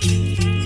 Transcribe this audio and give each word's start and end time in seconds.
Tous 0.00 0.59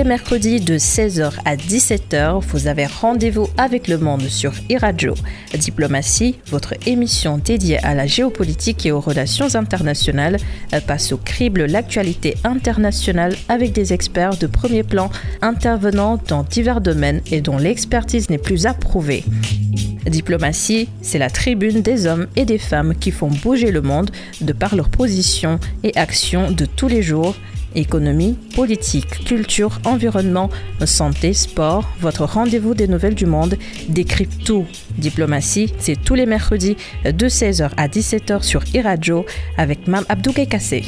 les 0.00 0.04
mercredis 0.04 0.60
de 0.60 0.78
16h 0.78 1.30
à 1.44 1.56
17h, 1.56 2.40
vous 2.40 2.68
avez 2.68 2.86
rendez-vous 2.86 3.48
avec 3.58 3.86
le 3.86 3.98
monde 3.98 4.22
sur 4.22 4.54
iRadio. 4.70 5.12
Diplomatie, 5.52 6.36
votre 6.46 6.72
émission 6.86 7.36
dédiée 7.36 7.76
à 7.84 7.94
la 7.94 8.06
géopolitique 8.06 8.86
et 8.86 8.92
aux 8.92 9.00
relations 9.00 9.54
internationales, 9.56 10.38
passe 10.86 11.12
au 11.12 11.18
crible 11.18 11.66
l'actualité 11.66 12.38
internationale 12.44 13.36
avec 13.50 13.72
des 13.72 13.92
experts 13.92 14.38
de 14.38 14.46
premier 14.46 14.84
plan 14.84 15.10
intervenant 15.42 16.18
dans 16.28 16.44
divers 16.44 16.80
domaines 16.80 17.20
et 17.30 17.42
dont 17.42 17.58
l'expertise 17.58 18.30
n'est 18.30 18.38
plus 18.38 18.64
approuvée. 18.64 19.22
Diplomatie, 20.06 20.88
c'est 21.02 21.18
la 21.18 21.28
tribune 21.28 21.82
des 21.82 22.06
hommes 22.06 22.26
et 22.36 22.46
des 22.46 22.56
femmes 22.56 22.94
qui 22.94 23.10
font 23.10 23.28
bouger 23.28 23.70
le 23.70 23.82
monde 23.82 24.10
de 24.40 24.54
par 24.54 24.76
leurs 24.76 24.88
positions 24.88 25.60
et 25.84 25.94
actions 25.98 26.50
de 26.50 26.64
tous 26.64 26.88
les 26.88 27.02
jours 27.02 27.36
Économie, 27.74 28.36
politique, 28.54 29.24
culture, 29.24 29.80
environnement, 29.84 30.50
santé, 30.84 31.32
sport, 31.32 31.88
votre 32.00 32.24
rendez-vous 32.24 32.74
des 32.74 32.88
nouvelles 32.88 33.14
du 33.14 33.26
monde 33.26 33.56
décrypte 33.88 34.44
tout. 34.44 34.66
Diplomatie, 34.98 35.72
c'est 35.78 36.02
tous 36.02 36.14
les 36.14 36.26
mercredis 36.26 36.76
de 37.04 37.28
16h 37.28 37.70
à 37.76 37.88
17h 37.88 38.42
sur 38.42 38.62
iRadio 38.74 39.24
avec 39.56 39.86
Mme 39.86 40.04
Abdou 40.08 40.32
Kassé. 40.32 40.84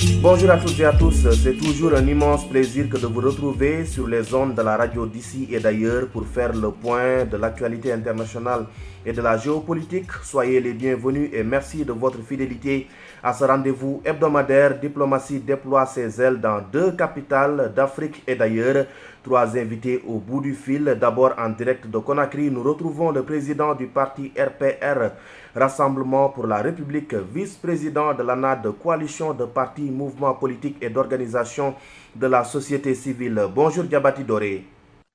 Bonjour 0.00 0.50
à 0.50 0.56
toutes 0.56 0.80
et 0.80 0.84
à 0.86 0.92
tous, 0.92 1.28
c'est 1.42 1.58
toujours 1.58 1.92
un 1.94 2.06
immense 2.06 2.48
plaisir 2.48 2.88
que 2.88 2.96
de 2.96 3.06
vous 3.06 3.20
retrouver 3.20 3.84
sur 3.84 4.08
les 4.08 4.32
ondes 4.32 4.54
de 4.54 4.62
la 4.62 4.78
radio 4.78 5.04
d'ici 5.04 5.46
et 5.50 5.60
d'ailleurs 5.60 6.08
pour 6.08 6.26
faire 6.26 6.54
le 6.54 6.70
point 6.70 7.26
de 7.26 7.36
l'actualité 7.36 7.92
internationale 7.92 8.64
et 9.04 9.12
de 9.12 9.20
la 9.20 9.36
géopolitique. 9.36 10.10
Soyez 10.22 10.58
les 10.60 10.72
bienvenus 10.72 11.28
et 11.34 11.42
merci 11.42 11.84
de 11.84 11.92
votre 11.92 12.22
fidélité 12.22 12.86
à 13.22 13.34
ce 13.34 13.44
rendez-vous 13.44 14.00
hebdomadaire. 14.02 14.78
Diplomatie 14.80 15.40
déploie 15.40 15.84
ses 15.84 16.18
ailes 16.20 16.40
dans 16.40 16.62
deux 16.72 16.92
capitales 16.92 17.70
d'Afrique 17.76 18.22
et 18.26 18.36
d'ailleurs. 18.36 18.86
Trois 19.22 19.54
invités 19.58 20.02
au 20.08 20.18
bout 20.18 20.40
du 20.40 20.54
fil. 20.54 20.96
D'abord 20.98 21.34
en 21.36 21.50
direct 21.50 21.86
de 21.86 21.98
Conakry, 21.98 22.50
nous 22.50 22.62
retrouvons 22.62 23.10
le 23.10 23.22
président 23.22 23.74
du 23.74 23.86
parti 23.86 24.32
RPR, 24.34 25.10
Rassemblement 25.54 26.28
pour 26.28 26.46
la 26.46 26.62
République, 26.62 27.14
vice-président 27.14 28.14
de 28.14 28.22
l'ANAD, 28.22 28.66
coalition 28.82 29.34
de 29.34 29.44
partis, 29.46 29.90
mouvements 29.90 30.34
politiques 30.34 30.76
et 30.80 30.90
d'organisations 30.90 31.74
de 32.14 32.26
la 32.26 32.44
société 32.44 32.94
civile. 32.94 33.46
Bonjour 33.52 33.84
Diabati 33.84 34.22
Doré. 34.24 34.64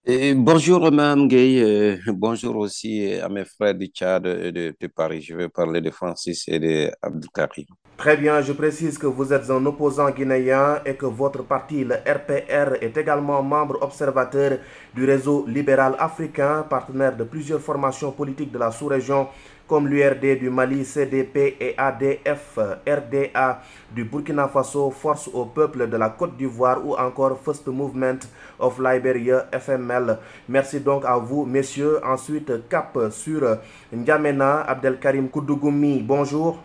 Et 0.07 0.35
bonjour, 0.35 0.91
Mme 0.91 1.27
Gay. 1.27 1.63
Euh, 1.63 1.97
bonjour 2.13 2.57
aussi 2.57 3.11
à 3.15 3.27
mes 3.27 3.43
frères 3.43 3.73
du 3.73 3.87
Tchad 3.87 4.27
et 4.27 4.51
de, 4.51 4.75
de, 4.79 4.87
Paris. 4.87 5.21
Je 5.21 5.35
vais 5.35 5.49
parler 5.49 5.81
de 5.81 5.89
Francis 5.89 6.43
et 6.47 6.59
de 6.59 6.91
Abdelkarim. 7.01 7.65
Très 7.97 8.15
bien, 8.15 8.39
je 8.41 8.51
précise 8.51 8.99
que 8.99 9.07
vous 9.07 9.33
êtes 9.33 9.49
un 9.49 9.65
opposant 9.65 10.11
guinéen 10.11 10.81
et 10.85 10.93
que 10.95 11.07
votre 11.07 11.43
parti, 11.43 11.83
le 11.83 11.95
RPR, 11.95 12.75
est 12.81 12.95
également 12.97 13.41
membre 13.41 13.81
observateur 13.81 14.59
du 14.93 15.05
réseau 15.05 15.45
libéral 15.47 15.95
africain, 15.97 16.63
partenaire 16.69 17.15
de 17.17 17.23
plusieurs 17.23 17.61
formations 17.61 18.11
politiques 18.11 18.51
de 18.51 18.59
la 18.59 18.69
sous-région 18.69 19.27
comme 19.67 19.87
l'URD 19.87 20.39
du 20.39 20.49
Mali, 20.49 20.85
CDP 20.85 21.57
et 21.59 21.75
ADF, 21.77 22.59
RDA 22.87 23.61
du 23.91 24.03
Burkina 24.03 24.47
Faso, 24.47 24.91
Force 24.91 25.29
au 25.33 25.45
peuple 25.45 25.89
de 25.89 25.97
la 25.97 26.09
Côte 26.09 26.37
d'Ivoire 26.37 26.85
ou 26.85 26.95
encore 26.95 27.39
First 27.43 27.67
Movement 27.67 28.19
of 28.59 28.79
Liberia, 28.79 29.47
FML. 29.51 30.17
Merci 30.49 30.79
donc 30.79 31.03
à 31.05 31.17
vous, 31.17 31.45
messieurs. 31.45 31.99
Ensuite, 32.05 32.67
cap 32.69 32.97
sur 33.11 33.57
N'Djamena, 33.91 34.61
Abdelkarim 34.61 35.29
Koudougoumi. 35.29 36.01
Bonjour. 36.03 36.59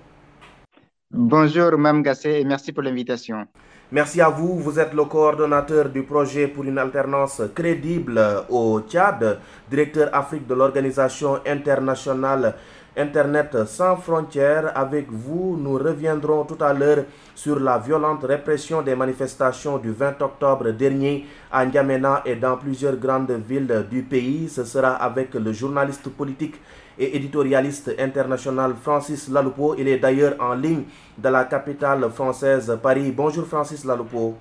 Bonjour, 1.12 1.76
Mme 1.76 2.02
Gassé, 2.02 2.40
et 2.40 2.44
merci 2.44 2.72
pour 2.72 2.82
l'invitation. 2.82 3.46
Merci 3.92 4.20
à 4.20 4.28
vous. 4.28 4.56
Vous 4.60 4.78
êtes 4.78 4.94
le 4.94 5.04
coordonnateur 5.04 5.88
du 5.88 6.04
projet 6.04 6.46
pour 6.46 6.62
une 6.62 6.78
alternance 6.78 7.42
crédible 7.52 8.20
au 8.48 8.80
Tchad, 8.82 9.40
directeur 9.68 10.10
Afrique 10.12 10.46
de 10.46 10.54
l'Organisation 10.54 11.40
internationale 11.44 12.54
Internet 12.96 13.66
sans 13.66 13.96
frontières. 13.96 14.72
Avec 14.76 15.10
vous, 15.10 15.56
nous 15.58 15.74
reviendrons 15.74 16.44
tout 16.44 16.62
à 16.62 16.72
l'heure 16.72 17.04
sur 17.34 17.58
la 17.60 17.78
violente 17.78 18.24
répression 18.24 18.82
des 18.82 18.94
manifestations 18.94 19.78
du 19.78 19.92
20 19.92 20.20
octobre 20.22 20.70
dernier 20.70 21.26
à 21.50 21.64
N'Djamena 21.64 22.22
et 22.24 22.36
dans 22.36 22.56
plusieurs 22.56 22.96
grandes 22.96 23.32
villes 23.32 23.86
du 23.90 24.02
pays. 24.02 24.48
Ce 24.48 24.64
sera 24.64 24.94
avec 24.94 25.34
le 25.34 25.52
journaliste 25.52 26.08
politique 26.10 26.56
et 26.98 27.16
éditorialiste 27.16 27.94
international 27.98 28.74
Francis 28.80 29.28
Laloupo. 29.28 29.74
Il 29.78 29.88
est 29.88 29.98
d'ailleurs 29.98 30.34
en 30.38 30.54
ligne 30.54 30.84
de 31.16 31.28
la 31.28 31.44
capitale 31.44 32.10
française 32.10 32.78
Paris. 32.82 33.12
Bonjour 33.16 33.46
Francis 33.46 33.84
Laloupo. 33.84 34.36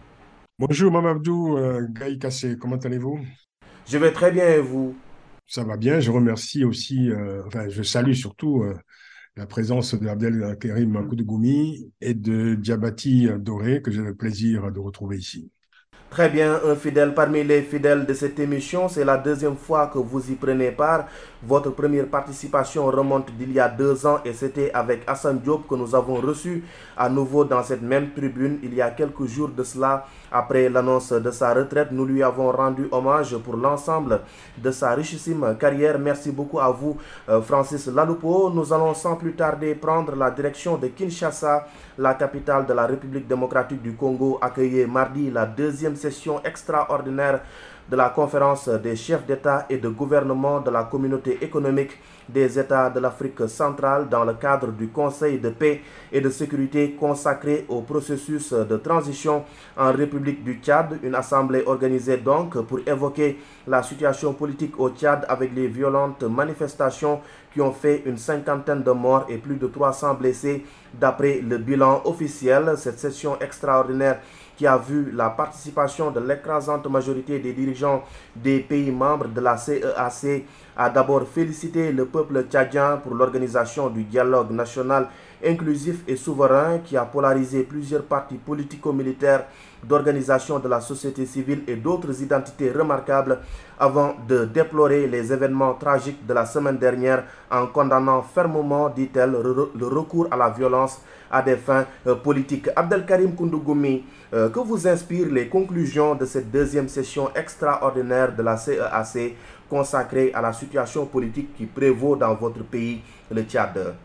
Bonjour 0.57 0.91
Mamadou 0.91 1.57
euh, 1.57 1.87
Gaï 1.89 2.19
Kassé, 2.19 2.57
comment 2.59 2.75
allez-vous? 2.75 3.19
Je 3.87 3.97
vais 3.97 4.11
très 4.11 4.29
bien 4.29 4.45
et 4.45 4.59
vous? 4.59 4.93
Ça 5.49 5.63
va 5.65 5.77
bien. 5.77 5.99
Je 5.99 6.11
remercie 6.11 6.63
aussi, 6.63 7.09
euh, 7.09 7.43
enfin, 7.47 7.67
je 7.69 7.83
salue 7.83 8.13
surtout 8.13 8.63
euh, 8.63 8.77
la 9.35 9.47
présence 9.47 9.95
d'Abdel 9.95 10.57
Karim 10.61 10.93
Goumi 11.09 11.91
et 12.01 12.13
de 12.13 12.55
Diabati 12.55 13.27
Doré, 13.39 13.81
que 13.81 13.91
j'ai 13.91 14.01
le 14.01 14.15
plaisir 14.15 14.71
de 14.71 14.79
retrouver 14.79 15.17
ici. 15.17 15.51
Très 16.09 16.28
bien, 16.28 16.59
un 16.66 16.75
fidèle 16.75 17.14
parmi 17.14 17.44
les 17.44 17.62
fidèles 17.62 18.03
de 18.03 18.14
cette 18.16 18.40
émission. 18.40 18.90
C'est 18.90 19.06
la 19.06 19.16
deuxième 19.16 19.56
fois 19.56 19.92
que 19.94 20.00
vous 20.00 20.31
y 20.31 20.34
prenez 20.34 20.72
part. 20.72 21.06
Votre 21.44 21.70
première 21.70 22.08
participation 22.08 22.88
remonte 22.88 23.31
d'il 23.38 23.53
y 23.53 23.59
a 23.59 23.70
deux 23.70 24.08
ans 24.08 24.20
et 24.25 24.34
c'était 24.34 24.72
avec 24.74 25.03
Hassan 25.08 25.40
Diop 25.40 25.68
que 25.70 25.75
nous 25.75 25.94
avons 25.94 26.16
reçu 26.16 26.64
à 26.97 27.08
nouveau 27.09 27.46
dans 27.46 27.62
cette 27.64 27.84
même 27.84 28.09
tribune 28.14 28.58
il 28.64 28.74
y 28.74 28.81
a 28.81 28.90
quelques 28.90 29.25
jours 29.28 29.50
de 29.50 29.64
cela. 29.64 30.06
Après 30.31 30.68
l'annonce 30.68 31.14
de 31.14 31.30
sa 31.31 31.53
retraite, 31.53 31.90
nous 31.92 32.06
lui 32.06 32.24
avons 32.24 32.52
rendu 32.52 32.88
hommage 32.91 33.38
pour 33.38 33.56
l'ensemble 33.56 34.22
de 34.58 34.72
sa 34.72 34.96
richissime 34.96 35.56
carrière. 35.59 36.00
Merci 36.00 36.31
beaucoup 36.31 36.59
à 36.59 36.72
vous, 36.72 36.97
euh, 37.30 37.40
Francis 37.41 37.86
Laloupo. 37.88 38.50
Nous 38.50 38.74
allons 38.74 38.96
sans 38.96 39.16
plus 39.16 39.34
tarder 39.34 39.76
prendre 39.76 40.16
la 40.16 40.31
direction 40.31 40.76
de 40.78 40.88
Kinshasa, 40.88 41.68
la 42.00 42.16
capitale 42.16 42.66
de 42.66 42.74
la 42.74 42.86
République 42.88 43.28
démocratique 43.28 43.81
du 43.81 43.94
Congo, 43.94 44.40
accueillir 44.41 44.88
mardi 44.88 45.30
la 45.31 45.46
deuxième 45.46 45.96
session 45.99 46.41
extraordinaire 46.43 47.41
de 47.89 47.95
la 47.95 48.09
conférence 48.09 48.69
des 48.69 48.95
chefs 48.95 49.25
d'État 49.25 49.65
et 49.69 49.77
de 49.77 49.89
gouvernement 49.89 50.59
de 50.59 50.69
la 50.69 50.83
communauté 50.83 51.39
économique 51.41 51.97
des 52.27 52.59
États 52.59 52.91
de 52.91 52.99
l'Afrique 52.99 53.49
centrale 53.49 54.07
dans 54.07 54.23
le 54.23 54.33
cadre 54.35 54.67
du 54.67 54.89
Conseil 54.89 55.39
de 55.39 55.49
paix 55.49 55.81
et 56.11 56.21
de 56.21 56.29
sécurité 56.29 56.91
consacré 56.91 57.65
au 57.67 57.81
processus 57.81 58.53
de 58.53 58.77
transition 58.77 59.43
en 59.75 59.91
République 59.91 60.43
du 60.43 60.59
Tchad, 60.61 60.99
une 61.01 61.15
assemblée 61.15 61.63
organisée 61.65 62.17
donc 62.17 62.61
pour 62.61 62.79
évoquer 62.85 63.39
la 63.66 63.81
situation 63.81 64.33
politique 64.33 64.79
au 64.79 64.89
Tchad 64.91 65.25
avec 65.27 65.55
les 65.55 65.67
violentes 65.67 66.21
manifestations 66.23 67.21
qui 67.51 67.61
ont 67.61 67.71
fait 67.71 68.03
une 68.05 68.17
cinquantaine 68.17 68.83
de 68.83 68.91
morts 68.91 69.25
et 69.29 69.37
plus 69.37 69.55
de 69.55 69.66
300 69.66 70.13
blessés 70.13 70.63
d'après 70.93 71.41
le 71.41 71.57
bilan 71.57 72.01
officiel. 72.05 72.73
Cette 72.77 72.99
session 72.99 73.39
extraordinaire 73.39 74.19
qui 74.59 74.68
a 74.68 74.75
vu 74.75 75.12
la 75.16 75.30
participation 75.30 76.12
de 76.12 76.20
l'écrasante 76.20 76.86
majorité 76.88 77.40
des 77.40 77.53
dirigeants 77.53 78.03
des 78.36 78.59
pays 78.59 78.92
membres 78.92 79.30
de 79.30 79.40
la 79.40 79.56
CEAC, 79.56 80.44
a 80.75 80.90
d'abord 80.90 81.25
félicité 81.25 81.94
le 81.94 82.06
peuple 82.06 82.44
tchadien 82.44 82.97
pour 82.97 83.16
l'organisation 83.16 83.90
du 83.90 84.03
dialogue 84.03 84.52
national 84.52 85.08
inclusif 85.45 86.03
et 86.07 86.16
souverain 86.16 86.79
qui 86.79 86.97
a 86.97 87.05
polarisé 87.05 87.63
plusieurs 87.63 88.03
partis 88.03 88.38
politico-militaires 88.38 89.45
d'organisation 89.83 90.59
de 90.59 90.67
la 90.67 90.81
société 90.81 91.25
civile 91.25 91.63
et 91.67 91.75
d'autres 91.75 92.22
identités 92.22 92.72
remarquables 92.72 93.39
avant 93.79 94.16
de 94.28 94.45
déplorer 94.45 95.07
les 95.07 95.31
événements 95.31 95.73
tragiques 95.75 96.25
de 96.25 96.33
la 96.33 96.45
semaine 96.45 96.78
dernière 96.78 97.23
en 97.49 97.67
condamnant 97.67 98.22
fermement, 98.22 98.89
dit-elle, 98.89 99.31
le 99.31 99.88
recours 99.88 100.28
à 100.31 100.38
la 100.38 100.49
violence 100.49 100.99
à 101.31 101.41
des 101.41 101.55
fins 101.55 101.85
euh, 102.07 102.16
politiques. 102.16 102.69
Abdelkarim 102.75 103.35
Koundougoumi, 103.35 104.03
euh, 104.34 104.49
que 104.49 104.59
vous 104.59 104.87
inspirent 104.87 105.31
les 105.31 105.47
conclusions 105.47 106.16
de 106.16 106.25
cette 106.25 106.52
deuxième 106.52 106.90
session 106.90 107.29
extraordinaire 107.35 108.35
de 108.35 108.41
la 108.43 108.58
CEAC 108.58 109.35
consacrée 109.69 110.31
à 110.34 110.41
la 110.41 110.52
situation 110.53 111.05
politique 111.05 111.55
qui 111.55 111.66
prévaut 111.66 112.16
dans 112.16 112.34
votre 112.34 112.64
pays, 112.64 113.02
le 113.31 113.43
Tchad? 113.43 113.96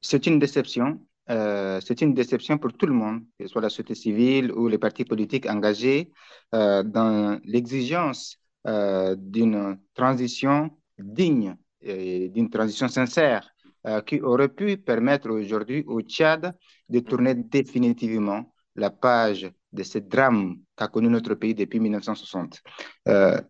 C'est 0.00 0.26
une 0.26 0.38
déception. 0.38 1.00
Euh, 1.30 1.80
c'est 1.84 2.00
une 2.00 2.14
déception 2.14 2.58
pour 2.58 2.72
tout 2.72 2.86
le 2.86 2.92
monde, 2.92 3.20
que 3.38 3.46
ce 3.46 3.52
soit 3.52 3.62
la 3.62 3.68
société 3.68 3.94
civile 3.94 4.52
ou 4.52 4.68
les 4.68 4.78
partis 4.78 5.04
politiques 5.04 5.46
engagés 5.46 6.12
dans 6.52 7.40
l'exigence 7.44 8.36
d'une 8.64 9.78
transition 9.94 10.70
digne, 10.98 11.56
d'une 11.80 12.50
transition 12.50 12.88
sincère 12.88 13.48
euh, 13.86 14.02
qui 14.02 14.20
aurait 14.20 14.50
pu 14.50 14.76
permettre 14.76 15.30
aujourd'hui 15.30 15.84
au 15.86 16.02
Tchad 16.02 16.54
de 16.90 17.00
tourner 17.00 17.34
définitivement 17.34 18.52
la 18.76 18.90
page 18.90 19.50
de 19.72 19.82
ce 19.82 19.96
drame 19.96 20.56
qu'a 20.76 20.88
connu 20.88 21.08
notre 21.08 21.32
pays 21.32 21.54
depuis 21.54 21.80
1960. 21.80 22.60
Euh, 23.08 23.40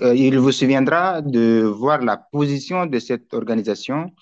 euh, 0.00 0.14
il 0.14 0.38
vous 0.38 0.52
souviendra 0.52 1.22
de 1.22 1.62
voir 1.64 2.02
la 2.02 2.16
position 2.18 2.86
de 2.86 3.00
cette 3.00 3.34
organisation 3.34 4.12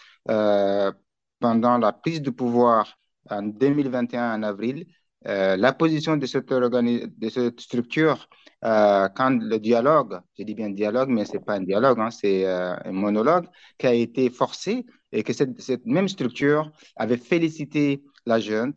pendant 1.41 1.79
la 1.79 1.93
prise 1.93 2.23
de 2.23 2.31
pouvoir 2.31 2.99
en 3.31 3.43
2021, 3.43 4.35
en 4.35 4.43
avril, 4.43 4.87
la 5.25 5.73
position 5.73 6.17
de 6.17 6.27
cette, 6.27 7.61
structure 7.61 8.29
quand 8.63 9.39
le 9.43 9.59
dialogue, 9.59 10.21
je 10.39 10.45
dis 10.45 10.55
bien 10.55 10.71
dialogue, 10.71 11.09
mais 11.09 11.25
ce 11.25 11.33
n'est 11.33 11.41
pas 11.41 11.55
un 11.55 11.63
dialogue, 11.63 11.99
hein, 11.99 12.11
c'est 12.11 12.47
un 12.47 12.93
monologue 12.93 13.47
qui 13.77 13.87
a 13.89 13.93
été 13.95 14.31
forcé 14.31 14.87
et 15.11 15.25
que 15.25 15.33
cette, 15.33 15.85
même 15.85 16.07
structure 16.09 16.71
avait 16.95 17.17
félicité 17.17 18.05
la 18.25 18.39
jeune 18.39 18.73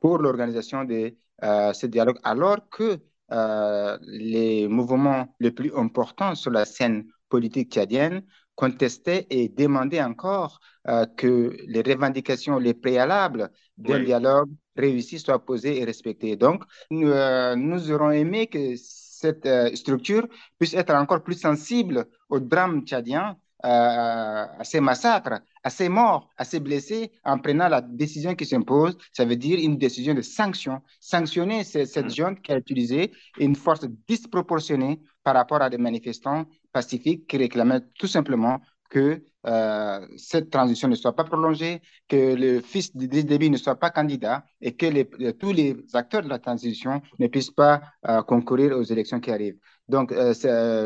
pour 0.00 0.18
l'organisation 0.18 0.84
de 0.84 1.14
ce 1.42 1.86
dialogue, 1.86 2.18
alors 2.24 2.68
que 2.70 2.98
euh, 3.32 3.98
les 4.02 4.68
mouvements 4.68 5.34
les 5.40 5.50
plus 5.50 5.74
importants 5.76 6.34
sur 6.34 6.50
la 6.50 6.66
scène 6.66 7.06
politique 7.30 7.72
tchadienne 7.72 8.22
contestaient 8.54 9.26
et 9.30 9.48
demandaient 9.48 10.02
encore 10.02 10.60
euh, 10.88 11.06
que 11.16 11.56
les 11.66 11.82
revendications, 11.82 12.58
les 12.58 12.74
préalables 12.74 13.50
d'un 13.76 14.02
dialogue 14.02 14.50
réussi 14.76 15.18
soient 15.18 15.44
posées 15.44 15.80
et 15.80 15.84
respectées. 15.84 16.36
Donc, 16.36 16.64
nous, 16.90 17.08
euh, 17.08 17.56
nous 17.56 17.90
aurons 17.90 18.10
aimé 18.10 18.46
que 18.46 18.74
cette 18.76 19.48
structure 19.74 20.28
puisse 20.58 20.74
être 20.74 20.94
encore 20.94 21.22
plus 21.22 21.40
sensible 21.40 22.06
au 22.28 22.40
drame 22.40 22.84
tchadien 22.84 23.36
à 23.66 24.62
ces 24.62 24.80
massacres, 24.80 25.40
à 25.62 25.70
ces 25.70 25.88
morts, 25.88 26.28
à 26.36 26.44
ces 26.44 26.60
blessés, 26.60 27.12
en 27.24 27.38
prenant 27.38 27.68
la 27.68 27.80
décision 27.80 28.34
qui 28.34 28.44
s'impose, 28.44 28.98
ça 29.12 29.24
veut 29.24 29.36
dire 29.36 29.58
une 29.58 29.78
décision 29.78 30.12
de 30.12 30.20
sanction. 30.20 30.82
Sanctionner 31.00 31.64
cette 31.64 31.96
mm. 31.96 32.10
junte 32.10 32.42
qui 32.42 32.52
a 32.52 32.58
utilisé 32.58 33.12
une 33.38 33.56
force 33.56 33.86
disproportionnée 34.06 35.00
par 35.22 35.34
rapport 35.34 35.62
à 35.62 35.70
des 35.70 35.78
manifestants 35.78 36.44
pacifiques 36.78 37.26
qui 37.28 37.36
réclamaient 37.38 37.80
tout 37.98 38.06
simplement 38.16 38.60
que 38.90 39.22
euh, 39.46 40.06
cette 40.16 40.50
transition 40.50 40.88
ne 40.88 40.94
soit 40.94 41.16
pas 41.16 41.24
prolongée, 41.24 41.80
que 42.08 42.34
le 42.34 42.60
fils 42.60 42.94
de 42.94 43.06
Déby 43.06 43.48
ne 43.50 43.56
soit 43.56 43.78
pas 43.84 43.90
candidat 43.90 44.44
et 44.60 44.72
que 44.76 44.86
les, 44.86 45.04
tous 45.42 45.52
les 45.52 45.76
acteurs 45.94 46.22
de 46.22 46.28
la 46.28 46.38
transition 46.38 47.00
ne 47.18 47.26
puissent 47.26 47.56
pas 47.64 47.80
euh, 48.08 48.22
concourir 48.22 48.76
aux 48.78 48.82
élections 48.94 49.20
qui 49.20 49.30
arrivent. 49.30 49.58
Donc, 49.88 50.12
euh, 50.12 50.34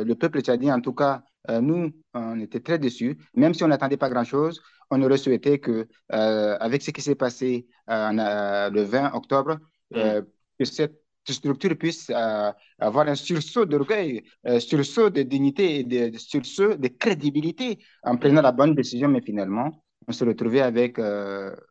le 0.05 0.15
peuple 0.15 0.41
tchadien, 0.41 0.77
en 0.77 0.81
tout 0.81 0.95
cas, 0.95 1.23
euh, 1.51 1.61
nous, 1.61 1.93
on 2.15 2.41
était 2.41 2.61
très 2.61 2.79
déçus. 2.79 3.19
Même 3.35 3.55
si 3.55 3.65
on 3.65 3.69
n'attendait 3.69 3.97
pas 3.97 4.11
grand-chose, 4.11 4.61
on 4.91 5.03
aurait 5.03 5.19
souhaité 5.19 5.59
que, 5.61 5.89
euh, 6.13 6.57
avec 6.61 6.83
ce 6.83 6.91
qui 6.91 7.03
s'est 7.03 7.15
passé 7.15 7.67
euh, 7.91 8.71
le 8.71 8.83
20 8.83 9.15
octobre, 9.15 9.59
mm. 9.91 10.21
que 10.59 10.65
cette 10.65 11.01
structure 11.33 11.77
puisse 11.77 12.11
avoir 12.11 13.09
un 13.09 13.15
sursaut 13.15 13.65
d'orgueil, 13.65 14.23
un 14.45 14.61
sursaut 14.61 15.11
de 15.11 15.23
dignité 15.23 15.87
et 15.89 16.05
un 16.05 16.19
sursaut 16.19 16.75
de 16.75 16.89
crédibilité 16.89 17.79
en 18.03 18.17
prenant 18.17 18.43
la 18.43 18.53
bonne 18.53 18.75
décision. 18.75 19.09
Mais 19.09 19.21
finalement, 19.21 19.83
on 20.07 20.13
se 20.13 20.25
retrouvait 20.25 20.61
avec 20.61 20.99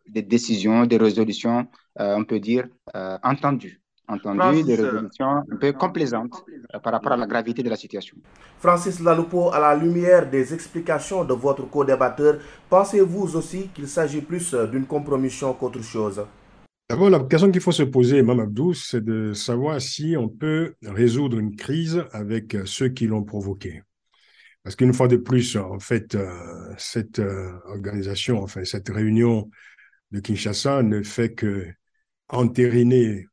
des 0.07 0.21
décisions, 0.21 0.85
des 0.85 0.97
résolutions, 0.97 1.67
on 1.97 2.23
peut 2.23 2.39
dire, 2.39 2.67
entendues 3.23 3.81
entendu 4.07 4.63
des 4.63 4.79
euh, 4.79 4.83
résolutions 4.83 5.43
un 5.51 5.55
peu 5.59 5.73
complaisantes 5.73 6.43
euh, 6.73 6.79
par 6.79 6.93
rapport 6.93 7.11
à 7.11 7.17
la 7.17 7.27
gravité 7.27 7.61
de 7.61 7.69
la 7.69 7.75
situation. 7.75 8.17
Francis 8.59 8.99
Laloupo, 8.99 9.51
à 9.51 9.59
la 9.59 9.75
lumière 9.75 10.29
des 10.29 10.53
explications 10.53 11.23
de 11.25 11.33
votre 11.33 11.69
co-débatteur, 11.69 12.37
pensez-vous 12.69 13.35
aussi 13.35 13.69
qu'il 13.73 13.87
s'agit 13.87 14.21
plus 14.21 14.53
euh, 14.53 14.67
d'une 14.67 14.85
compromission 14.85 15.53
qu'autre 15.53 15.83
chose? 15.83 16.21
D'abord, 16.89 17.09
la 17.09 17.19
question 17.19 17.51
qu'il 17.51 17.61
faut 17.61 17.73
se 17.73 17.83
poser, 17.83 18.21
Mme 18.21 18.41
Abdou, 18.41 18.73
c'est 18.73 19.03
de 19.03 19.33
savoir 19.33 19.81
si 19.81 20.15
on 20.17 20.29
peut 20.29 20.75
résoudre 20.83 21.37
une 21.37 21.55
crise 21.55 22.03
avec 22.11 22.55
ceux 22.65 22.89
qui 22.89 23.07
l'ont 23.07 23.23
provoquée. 23.23 23.81
Parce 24.63 24.75
qu'une 24.75 24.93
fois 24.93 25.07
de 25.07 25.17
plus, 25.17 25.57
en 25.57 25.79
fait, 25.79 26.17
cette 26.77 27.21
organisation, 27.65 28.41
enfin, 28.41 28.63
cette 28.63 28.89
réunion 28.89 29.49
de 30.11 30.19
Kinshasa 30.19 30.83
ne 30.83 31.03
fait 31.03 31.33
que 31.33 31.67
entériner 32.29 33.27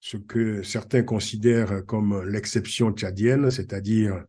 ce 0.00 0.16
que 0.16 0.62
certains 0.62 1.02
considèrent 1.02 1.84
comme 1.86 2.22
l'exception 2.28 2.92
tchadienne, 2.92 3.50
c'est-à-dire 3.50 4.24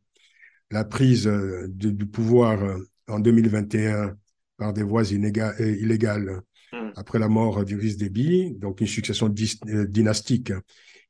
la 0.71 0.83
prise 0.83 1.27
euh, 1.27 1.67
du 1.69 2.05
pouvoir 2.05 2.63
euh, 2.63 2.77
en 3.07 3.19
2021 3.19 4.15
par 4.57 4.73
des 4.73 4.83
voies 4.83 5.03
euh, 5.03 5.77
illégales 5.79 6.41
après 6.95 7.19
la 7.19 7.27
mort 7.27 7.63
d'Iris 7.65 7.97
Déby, 7.97 8.55
donc 8.57 8.81
une 8.81 8.87
succession 8.87 9.29
dynastique 9.29 10.51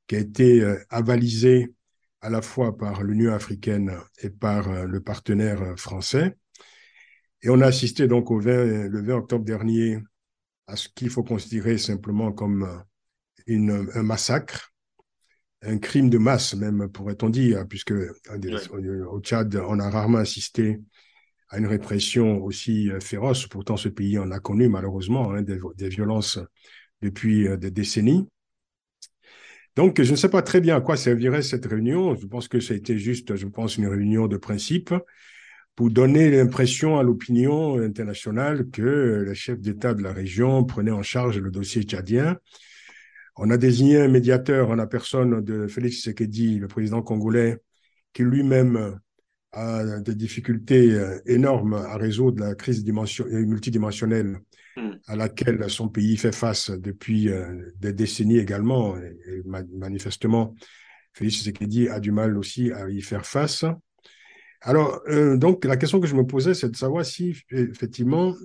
qui 0.07 0.15
a 0.15 0.19
été 0.19 0.75
avalisée 0.89 1.73
à 2.21 2.29
la 2.29 2.41
fois 2.41 2.77
par 2.77 3.03
l'Union 3.03 3.33
africaine 3.33 3.97
et 4.21 4.29
par 4.29 4.85
le 4.85 4.99
partenaire 5.01 5.73
français. 5.77 6.35
Et 7.41 7.49
on 7.49 7.61
a 7.61 7.67
assisté 7.67 8.07
donc 8.07 8.31
au 8.31 8.39
20, 8.39 8.89
le 8.89 9.01
20 9.01 9.15
octobre 9.15 9.45
dernier 9.45 9.99
à 10.67 10.75
ce 10.75 10.89
qu'il 10.89 11.09
faut 11.09 11.23
considérer 11.23 11.77
simplement 11.77 12.31
comme 12.31 12.83
un 13.47 14.03
massacre, 14.03 14.73
un 15.61 15.77
crime 15.77 16.09
de 16.09 16.17
masse 16.17 16.53
même, 16.55 16.89
pourrait-on 16.89 17.29
dire, 17.29 17.65
puisque 17.67 17.91
au 17.91 19.19
Tchad, 19.21 19.55
on 19.55 19.79
a 19.79 19.89
rarement 19.89 20.19
assisté 20.19 20.81
à 21.49 21.57
une 21.57 21.67
répression 21.67 22.43
aussi 22.43 22.89
euh, 22.89 22.99
féroce. 22.99 23.47
Pourtant, 23.47 23.77
ce 23.77 23.89
pays 23.89 24.17
en 24.17 24.31
a 24.31 24.39
connu 24.39 24.69
malheureusement 24.69 25.31
hein, 25.31 25.41
des, 25.41 25.89
violences 25.89 26.39
depuis 27.01 27.47
euh, 27.47 27.57
des 27.57 27.71
décennies. 27.71 28.27
Donc, 29.75 30.01
je 30.01 30.11
ne 30.11 30.15
sais 30.15 30.29
pas 30.29 30.41
très 30.41 30.61
bien 30.61 30.75
à 30.75 30.81
quoi 30.81 30.97
servirait 30.97 31.41
cette 31.41 31.65
réunion. 31.65 32.15
Je 32.15 32.25
pense 32.25 32.47
que 32.47 32.59
c'était 32.59 32.97
juste, 32.97 33.35
je 33.35 33.47
pense, 33.47 33.77
une 33.77 33.87
réunion 33.87 34.27
de 34.27 34.37
principe 34.37 34.93
pour 35.75 35.89
donner 35.89 36.29
l'impression 36.29 36.99
à 36.99 37.03
l'opinion 37.03 37.79
internationale 37.79 38.69
que 38.69 38.81
le 38.81 39.33
chef 39.33 39.59
d'État 39.61 39.93
de 39.93 40.03
la 40.03 40.11
région 40.11 40.65
prenait 40.65 40.91
en 40.91 41.03
charge 41.03 41.39
le 41.39 41.51
dossier 41.51 41.83
tchadien 41.83 42.37
on 43.41 43.49
a 43.51 43.57
désigné 43.57 44.01
un 44.01 44.09
médiateur 44.09 44.69
en 44.69 44.75
la 44.75 44.85
personne 44.85 45.41
de 45.41 45.65
Félix 45.67 45.95
Tshisekedi, 45.95 46.59
le 46.59 46.67
président 46.67 47.01
congolais, 47.01 47.57
qui 48.11 48.23
lui-même 48.23 48.99
a 49.51 49.99
des 49.99 50.15
difficultés 50.15 50.91
euh, 50.91 51.19
énormes 51.25 51.73
à 51.73 51.97
résoudre 51.97 52.43
la 52.43 52.55
crise 52.55 52.83
euh, 52.87 53.45
multidimensionnelle 53.45 54.39
hmm. 54.77 54.91
à 55.07 55.15
laquelle 55.15 55.69
son 55.69 55.89
pays 55.89 56.17
fait 56.17 56.35
face 56.35 56.69
depuis 56.69 57.29
euh, 57.29 57.71
des 57.79 57.93
décennies 57.93 58.37
également. 58.37 58.97
Et 58.97 59.41
manifestement, 59.45 60.55
Félix 61.13 61.37
Tshisekedi 61.37 61.89
a 61.89 61.99
du 61.99 62.11
mal 62.11 62.37
aussi 62.37 62.71
à 62.71 62.89
y 62.89 63.01
faire 63.01 63.25
face. 63.25 63.65
Alors, 64.61 65.01
donc, 65.37 65.63
la 65.63 65.77
question 65.77 66.01
que 66.01 66.07
je 66.07 66.15
me 66.15 66.25
posais, 66.25 66.53
c'est 66.53 66.69
de 66.69 66.75
savoir 66.75 67.05
si, 67.05 67.43
effectivement, 67.49 68.35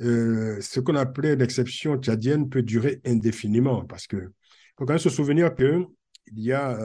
euh, 0.00 0.60
ce 0.60 0.80
qu'on 0.80 0.96
appelait 0.96 1.36
l'exception 1.36 1.96
tchadienne 1.96 2.48
peut 2.48 2.62
durer 2.62 3.00
indéfiniment 3.04 3.84
parce 3.84 4.06
que 4.06 4.32
faut 4.76 4.84
quand 4.84 4.94
même 4.94 4.98
se 4.98 5.10
souvenir 5.10 5.54
que 5.54 5.84
il 6.28 6.42
y 6.42 6.52
a 6.52 6.78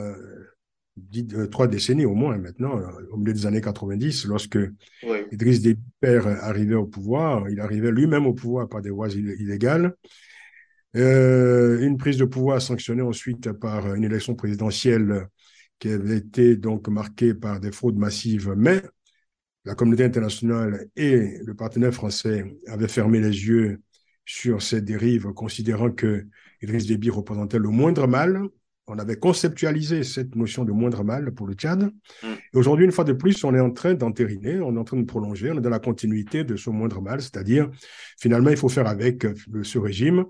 euh, 1.15 1.21
euh, 1.33 1.47
trois 1.47 1.67
décennies 1.67 2.05
au 2.05 2.15
moins 2.15 2.37
maintenant, 2.37 2.79
au 3.11 3.17
milieu 3.17 3.33
des 3.33 3.45
années 3.45 3.61
90, 3.61 4.25
lorsque 4.25 4.59
Idriss 5.31 5.61
Déby 5.61 5.81
arrivait 6.01 6.75
au 6.75 6.85
pouvoir, 6.85 7.49
il 7.49 7.59
arrivait 7.59 7.91
lui-même 7.91 8.25
au 8.25 8.33
pouvoir 8.33 8.67
par 8.67 8.81
des 8.81 8.89
voies 8.89 9.09
illégales. 9.09 9.95
une 10.93 11.97
prise 11.97 12.17
de 12.17 12.25
pouvoir 12.25 12.61
sanctionnée 12.61 13.01
ensuite 13.01 13.51
par 13.51 13.93
une 13.95 14.03
élection 14.03 14.35
présidentielle 14.35 15.27
qui 15.79 15.89
avait 15.89 16.17
été 16.17 16.55
donc 16.55 16.87
marquée 16.87 17.33
par 17.33 17.59
des 17.59 17.71
fraudes 17.71 17.97
massives, 17.97 18.53
mais 18.57 18.81
la 19.65 19.75
communauté 19.75 20.05
internationale 20.05 20.87
et 20.95 21.39
le 21.45 21.53
partenaire 21.53 21.93
français 21.93 22.45
avaient 22.67 22.87
fermé 22.87 23.19
les 23.19 23.27
yeux 23.27 23.81
sur 24.25 24.61
ces 24.61 24.81
dérives, 24.81 25.33
considérant 25.33 25.91
que 25.91 26.25
Idriss 26.61 26.87
Déby 26.87 27.09
représentait 27.09 27.59
le 27.59 27.69
moindre 27.69 28.07
mal. 28.07 28.43
On 28.87 28.97
avait 28.99 29.17
conceptualisé 29.17 30.03
cette 30.03 30.35
notion 30.35 30.63
de 30.63 30.71
moindre 30.71 31.03
mal 31.03 31.33
pour 31.33 31.47
le 31.47 31.53
Tchad. 31.53 31.83
Mm. 31.83 32.27
Et 32.53 32.57
aujourd'hui, 32.57 32.85
une 32.85 32.91
fois 32.91 33.03
de 33.03 33.13
plus, 33.13 33.43
on 33.43 33.53
est 33.53 33.59
en 33.59 33.71
train 33.71 33.93
d'entériner, 33.93 34.59
on 34.61 34.75
est 34.75 34.79
en 34.79 34.83
train 34.83 34.97
de 34.97 35.05
prolonger, 35.05 35.51
on 35.51 35.57
est 35.57 35.61
dans 35.61 35.69
la 35.69 35.79
continuité 35.79 36.43
de 36.43 36.55
ce 36.55 36.69
moindre 36.69 37.01
mal, 37.01 37.21
c'est-à-dire, 37.21 37.69
finalement, 38.19 38.49
il 38.49 38.57
faut 38.57 38.69
faire 38.69 38.87
avec 38.87 39.27
ce 39.63 39.77
régime 39.77 40.25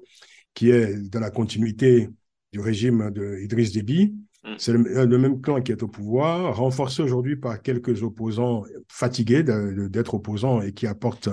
qui 0.53 0.71
est 0.71 0.97
dans 1.09 1.19
la 1.19 1.29
continuité 1.29 2.09
du 2.51 2.59
régime 2.59 3.11
d'Idriss 3.11 3.73
Déby, 3.73 4.15
Mm. 4.47 4.55
C'est 4.57 4.73
le, 4.73 5.17
même 5.17 5.41
clan 5.41 5.61
qui 5.61 5.71
est 5.71 5.83
au 5.83 5.87
pouvoir, 5.87 6.55
renforcé 6.55 7.01
aujourd'hui 7.01 7.35
par 7.35 7.61
quelques 7.61 8.03
opposants 8.03 8.63
fatigués 8.87 9.43
d'être 9.43 10.13
opposants 10.13 10.61
et 10.61 10.73
qui 10.73 10.87
apportent 10.87 11.29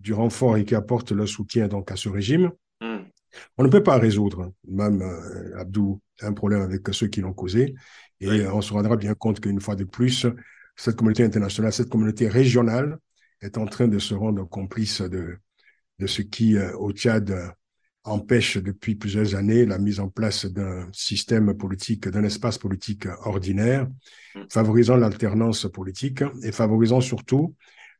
du 0.00 0.12
renfort 0.12 0.56
et 0.56 0.64
qui 0.64 0.74
apportent 0.74 1.12
leur 1.12 1.28
soutien 1.28 1.68
donc 1.68 1.90
à 1.90 1.96
ce 1.96 2.08
régime. 2.08 2.50
Mm. 2.80 2.98
On 3.58 3.64
ne 3.64 3.68
peut 3.68 3.82
pas 3.82 3.98
résoudre, 3.98 4.52
même 4.66 5.02
euh, 5.02 5.58
Abdou, 5.58 6.00
un 6.22 6.32
problème 6.32 6.62
avec 6.62 6.82
ceux 6.92 7.08
qui 7.08 7.20
l'ont 7.20 7.32
causé. 7.32 7.74
Et 8.20 8.46
on 8.46 8.60
se 8.60 8.72
rendra 8.72 8.96
bien 8.96 9.14
compte 9.14 9.40
qu'une 9.40 9.60
fois 9.60 9.76
de 9.76 9.84
plus, 9.84 10.26
cette 10.76 10.96
communauté 10.96 11.24
internationale, 11.24 11.72
cette 11.72 11.88
communauté 11.88 12.28
régionale 12.28 12.98
est 13.40 13.58
en 13.58 13.66
train 13.66 13.88
de 13.88 13.98
se 13.98 14.14
rendre 14.14 14.48
complice 14.48 15.00
de, 15.00 15.38
de 15.98 16.06
ce 16.06 16.22
qui, 16.22 16.56
euh, 16.56 16.76
au 16.76 16.92
Tchad, 16.92 17.54
empêche 18.04 18.56
depuis 18.56 18.94
plusieurs 18.94 19.34
années 19.34 19.66
la 19.66 19.78
mise 19.78 20.00
en 20.00 20.08
place 20.08 20.46
d'un 20.46 20.88
système 20.92 21.54
politique, 21.54 22.08
d'un 22.08 22.24
espace 22.24 22.58
politique 22.58 23.06
ordinaire, 23.24 23.86
mm. 24.34 24.40
favorisant 24.50 24.96
l'alternance 24.96 25.66
politique 25.72 26.22
et 26.42 26.52
favorisant 26.52 27.00
surtout 27.00 27.54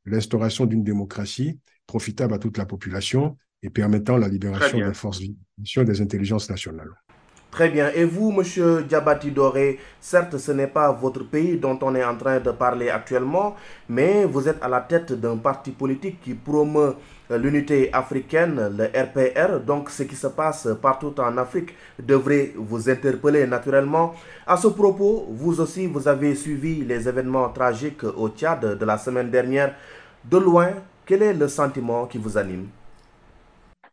l'instauration 0.05 0.67
d'une 0.67 0.83
démocratie 0.83 1.59
profitable 1.87 2.35
à 2.35 2.39
toute 2.39 2.59
la 2.59 2.67
population 2.67 3.37
et 3.63 3.71
permettant 3.71 4.17
la 4.17 4.29
libération 4.29 4.79
des 4.79 4.95
forces 4.95 5.21
des 5.21 6.01
intelligences 6.01 6.49
nationales. 6.49 6.91
Très 7.51 7.71
bien. 7.71 7.91
Et 7.95 8.05
vous, 8.05 8.31
Monsieur 8.31 8.83
Diabati 8.83 9.31
Doré, 9.31 9.79
certes, 10.01 10.37
ce 10.37 10.53
n'est 10.53 10.67
pas 10.67 10.93
votre 10.93 11.25
pays 11.25 11.57
dont 11.57 11.79
on 11.81 11.95
est 11.95 12.05
en 12.05 12.15
train 12.15 12.41
de 12.41 12.51
parler 12.51 12.91
actuellement, 12.91 13.57
mais 13.89 14.27
vous 14.27 14.49
êtes 14.49 14.63
à 14.63 14.69
la 14.69 14.83
tête 14.83 15.15
d'un 15.15 15.39
parti 15.39 15.71
politique 15.71 16.21
qui 16.21 16.35
promeut 16.35 16.95
l'unité 17.31 17.91
africaine, 17.93 18.77
le 18.77 18.85
RPR. 18.85 19.61
Donc, 19.61 19.89
ce 19.89 20.03
qui 20.03 20.15
se 20.15 20.27
passe 20.27 20.69
partout 20.81 21.15
en 21.19 21.39
Afrique 21.39 21.75
devrait 21.99 22.53
vous 22.55 22.89
interpeller 22.91 23.47
naturellement. 23.47 24.15
À 24.47 24.57
ce 24.59 24.69
propos, 24.69 25.27
vous 25.31 25.61
aussi, 25.61 25.87
vous 25.87 26.07
avez 26.07 26.35
suivi 26.35 26.85
les 26.85 27.09
événements 27.09 27.49
tragiques 27.49 28.05
au 28.05 28.29
Tchad 28.29 28.79
de 28.79 28.85
la 28.85 28.99
semaine 28.99 29.31
dernière. 29.31 29.75
De 30.25 30.37
loin, 30.37 30.69
quel 31.07 31.23
est 31.23 31.35
le 31.35 31.49
sentiment 31.49 32.07
qui 32.07 32.19
vous 32.19 32.37
anime? 32.37 32.69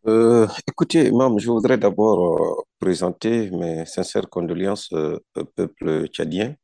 Euh, 0.08 0.48
écoutez, 0.68 1.12
Mam, 1.12 1.40
je 1.40 1.50
voudrais 1.50 1.78
d'abord 1.78 2.60
euh, 2.60 2.64
présenter 2.80 3.50
mes 3.52 3.86
sincères 3.86 4.30
condoléances 4.30 4.92
euh, 4.94 5.20
au 5.36 5.46
peuple 5.46 6.08
tchadien, 6.08 6.56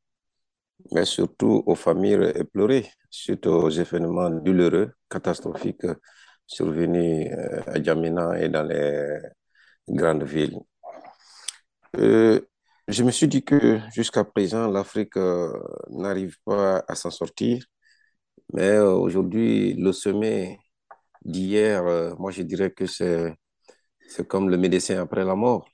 mais 0.92 1.06
surtout 1.06 1.64
aux 1.66 1.76
familles 1.76 2.32
éplorées 2.36 2.88
suite 3.10 3.48
aux 3.48 3.70
événements 3.70 4.30
douloureux, 4.30 4.92
catastrophiques 5.10 5.86
survenus 6.48 7.32
à 7.68 7.82
Djamena 7.82 8.40
et 8.42 8.50
dans 8.50 8.64
les 8.64 9.20
grandes 9.88 10.24
villes. 10.24 10.60
je 11.94 13.04
me 13.04 13.12
suis 13.12 13.28
dit 13.28 13.44
que 13.44 13.80
jusqu'à 13.94 14.24
présent, 14.24 14.68
l'Afrique 14.68 15.16
n'arrive 15.90 16.38
pas 16.46 16.84
à 16.88 16.96
s'en 16.96 17.12
sortir, 17.12 17.64
mais 18.54 18.80
aujourd'hui, 18.80 19.74
le 19.76 19.92
sommet 19.94 20.60
d'hier, 21.24 21.86
euh, 21.86 22.16
moi 22.18 22.32
je 22.32 22.44
dirais 22.44 22.72
que 22.72 22.86
c'est 22.86 23.36
comme 24.28 24.50
le 24.50 24.58
médecin 24.58 25.00
après 25.02 25.24
la 25.26 25.36
mort. 25.36 25.70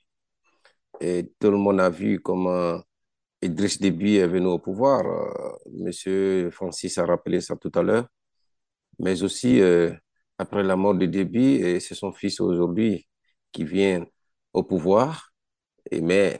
Et 1.00 1.32
tout 1.38 1.50
le 1.50 1.56
monde 1.58 1.80
a 1.80 1.90
vu 1.90 2.20
comment 2.20 2.80
Idriss 3.42 3.80
Déby 3.80 4.16
est 4.16 4.26
venu 4.28 4.46
au 4.46 4.58
pouvoir. 4.58 5.06
Euh, 5.06 5.52
monsieur 5.72 6.50
Francis 6.50 6.98
a 6.98 7.06
rappelé 7.06 7.40
ça 7.40 7.56
tout 7.56 7.72
à 7.74 7.82
l'heure. 7.82 8.06
Mais 8.98 9.22
aussi, 9.22 9.60
euh, 9.60 9.92
après 10.38 10.62
la 10.62 10.76
mort 10.76 10.94
de 10.94 11.06
Déby, 11.06 11.80
c'est 11.80 11.94
son 11.94 12.12
fils 12.12 12.40
aujourd'hui 12.40 13.08
qui 13.52 13.64
vient 13.64 14.06
au 14.52 14.64
pouvoir. 14.64 15.32
Mais 15.92 16.38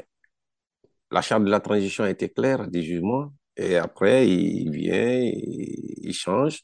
la 1.11 1.23
charte 1.23 1.45
de 1.45 1.51
la 1.51 1.61
transition 1.61 2.05
été 2.07 2.29
claire, 2.29 2.69
des 2.69 2.83
jugements. 2.83 3.33
Et 3.57 3.77
après, 3.77 4.29
il 4.29 4.71
vient, 4.71 5.21
il 5.23 6.13
change 6.15 6.63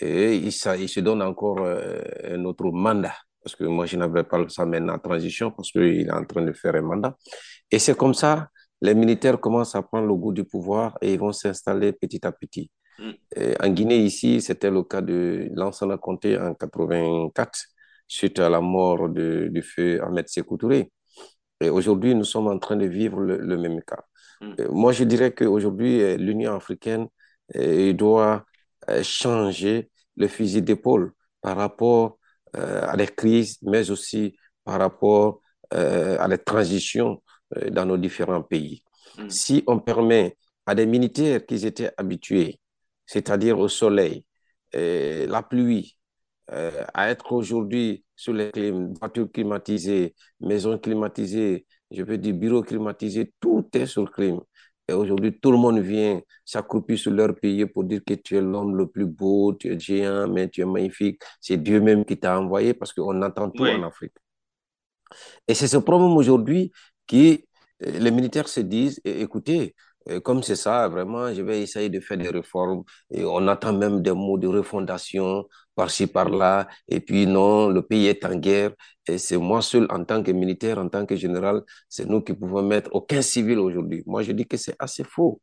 et 0.00 0.36
il, 0.36 0.46
il 0.46 0.88
se 0.88 1.00
donne 1.00 1.22
encore 1.22 1.60
euh, 1.60 2.00
un 2.24 2.44
autre 2.44 2.70
mandat. 2.70 3.14
Parce 3.42 3.56
que 3.56 3.64
moi, 3.64 3.86
je 3.86 3.96
n'avais 3.96 4.24
pas 4.24 4.46
ça 4.48 4.66
maintenant 4.66 4.94
en 4.94 4.98
transition 4.98 5.50
parce 5.50 5.70
qu'il 5.72 5.82
est 6.06 6.10
en 6.10 6.24
train 6.24 6.42
de 6.42 6.52
faire 6.52 6.74
un 6.74 6.82
mandat. 6.82 7.16
Et 7.70 7.78
c'est 7.78 7.96
comme 7.96 8.14
ça, 8.14 8.48
les 8.80 8.94
militaires 8.94 9.40
commencent 9.40 9.74
à 9.74 9.82
prendre 9.82 10.06
le 10.06 10.14
goût 10.14 10.32
du 10.32 10.44
pouvoir 10.44 10.98
et 11.00 11.14
ils 11.14 11.18
vont 11.18 11.32
s'installer 11.32 11.92
petit 11.92 12.24
à 12.26 12.32
petit. 12.32 12.70
Mm. 12.98 13.12
en 13.60 13.68
Guinée, 13.70 13.98
ici, 13.98 14.40
c'était 14.40 14.70
le 14.70 14.82
cas 14.82 15.00
de 15.00 15.48
Lansana 15.54 15.98
Conté 15.98 16.38
en 16.38 16.54
84, 16.54 17.58
suite 18.06 18.38
à 18.40 18.48
la 18.48 18.60
mort 18.60 19.08
de, 19.08 19.48
du 19.50 19.62
feu 19.62 20.02
Ahmed 20.02 20.28
Sékou 20.28 20.56
Touré. 20.56 20.90
Et 21.60 21.70
aujourd'hui, 21.70 22.14
nous 22.14 22.24
sommes 22.24 22.48
en 22.48 22.58
train 22.58 22.76
de 22.76 22.86
vivre 22.86 23.20
le, 23.20 23.56
même 23.56 23.80
cas. 23.82 24.04
Mm. 24.40 24.68
moi, 24.70 24.92
je 24.92 25.04
dirais 25.04 25.32
qu'aujourd'hui, 25.32 26.16
l'Union 26.16 26.54
africaine 26.54 27.08
doit 27.94 28.34
euh, 28.34 28.47
changer 29.02 29.90
le 30.16 30.28
fusil 30.28 30.62
d'épaule 30.62 31.12
par 31.40 31.56
rapport 31.56 32.18
euh, 32.56 32.86
à 32.86 32.96
les 32.96 33.06
crises, 33.06 33.58
mais 33.62 33.90
aussi 33.90 34.36
par 34.64 34.78
rapport 34.80 35.40
euh, 35.74 36.16
à 36.18 36.28
les 36.28 36.38
transitions 36.38 37.22
dans 37.70 37.86
nos 37.86 37.96
différents 37.96 38.42
pays. 38.42 38.82
Mm. 39.18 39.30
Si 39.30 39.64
on 39.66 39.78
permet 39.78 40.36
à 40.66 40.74
des 40.74 40.86
militaires 40.86 41.44
qui 41.46 41.66
étaient 41.66 41.92
habitués, 41.96 42.60
c'est-à-dire 43.06 43.58
au 43.58 43.68
soleil, 43.68 44.24
la 44.74 45.42
pluie, 45.42 45.96
à 46.48 47.08
être 47.08 47.32
aujourd'hui 47.32 48.04
sur 48.14 48.32
les 48.34 48.50
clim, 48.50 48.92
voitures 49.00 49.30
climatisées, 49.32 50.14
maisons 50.40 50.78
climatisées, 50.78 51.66
je 51.90 52.02
veux 52.02 52.18
dire 52.18 52.34
bureaux 52.34 52.62
climatisés, 52.62 53.32
tout 53.40 53.66
est 53.72 53.86
sur 53.86 54.02
le 54.02 54.10
clim. 54.10 54.40
Et 54.88 54.92
aujourd'hui, 54.94 55.38
tout 55.38 55.52
le 55.52 55.58
monde 55.58 55.80
vient 55.80 56.20
s'accroupir 56.44 56.98
sur 56.98 57.12
leur 57.12 57.34
pays 57.34 57.66
pour 57.66 57.84
dire 57.84 58.00
que 58.06 58.14
tu 58.14 58.36
es 58.36 58.40
l'homme 58.40 58.74
le 58.76 58.86
plus 58.88 59.06
beau, 59.06 59.52
tu 59.54 59.72
es 59.72 59.78
géant, 59.78 60.28
mais 60.28 60.48
tu 60.48 60.62
es 60.62 60.64
magnifique. 60.64 61.20
C'est 61.40 61.58
Dieu 61.58 61.80
même 61.80 62.04
qui 62.04 62.18
t'a 62.18 62.38
envoyé 62.40 62.72
parce 62.74 62.92
qu'on 62.92 63.20
entend 63.22 63.50
tout 63.50 63.64
en 63.64 63.82
Afrique. 63.82 64.14
Et 65.46 65.54
c'est 65.54 65.68
ce 65.68 65.76
problème 65.78 66.16
aujourd'hui 66.16 66.72
qui 67.06 67.46
euh, 67.84 67.98
les 67.98 68.10
militaires 68.10 68.48
se 68.48 68.60
disent, 68.60 69.00
écoutez, 69.04 69.74
euh, 70.10 70.20
comme 70.20 70.42
c'est 70.42 70.56
ça, 70.56 70.88
vraiment, 70.88 71.32
je 71.34 71.42
vais 71.42 71.62
essayer 71.62 71.88
de 71.88 72.00
faire 72.00 72.16
des 72.18 72.30
réformes. 72.30 72.84
Et 73.10 73.24
on 73.24 73.46
attend 73.48 73.72
même 73.72 74.02
des 74.02 74.12
mots 74.12 74.38
de 74.38 74.46
refondation 74.48 75.46
par-ci, 75.74 76.06
par-là. 76.06 76.68
Et 76.88 77.00
puis, 77.00 77.26
non, 77.26 77.68
le 77.68 77.82
pays 77.82 78.06
est 78.06 78.24
en 78.24 78.36
guerre. 78.36 78.72
Et 79.08 79.18
c'est 79.18 79.36
moi 79.36 79.62
seul, 79.62 79.86
en 79.90 80.04
tant 80.04 80.22
que 80.22 80.30
militaire, 80.32 80.78
en 80.78 80.88
tant 80.88 81.06
que 81.06 81.16
général, 81.16 81.62
c'est 81.88 82.06
nous 82.06 82.22
qui 82.22 82.34
pouvons 82.34 82.62
mettre 82.62 82.90
aucun 82.94 83.22
civil 83.22 83.58
aujourd'hui. 83.58 84.02
Moi, 84.06 84.22
je 84.22 84.32
dis 84.32 84.46
que 84.46 84.56
c'est 84.56 84.76
assez 84.78 85.04
faux. 85.04 85.40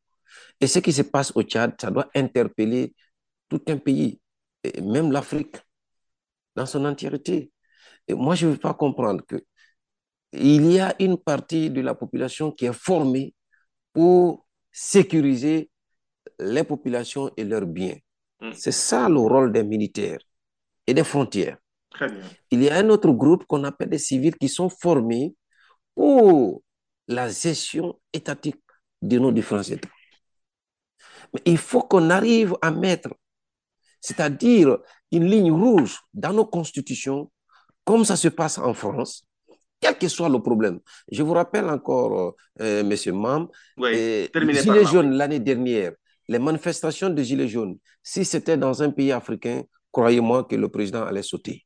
Et 0.62 0.68
ce 0.68 0.80
qui 0.80 0.94
se 0.94 1.04
passe 1.04 1.32
au 1.36 1.44
Tchad, 1.44 1.76
ça 1.80 1.92
doit 1.92 2.10
interpeller 2.16 2.94
tout 3.50 3.62
un 3.68 3.78
pays, 3.78 4.20
et 4.64 4.82
même 4.82 5.12
l'Afrique, 5.12 5.58
dans 6.56 6.66
son 6.66 6.86
entièreté. 6.86 7.52
Et 8.08 8.14
moi, 8.14 8.36
je 8.36 8.48
ne 8.48 8.52
veux 8.54 8.58
pas 8.58 8.74
comprendre 8.74 9.24
que 9.26 9.38
il 10.34 10.72
y 10.72 10.80
a 10.80 10.96
une 11.00 11.18
partie 11.18 11.70
de 11.70 11.82
la 11.82 11.96
population 11.96 12.52
qui 12.52 12.66
est 12.66 12.74
formée 12.74 13.34
pour 13.94 14.45
sécuriser 14.75 15.70
les 16.38 16.65
populations 16.65 17.32
et 17.38 17.46
leurs 17.46 17.65
biens. 17.65 17.96
Hmm. 18.41 18.51
C'est 18.53 18.74
ça 18.74 19.08
le 19.08 19.20
rôle 19.20 19.53
des 19.53 19.63
militaires 19.63 20.20
et 20.86 20.94
des 20.94 21.05
frontières. 21.05 21.58
Il 22.51 22.62
y 22.62 22.70
a 22.70 22.75
un 22.75 22.89
autre 22.89 23.10
groupe 23.12 23.46
qu'on 23.46 23.63
appelle 23.63 23.89
des 23.89 23.98
civils 23.98 24.36
qui 24.36 24.50
sont 24.50 24.67
formés 24.67 25.34
pour 25.96 26.62
la 27.08 27.29
gestion 27.29 27.98
étatique 28.12 28.62
de 29.01 29.17
nos 29.17 29.32
différents 29.32 29.63
États. 29.63 29.88
Mais 31.34 31.41
il 31.46 31.58
faut 31.58 31.82
qu'on 31.82 32.10
arrive 32.10 32.58
à 32.62 32.70
mettre, 32.70 33.12
c'est-à-dire 34.01 34.77
une 35.10 35.25
ligne 35.25 35.53
rouge 35.53 36.01
dans 36.13 36.34
nos 36.34 36.46
constitutions, 36.46 37.32
comme 37.86 38.03
ça 38.03 38.17
se 38.17 38.27
passe 38.27 38.58
en 38.58 38.74
France, 38.74 39.25
quel 39.86 39.98
que 39.98 40.08
soit 40.08 40.30
le 40.30 40.39
problème. 40.42 40.80
Je 41.12 41.24
vous 41.24 41.34
rappelle 41.34 41.65
encore, 41.70 42.36
euh, 42.62 42.84
Monsieur 42.84 43.13
Mam, 43.13 43.48
les 43.92 44.30
Gilets 44.63 44.86
jaunes 44.86 45.12
l'année 45.12 45.39
dernière, 45.39 45.94
les 46.27 46.39
manifestations 46.39 47.10
de 47.10 47.22
Gilets 47.24 47.48
jaunes, 47.48 47.77
si 48.01 48.25
c'était 48.25 48.58
dans 48.58 48.82
un 48.82 48.89
pays 48.92 49.12
africain, 49.12 49.63
croyez-moi 49.92 50.44
que 50.46 50.56
le 50.56 50.70
président 50.70 51.04
allait 51.04 51.22
sauter. 51.24 51.65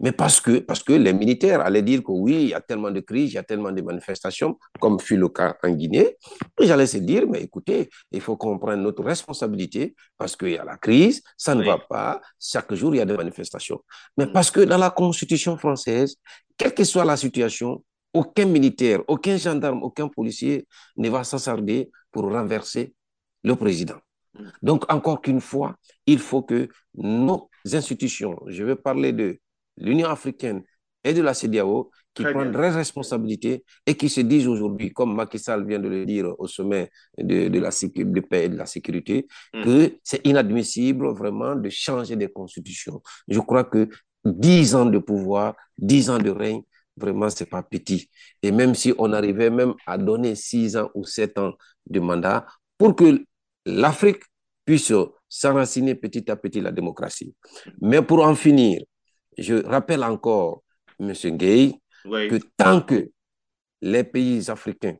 Mais 0.00 0.12
parce 0.12 0.40
que, 0.40 0.58
parce 0.58 0.82
que 0.82 0.92
les 0.92 1.12
militaires 1.12 1.60
allaient 1.60 1.82
dire 1.82 2.02
que 2.02 2.12
oui, 2.12 2.34
il 2.34 2.48
y 2.48 2.54
a 2.54 2.60
tellement 2.60 2.90
de 2.90 3.00
crises, 3.00 3.32
il 3.32 3.34
y 3.34 3.38
a 3.38 3.42
tellement 3.42 3.72
de 3.72 3.82
manifestations, 3.82 4.58
comme 4.80 5.00
fut 5.00 5.16
le 5.16 5.28
cas 5.28 5.56
en 5.62 5.70
Guinée. 5.70 6.16
Et 6.60 6.66
j'allais 6.66 6.86
se 6.86 6.98
dire, 6.98 7.26
mais 7.28 7.42
écoutez, 7.42 7.88
il 8.12 8.20
faut 8.20 8.36
qu'on 8.36 8.58
prenne 8.58 8.82
notre 8.82 9.02
responsabilité 9.02 9.94
parce 10.16 10.36
qu'il 10.36 10.50
y 10.50 10.58
a 10.58 10.64
la 10.64 10.76
crise, 10.76 11.22
ça 11.36 11.54
ne 11.54 11.64
va 11.64 11.78
pas, 11.78 12.20
chaque 12.40 12.72
jour 12.74 12.94
il 12.94 12.98
y 12.98 13.00
a 13.00 13.04
des 13.04 13.16
manifestations. 13.16 13.82
Mais 14.16 14.26
mm. 14.26 14.32
parce 14.32 14.50
que 14.50 14.60
dans 14.60 14.78
la 14.78 14.90
Constitution 14.90 15.56
française, 15.56 16.16
quelle 16.56 16.74
que 16.74 16.84
soit 16.84 17.04
la 17.04 17.16
situation, 17.16 17.82
aucun 18.12 18.46
militaire, 18.46 19.00
aucun 19.08 19.36
gendarme, 19.36 19.82
aucun 19.82 20.08
policier 20.08 20.66
ne 20.96 21.08
va 21.10 21.24
s'assarder 21.24 21.90
pour 22.10 22.30
renverser 22.30 22.94
le 23.44 23.54
président. 23.56 23.96
Mm. 24.34 24.48
Donc, 24.62 24.92
encore 24.92 25.20
qu'une 25.20 25.40
fois, 25.40 25.76
il 26.06 26.18
faut 26.18 26.42
que 26.42 26.68
nos 26.94 27.50
institutions, 27.72 28.38
je 28.46 28.64
vais 28.64 28.76
parler 28.76 29.12
de 29.12 29.38
l'Union 29.76 30.08
africaine 30.08 30.62
et 31.04 31.14
de 31.14 31.22
la 31.22 31.34
CDAO 31.34 31.90
qui 32.14 32.22
prennent 32.24 32.50
des 32.50 32.58
responsabilités 32.58 33.64
et 33.86 33.94
qui 33.94 34.08
se 34.08 34.22
disent 34.22 34.48
aujourd'hui, 34.48 34.92
comme 34.92 35.14
Macky 35.14 35.38
Sall 35.38 35.66
vient 35.66 35.78
de 35.78 35.88
le 35.88 36.06
dire 36.06 36.34
au 36.38 36.46
sommet 36.46 36.90
de, 37.18 37.48
de 37.48 37.58
la 37.60 37.68
de 37.70 38.20
paix 38.20 38.46
et 38.46 38.48
de 38.48 38.56
la 38.56 38.66
sécurité, 38.66 39.26
mm. 39.54 39.64
que 39.64 39.92
c'est 40.02 40.26
inadmissible 40.26 41.08
vraiment 41.14 41.54
de 41.54 41.68
changer 41.68 42.16
des 42.16 42.28
constitutions. 42.28 43.02
Je 43.28 43.38
crois 43.40 43.64
que 43.64 43.88
dix 44.24 44.74
ans 44.74 44.86
de 44.86 44.98
pouvoir, 44.98 45.54
dix 45.78 46.08
ans 46.10 46.18
de 46.18 46.30
règne, 46.30 46.62
vraiment, 46.96 47.28
c'est 47.30 47.48
pas 47.48 47.62
petit. 47.62 48.08
Et 48.42 48.50
même 48.50 48.74
si 48.74 48.94
on 48.98 49.12
arrivait 49.12 49.50
même 49.50 49.74
à 49.86 49.98
donner 49.98 50.34
six 50.34 50.76
ans 50.76 50.90
ou 50.94 51.04
sept 51.04 51.38
ans 51.38 51.52
de 51.86 52.00
mandat 52.00 52.46
pour 52.78 52.96
que 52.96 53.22
l'Afrique 53.66 54.22
puisse 54.64 54.92
s'enraciner 55.28 55.94
petit 55.94 56.30
à 56.30 56.36
petit 56.36 56.60
la 56.60 56.72
démocratie. 56.72 57.34
Mais 57.80 58.02
pour 58.02 58.24
en 58.24 58.34
finir, 58.34 58.80
je 59.38 59.54
rappelle 59.64 60.02
encore, 60.04 60.62
M. 60.98 61.12
Gay, 61.36 61.74
que 62.04 62.38
tant 62.56 62.80
que 62.80 63.10
les 63.82 64.04
pays 64.04 64.50
africains 64.50 64.96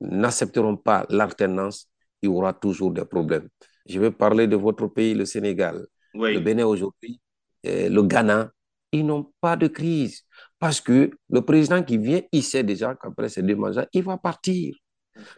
n'accepteront 0.00 0.76
pas 0.76 1.06
l'alternance, 1.08 1.88
il 2.22 2.26
y 2.26 2.28
aura 2.28 2.52
toujours 2.52 2.92
des 2.92 3.04
problèmes. 3.04 3.48
Je 3.86 3.98
vais 3.98 4.10
parler 4.10 4.46
de 4.46 4.56
votre 4.56 4.86
pays, 4.86 5.14
le 5.14 5.24
Sénégal, 5.24 5.86
le 6.14 6.38
Bénin 6.40 6.66
aujourd'hui, 6.66 7.20
le 7.64 8.00
Ghana, 8.02 8.50
ils 8.92 9.04
n'ont 9.06 9.32
pas 9.40 9.56
de 9.56 9.66
crise. 9.68 10.24
Parce 10.58 10.80
que 10.80 11.10
le 11.30 11.40
président 11.42 11.82
qui 11.82 11.96
vient, 11.96 12.20
il 12.32 12.42
sait 12.42 12.62
déjà 12.62 12.94
qu'après 12.94 13.28
ces 13.28 13.42
deux 13.42 13.56
mandats, 13.56 13.88
il 13.92 14.02
va 14.02 14.18
partir. 14.18 14.74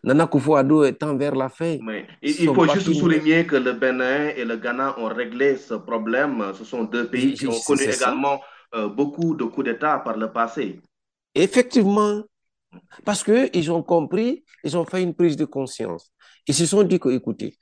Nana 0.04 0.26
Kufuado 0.26 0.84
étant 0.84 1.16
vers 1.16 1.34
la 1.34 1.48
fin. 1.48 1.78
il, 2.22 2.34
faut 2.54 2.68
juste 2.68 2.92
souligner 2.92 3.46
que 3.46 3.56
le 3.56 3.72
Bénin 3.72 4.28
et 4.36 4.44
le 4.44 4.56
Ghana 4.56 4.98
ont 4.98 5.08
réglé 5.08 5.56
ce 5.56 5.74
problème. 5.74 6.52
Ce 6.54 6.64
sont 6.64 6.84
deux 6.84 7.08
pays 7.08 7.34
qui 7.34 7.46
ont 7.46 7.60
connu 7.66 7.82
également 7.82 8.40
euh, 8.74 8.88
beaucoup 8.88 9.34
de 9.34 9.44
coups 9.44 9.66
d'État 9.66 9.98
par 9.98 10.16
le 10.16 10.30
passé. 10.30 10.80
Effectivement, 11.34 12.22
parce 13.04 13.24
qu'ils 13.24 13.70
ont 13.70 13.82
compris, 13.82 14.44
ils 14.64 14.76
ont 14.76 14.84
fait 14.84 15.02
une 15.02 15.14
prise 15.14 15.36
de 15.36 15.44
conscience. 15.44 16.12
Ils 16.46 16.54
se 16.54 16.66
sont 16.66 16.82
dit 16.82 16.98
que, 16.98 17.08
écoutez, 17.08 17.58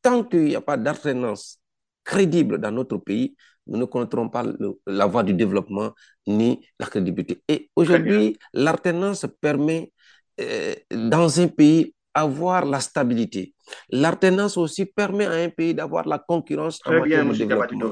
tant 0.00 0.24
qu'il 0.24 0.44
n'y 0.44 0.56
a 0.56 0.60
pas 0.60 0.76
d'alternance 0.76 1.58
crédible 2.04 2.58
dans 2.58 2.70
notre 2.72 2.96
pays, 2.96 3.36
nous 3.66 3.78
ne 3.78 3.84
connaîtrons 3.84 4.28
pas 4.28 4.44
la 4.86 5.06
voie 5.06 5.22
du 5.22 5.34
développement 5.34 5.92
ni 6.26 6.66
la 6.78 6.86
crédibilité. 6.86 7.42
Et 7.48 7.70
aujourd'hui, 7.76 8.38
l'alternance 8.52 9.26
permet 9.40 9.92
euh, 10.40 10.74
dans 10.90 11.40
un 11.40 11.48
pays 11.48 11.94
avoir 12.14 12.64
la 12.64 12.80
stabilité. 12.80 13.54
L'alternance 13.90 14.56
aussi 14.56 14.84
permet 14.86 15.26
à 15.26 15.32
un 15.32 15.48
pays 15.48 15.74
d'avoir 15.74 16.06
la 16.06 16.18
concurrence 16.18 16.78
Très 16.78 17.00
en 17.00 17.02
bien, 17.02 17.24
de 17.24 17.32
développement. 17.32 17.90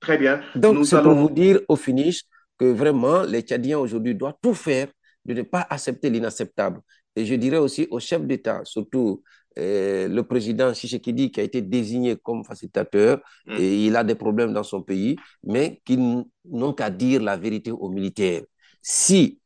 Très 0.00 0.18
bien. 0.18 0.40
Donc, 0.54 0.86
c'est 0.86 1.02
pour 1.02 1.14
vous 1.14 1.30
dire 1.30 1.60
au 1.68 1.76
finish 1.76 2.22
que 2.58 2.64
vraiment, 2.64 3.22
les 3.22 3.42
Tchadiens 3.42 3.78
aujourd'hui 3.78 4.14
doivent 4.14 4.38
tout 4.42 4.54
faire 4.54 4.88
de 5.24 5.34
ne 5.34 5.42
pas 5.42 5.66
accepter 5.70 6.10
l'inacceptable. 6.10 6.80
Et 7.14 7.24
je 7.24 7.34
dirais 7.34 7.58
aussi 7.58 7.86
aux 7.90 8.00
chefs 8.00 8.24
d'État, 8.24 8.60
surtout 8.64 9.22
euh, 9.58 10.08
le 10.08 10.22
président 10.22 10.72
Tshisekedi 10.72 11.30
qui 11.30 11.40
a 11.40 11.42
été 11.42 11.60
désigné 11.60 12.16
comme 12.16 12.44
facilitateur, 12.44 13.20
mm. 13.46 13.56
et 13.58 13.86
il 13.86 13.96
a 13.96 14.04
des 14.04 14.14
problèmes 14.14 14.52
dans 14.52 14.62
son 14.62 14.82
pays, 14.82 15.16
mais 15.44 15.80
qui 15.84 15.98
n'ont 15.98 16.72
qu'à 16.72 16.90
dire 16.90 17.22
la 17.22 17.36
vérité 17.36 17.70
aux 17.70 17.88
militaires. 17.90 18.42
Si 18.80 19.40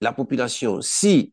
la 0.00 0.12
population, 0.12 0.80
si 0.82 1.32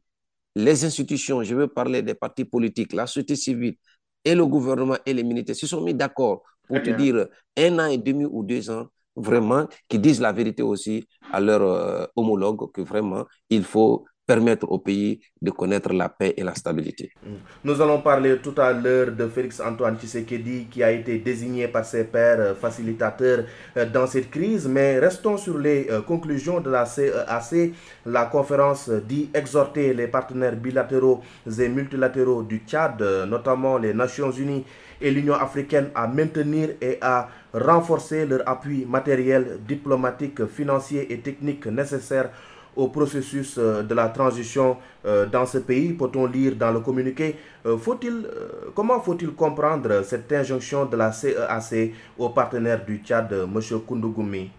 les 0.56 0.86
institutions, 0.86 1.44
je 1.44 1.56
veux 1.56 1.68
parler 1.68 2.02
des 2.02 2.14
partis 2.14 2.46
politiques, 2.46 2.94
la 2.94 3.08
société 3.08 3.36
civile 3.36 3.76
et 4.24 4.36
le 4.36 4.46
gouvernement 4.46 4.98
et 5.06 5.14
les 5.14 5.24
militaires 5.24 5.56
se 5.56 5.68
sont 5.68 5.82
mis 5.82 5.94
d'accord 5.94 6.44
pour 6.68 6.82
te 6.82 6.90
dire 6.90 7.28
un 7.58 7.80
an 7.80 7.88
et 7.88 7.98
demi 7.98 8.26
ou 8.26 8.44
deux 8.44 8.70
ans, 8.70 8.88
vraiment, 9.16 9.68
qui 9.90 10.00
disent 10.00 10.22
la 10.22 10.32
vérité 10.32 10.64
aussi 10.64 11.06
à 11.32 11.40
leurs 11.40 11.62
euh, 11.62 12.06
homologues, 12.16 12.72
que 12.72 12.82
vraiment, 12.82 13.26
il 13.50 13.64
faut 13.64 14.06
permettre 14.26 14.72
au 14.72 14.80
pays 14.80 15.20
de 15.42 15.52
connaître 15.52 15.92
la 15.94 16.10
paix 16.10 16.34
et 16.38 16.44
la 16.44 16.56
stabilité. 16.56 17.12
Mm. 17.26 17.30
Nous 17.66 17.82
allons 17.82 18.02
parler 18.02 18.38
tout 18.38 18.54
à 18.58 18.72
l'heure 18.72 19.12
de 19.12 19.28
Félix 19.28 19.60
Antoine 19.60 19.98
Tshisekedi 19.98 20.68
qui 20.70 20.84
a 20.84 20.92
été 20.92 21.18
désigné 21.20 21.68
par 21.68 21.86
ses 21.86 22.04
pairs 22.06 22.40
euh, 22.40 22.56
facilitateurs 22.56 23.46
euh, 23.78 23.86
dans 23.86 24.08
cette 24.08 24.30
crise, 24.30 24.68
mais 24.68 25.00
restons 25.00 25.38
sur 25.38 25.58
les 25.58 25.88
conclusions 26.08 26.60
de 26.60 26.70
la 26.70 26.86
CEAC. 26.86 27.74
La 28.06 28.26
conférence 28.26 28.90
dit 28.90 29.30
exhorter 29.34 29.94
les 29.94 30.08
partenaires 30.08 30.56
bilatéraux 30.56 31.22
et 31.60 31.70
multilatéraux 31.70 32.44
du 32.44 32.62
Tchad, 32.68 33.02
notamment 33.28 33.78
les 33.78 33.94
Nations 33.94 34.32
Unies 34.32 34.66
et 35.02 35.12
l'Union 35.12 35.34
africaine 35.34 35.90
à 35.96 36.08
maintenir 36.08 36.70
et 36.82 36.98
à 37.02 37.28
renforcer 37.54 38.26
leur 38.26 38.48
appui 38.48 38.86
matériel, 38.86 39.60
diplomatique, 39.68 40.46
financier 40.46 41.12
et 41.12 41.20
technique 41.20 41.66
nécessaire 41.66 42.30
au 42.76 42.88
processus 42.88 43.58
euh, 43.58 43.84
de 43.84 43.94
la 43.94 44.10
transition 44.10 44.78
euh, 45.06 45.26
dans 45.26 45.46
ce 45.46 45.58
pays, 45.58 45.94
peut-on 45.94 46.26
lire 46.26 46.56
dans 46.56 46.72
le 46.72 46.80
communiqué. 46.80 47.36
Euh, 47.66 47.78
faut-il, 47.78 48.28
comment 48.74 49.00
faut-il 49.00 49.32
comprendre 49.32 50.04
cette 50.04 50.32
injonction 50.32 50.86
de 50.86 50.96
la 50.96 51.12
CEAC 51.12 51.94
aux 52.18 52.30
partenaires 52.30 52.86
du 52.86 53.02
Tchad, 53.04 53.32
M. 53.34 53.60
Koundougoumi 53.86 54.50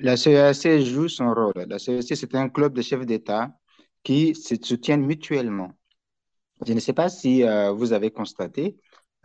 La 0.00 0.16
CEAC 0.16 0.80
joue 0.84 1.08
son 1.08 1.32
rôle. 1.32 1.66
La 1.68 1.78
CEAC, 1.78 2.16
c'est 2.16 2.34
un 2.34 2.48
club 2.48 2.72
de 2.74 2.82
chefs 2.82 3.06
d'État 3.06 3.50
qui 4.02 4.34
se 4.34 4.54
soutiennent 4.60 5.04
mutuellement. 5.04 5.72
Je 6.66 6.72
ne 6.72 6.80
sais 6.80 6.92
pas 6.92 7.08
si 7.08 7.44
vous 7.76 7.92
avez 7.92 8.10
constaté, 8.10 8.76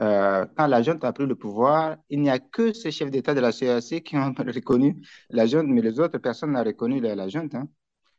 euh, 0.03 0.45
quand 0.57 0.67
la 0.67 0.81
junte 0.81 1.03
a 1.05 1.13
pris 1.13 1.25
le 1.25 1.35
pouvoir, 1.35 1.97
il 2.09 2.21
n'y 2.21 2.29
a 2.29 2.37
que 2.39 2.73
ces 2.73 2.91
chefs 2.91 3.09
d'État 3.09 3.33
de 3.33 3.39
la 3.39 3.51
CAC 3.53 4.03
qui 4.03 4.17
ont 4.17 4.33
reconnu 4.37 5.01
la 5.29 5.45
junte, 5.45 5.67
mais 5.67 5.81
les 5.81 5.99
autres 5.99 6.17
personnes 6.17 6.51
n'ont 6.51 6.63
reconnu 6.63 6.99
la, 6.99 7.27
junte. 7.29 7.55
Hein. 7.55 7.69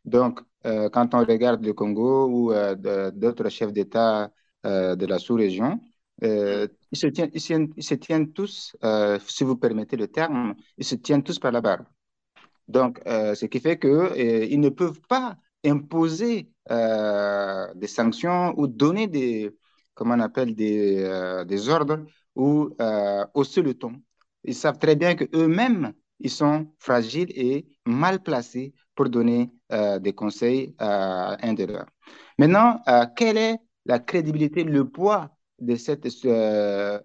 Donc, 0.05 0.41
euh, 0.67 0.89
quand 0.89 1.15
on 1.15 1.25
regarde 1.25 1.65
le 1.65 1.75
Congo 1.75 2.27
ou 2.27 2.53
euh, 2.53 3.11
d'autres 3.11 3.49
chefs 3.51 3.73
d'État 3.73 4.31
de 4.65 5.05
la 5.05 5.19
sous-région, 5.19 5.79
ils 6.23 6.69
se, 6.95 7.07
tiennent, 7.09 7.31
ils, 7.35 7.83
se 7.83 7.95
tiennent, 7.95 8.33
tous, 8.33 8.75
si 9.27 9.45
vous 9.45 9.57
permettez 9.57 9.99
le 9.99 10.09
terme, 10.09 10.55
ils 10.79 10.87
se 10.87 10.95
tiennent 10.95 11.23
tous 11.23 11.39
par 11.39 11.53
la 11.53 11.61
barbe. 11.61 11.85
Donc, 12.67 12.99
ce 13.05 13.45
qui 13.45 13.61
fait 13.61 13.79
qu'ils 13.79 14.59
ne 14.59 14.71
peuvent 14.71 15.03
pas 15.07 15.37
imposer 15.67 16.49
des 16.71 17.87
sanctions 17.89 18.55
ou 18.57 18.67
donner 18.67 19.07
des, 19.07 19.55
comment 19.95 20.15
on 20.15 20.21
appelle, 20.21 20.55
des, 20.55 21.03
euh, 21.03 21.45
des 21.45 21.69
ordres 21.69 22.05
ou 22.35 22.71
euh, 22.81 23.25
hausser 23.35 23.63
le 23.63 23.75
ton. 23.75 23.93
Ils 24.45 24.55
savent 24.55 24.79
très 24.79 24.97
bien 24.97 25.15
qu'eux-mêmes, 25.15 25.93
ils 26.21 26.31
sont 26.31 26.73
fragiles 26.79 27.31
et 27.35 27.67
mal 27.87 28.23
placés 28.23 28.75
pour 28.95 29.09
donner 29.09 29.51
euh, 29.73 29.99
des 29.99 30.13
conseils 30.13 30.75
à 30.79 31.37
un 31.47 31.55
des 31.55 31.67
leurs. 31.67 31.87
Maintenant, 32.39 32.83
quelle 33.17 33.39
est 33.39 33.57
la 33.87 33.99
crédibilité, 34.01 34.65
le 34.65 34.89
poids 34.89 35.31
de 35.61 35.77
cette 35.77 36.07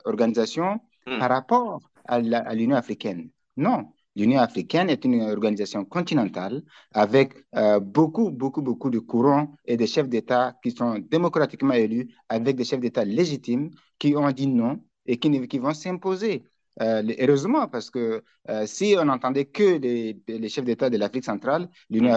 organisation 0.05 0.79
hmm. 1.05 1.19
par 1.19 1.29
rapport 1.29 1.81
à 2.05 2.19
l'Union 2.55 2.75
africaine? 2.75 3.29
Non, 3.57 3.93
L'Union 4.15 4.39
africaine 4.39 4.89
est 4.89 5.05
une 5.05 5.21
organisation 5.21 5.85
continentale 5.85 6.63
avec 6.93 7.33
euh, 7.55 7.79
beaucoup, 7.79 8.31
beaucoup, 8.31 8.61
beaucoup 8.61 8.89
de 8.89 8.99
courants 8.99 9.55
et 9.65 9.77
de 9.77 9.85
chefs 9.85 10.09
d'État 10.09 10.55
qui 10.63 10.71
sont 10.71 10.99
démocratiquement 10.99 11.73
élus, 11.73 12.09
avec 12.27 12.55
des 12.55 12.63
chefs 12.63 12.79
d'État 12.79 13.05
légitimes 13.05 13.69
qui 13.99 14.15
ont 14.15 14.31
dit 14.31 14.47
non 14.47 14.81
et 15.05 15.17
qui, 15.17 15.59
vont 15.59 15.73
s'imposer. 15.73 16.43
Euh, 16.81 17.03
heureusement, 17.19 17.67
parce 17.67 17.89
que 17.89 18.23
euh, 18.49 18.65
si 18.65 18.95
on 18.97 19.05
n'entendait 19.05 19.45
que 19.45 19.77
les, 19.77 20.49
chefs 20.49 20.65
d'État 20.65 20.89
de 20.89 20.97
l'Afrique 20.97 21.25
centrale, 21.25 21.69
l'Union 21.89 22.13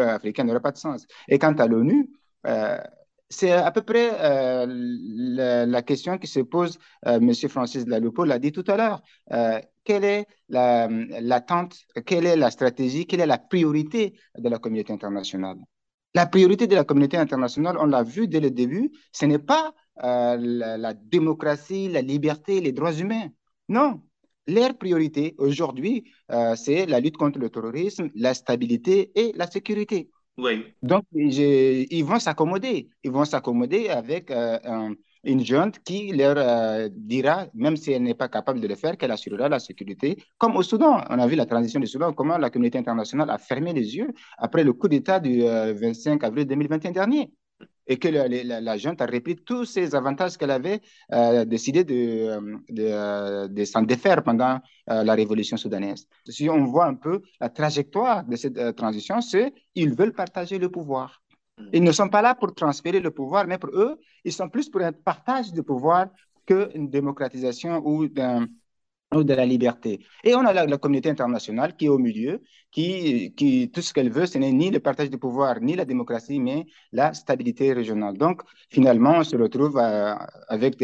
africaine 0.00 0.46
n'aurait 0.46 0.60
pas 0.60 0.72
de 0.72 0.78
sens. 0.78 1.06
Et 1.28 1.38
quant 1.38 1.54
à 1.54 1.66
l'ONU, 1.66 2.10
c'est 3.30 3.52
à 3.52 3.70
peu 3.70 3.82
près 3.82 4.66
la, 4.66 5.82
question 5.82 6.18
qui 6.18 6.26
se 6.26 6.40
pose, 6.40 6.78
M. 7.04 7.32
Francis 7.48 7.86
Lalupo 7.86 8.24
l'a 8.24 8.38
dit 8.38 8.52
tout 8.52 8.64
à 8.66 8.76
l'heure 8.76 9.02
quelle 9.88 10.04
est 10.04 10.26
l'attente, 10.50 11.78
quelle 12.04 12.26
est 12.26 12.36
la 12.36 12.50
stratégie, 12.50 13.06
quelle 13.06 13.20
est 13.20 13.26
la 13.26 13.38
priorité 13.38 14.12
de 14.36 14.48
la 14.50 14.58
communauté 14.58 14.92
internationale. 14.92 15.56
La 16.14 16.26
priorité 16.26 16.66
de 16.66 16.74
la 16.74 16.84
communauté 16.84 17.16
internationale, 17.16 17.76
on 17.80 17.86
l'a 17.86 18.02
vu 18.02 18.28
dès 18.28 18.40
le 18.40 18.50
début, 18.50 18.90
ce 19.12 19.24
n'est 19.24 19.38
pas 19.38 19.72
euh, 20.04 20.36
la, 20.36 20.92
démocratie, 20.92 21.88
la 21.88 22.02
liberté, 22.02 22.60
les 22.60 22.72
droits 22.72 22.92
humains. 22.92 23.28
Non, 23.70 24.02
leur 24.46 24.76
priorité 24.76 25.34
aujourd'hui, 25.38 26.04
euh, 26.32 26.54
c'est 26.54 26.84
la 26.84 27.00
lutte 27.00 27.16
contre 27.16 27.38
le 27.38 27.48
terrorisme, 27.48 28.10
la 28.14 28.34
stabilité 28.34 29.10
et 29.14 29.32
la 29.36 29.46
sécurité. 29.46 30.10
Oui. 30.36 30.66
Donc, 30.82 31.04
ils 31.12 32.04
vont 32.04 32.20
s'accommoder. 32.20 32.90
Ils 33.04 33.10
vont 33.10 33.24
s'accommoder 33.24 33.88
avec 33.88 34.30
euh, 34.30 34.58
un, 34.64 34.94
une 35.24 35.44
junte 35.44 35.78
qui 35.84 36.12
leur 36.12 36.36
euh, 36.36 36.88
dira, 36.92 37.46
même 37.54 37.76
si 37.76 37.92
elle 37.92 38.02
n'est 38.02 38.14
pas 38.14 38.28
capable 38.28 38.60
de 38.60 38.68
le 38.68 38.74
faire, 38.74 38.96
qu'elle 38.96 39.10
assurera 39.10 39.48
la 39.48 39.58
sécurité. 39.58 40.18
Comme 40.38 40.56
au 40.56 40.62
Soudan, 40.62 41.02
on 41.10 41.18
a 41.18 41.26
vu 41.26 41.36
la 41.36 41.46
transition 41.46 41.80
du 41.80 41.86
Soudan, 41.86 42.12
comment 42.12 42.38
la 42.38 42.50
communauté 42.50 42.78
internationale 42.78 43.30
a 43.30 43.38
fermé 43.38 43.72
les 43.72 43.96
yeux 43.96 44.08
après 44.38 44.64
le 44.64 44.72
coup 44.72 44.88
d'État 44.88 45.20
du 45.20 45.42
25 45.42 46.22
euh, 46.22 46.26
avril 46.26 46.46
2021 46.46 46.92
dernier. 46.92 47.32
Et 47.90 47.98
que 47.98 48.08
la, 48.08 48.76
junte 48.76 49.00
a 49.00 49.06
repris 49.06 49.36
tous 49.36 49.64
ces 49.64 49.94
avantages 49.94 50.36
qu'elle 50.36 50.50
avait 50.50 50.82
euh, 51.10 51.46
décidé 51.46 51.84
de, 51.84 52.60
de, 52.68 53.46
de 53.46 53.64
s'en 53.64 53.80
défaire 53.80 54.22
pendant 54.22 54.60
la 54.86 55.14
révolution 55.14 55.56
soudanaise. 55.56 56.06
Si 56.28 56.50
on 56.50 56.66
voit 56.66 56.84
un 56.84 56.96
peu 56.96 57.22
la 57.40 57.48
trajectoire 57.48 58.24
de 58.24 58.36
cette 58.36 58.76
transition, 58.76 59.22
c'est 59.22 59.54
qu'ils 59.74 59.94
veulent 59.94 60.12
partager 60.12 60.58
le 60.58 60.70
pouvoir. 60.70 61.22
Ils 61.72 61.82
ne 61.82 61.92
sont 61.92 62.08
pas 62.08 62.22
là 62.22 62.34
pour 62.34 62.54
transférer 62.54 63.00
le 63.00 63.10
pouvoir, 63.10 63.46
mais 63.46 63.58
pour 63.58 63.70
eux, 63.70 63.98
ils 64.24 64.32
sont 64.32 64.48
plus 64.48 64.68
pour 64.68 64.80
un 64.82 64.92
partage 64.92 65.52
de 65.52 65.60
pouvoir 65.62 66.06
qu'une 66.46 66.88
démocratisation 66.88 67.82
ou, 67.84 68.08
ou 69.14 69.24
de 69.24 69.34
la 69.34 69.46
liberté. 69.46 70.00
Et 70.24 70.34
on 70.34 70.44
a 70.44 70.52
la, 70.52 70.78
communauté 70.78 71.10
internationale 71.10 71.76
qui 71.76 71.86
est 71.86 71.88
au 71.88 71.98
milieu, 71.98 72.42
qui, 72.70 73.34
qui 73.36 73.70
tout 73.70 73.82
ce 73.82 73.92
qu'elle 73.92 74.10
veut, 74.10 74.26
ce 74.26 74.38
n'est 74.38 74.52
ni 74.52 74.70
le 74.70 74.80
partage 74.80 75.10
de 75.10 75.16
pouvoir, 75.16 75.60
ni 75.60 75.76
la 75.76 75.84
démocratie, 75.84 76.40
mais 76.40 76.66
la 76.92 77.12
stabilité 77.14 77.72
régionale. 77.72 78.16
Donc, 78.16 78.42
finalement, 78.70 79.16
on 79.18 79.24
se 79.24 79.36
retrouve 79.36 79.78
euh, 79.78 80.14
avec 80.48 80.76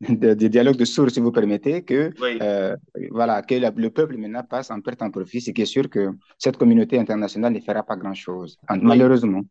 des, 0.00 0.48
dialogues 0.48 0.76
de 0.76 0.84
sourds, 0.84 1.10
si 1.10 1.20
vous 1.20 1.32
permettez, 1.32 1.82
que, 1.82 2.12
euh, 2.42 2.76
voilà, 3.10 3.42
que 3.42 3.54
le 3.54 3.90
peuple 3.90 4.16
maintenant 4.16 4.42
passe 4.42 4.70
en 4.70 4.80
perte 4.80 5.02
en 5.02 5.10
profit, 5.10 5.40
ce 5.40 5.50
qui 5.50 5.62
est 5.62 5.66
sûr 5.66 5.88
que 5.88 6.10
cette 6.38 6.56
communauté 6.56 6.98
internationale 6.98 7.52
ne 7.52 7.60
fera 7.60 7.82
pas 7.82 7.96
grand-chose, 7.96 8.58
malheureusement. 8.70 9.42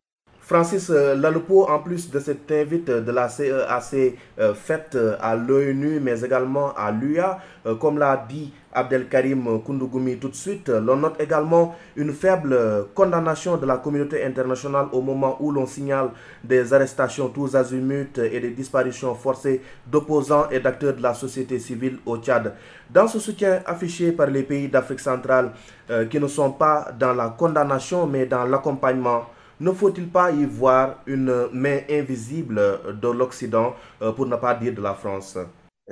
Francis 0.42 0.90
Lalupo, 0.90 1.68
en 1.68 1.78
plus 1.78 2.10
de 2.10 2.18
cette 2.18 2.50
invite 2.50 2.86
de 2.90 3.12
la 3.12 3.28
CEAC 3.28 4.16
faite 4.54 4.98
à 5.20 5.36
l'ONU, 5.36 6.00
mais 6.00 6.20
également 6.20 6.74
à 6.74 6.90
l'UA, 6.90 7.38
comme 7.80 7.98
l'a 7.98 8.26
dit 8.28 8.52
Abdelkarim 8.74 9.60
Koundougoumi 9.62 10.16
tout 10.18 10.28
de 10.28 10.34
suite. 10.34 10.68
L'on 10.68 10.96
note 10.96 11.20
également 11.20 11.74
une 11.96 12.12
faible 12.12 12.58
condamnation 12.94 13.56
de 13.56 13.66
la 13.66 13.76
communauté 13.78 14.24
internationale 14.24 14.86
au 14.92 15.00
moment 15.02 15.36
où 15.40 15.50
l'on 15.52 15.66
signale 15.66 16.10
des 16.42 16.72
arrestations 16.72 17.28
tous 17.28 17.54
azimuts 17.54 18.18
et 18.18 18.40
des 18.40 18.50
disparitions 18.50 19.14
forcées 19.14 19.60
d'opposants 19.86 20.48
et 20.50 20.60
d'acteurs 20.60 20.94
de 20.94 21.02
la 21.02 21.14
société 21.14 21.58
civile 21.58 21.98
au 22.06 22.16
Tchad. 22.18 22.54
Dans 22.90 23.06
ce 23.08 23.18
soutien 23.18 23.60
affiché 23.66 24.12
par 24.12 24.26
les 24.28 24.42
pays 24.42 24.68
d'Afrique 24.68 25.00
centrale 25.00 25.52
euh, 25.90 26.06
qui 26.06 26.18
ne 26.18 26.26
sont 26.26 26.52
pas 26.52 26.88
dans 26.98 27.12
la 27.12 27.28
condamnation 27.30 28.06
mais 28.06 28.26
dans 28.26 28.44
l'accompagnement, 28.44 29.26
ne 29.62 29.72
faut-il 29.72 30.08
pas 30.08 30.30
y 30.30 30.44
voir 30.44 31.02
une 31.06 31.48
main 31.52 31.80
invisible 31.88 32.60
de 33.00 33.08
l'Occident, 33.08 33.74
euh, 34.02 34.12
pour 34.12 34.26
ne 34.26 34.36
pas 34.36 34.54
dire 34.54 34.74
de 34.74 34.82
la 34.82 34.94
France? 34.94 35.38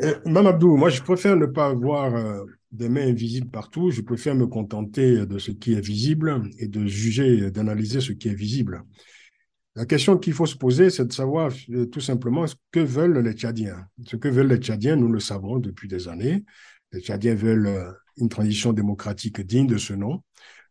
Euh, 0.02 0.46
Abdou, 0.46 0.76
moi 0.76 0.90
je 0.90 1.00
préfère 1.02 1.36
ne 1.36 1.46
pas 1.46 1.72
voir 1.72 2.14
euh, 2.14 2.44
des 2.70 2.88
mains 2.88 3.08
invisibles 3.08 3.50
partout, 3.50 3.90
je 3.90 4.02
préfère 4.02 4.34
me 4.34 4.46
contenter 4.46 5.24
de 5.24 5.38
ce 5.38 5.50
qui 5.50 5.72
est 5.72 5.80
visible 5.80 6.42
et 6.58 6.68
de 6.68 6.86
juger, 6.86 7.50
d'analyser 7.50 8.00
ce 8.00 8.12
qui 8.12 8.28
est 8.28 8.34
visible. 8.34 8.84
La 9.76 9.86
question 9.86 10.18
qu'il 10.18 10.32
faut 10.32 10.46
se 10.46 10.56
poser, 10.56 10.90
c'est 10.90 11.06
de 11.06 11.12
savoir 11.12 11.52
euh, 11.70 11.86
tout 11.86 12.00
simplement 12.00 12.46
ce 12.46 12.56
que 12.72 12.80
veulent 12.80 13.18
les 13.20 13.34
Tchadiens. 13.34 13.86
Ce 14.04 14.16
que 14.16 14.28
veulent 14.28 14.48
les 14.48 14.58
Tchadiens, 14.58 14.96
nous 14.96 15.10
le 15.10 15.20
savons 15.20 15.58
depuis 15.58 15.86
des 15.86 16.08
années. 16.08 16.44
Les 16.92 17.00
Tchadiens 17.00 17.36
veulent 17.36 17.68
euh, 17.68 17.92
une 18.16 18.28
transition 18.28 18.72
démocratique 18.72 19.40
digne 19.40 19.68
de 19.68 19.78
ce 19.78 19.92
nom, 19.92 20.22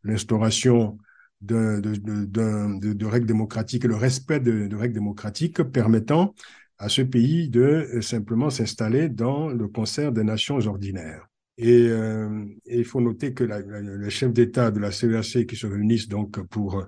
l'instauration 0.04 0.98
de, 1.42 1.80
de, 1.80 2.94
de, 2.94 3.06
règles 3.06 3.26
démocratiques, 3.26 3.86
le 3.86 3.96
respect 3.96 4.40
de, 4.40 4.76
règles 4.76 4.94
démocratiques 4.94 5.64
permettant 5.64 6.34
à 6.78 6.90
ce 6.90 7.02
pays 7.02 7.50
de 7.50 7.62
euh, 7.62 8.02
simplement 8.02 8.50
s'installer 8.50 9.10
dans 9.10 9.50
le 9.50 9.68
concert 9.68 10.12
des 10.12 10.24
nations 10.24 10.58
ordinaires. 10.58 11.28
Euh, 11.62 12.46
et, 12.66 12.80
il 12.80 12.86
faut 12.86 13.02
noter 13.02 13.34
que 13.34 13.44
la, 13.44 13.60
le 13.60 14.10
chef 14.10 14.32
d'État 14.32 14.72
de 14.72 14.80
la 14.80 14.92
CEAC 14.92 15.48
qui 15.48 15.56
se 15.56 15.68
réunissent 15.68 16.08
donc 16.08 16.42
pour 16.48 16.86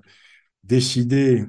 décider 0.64 1.44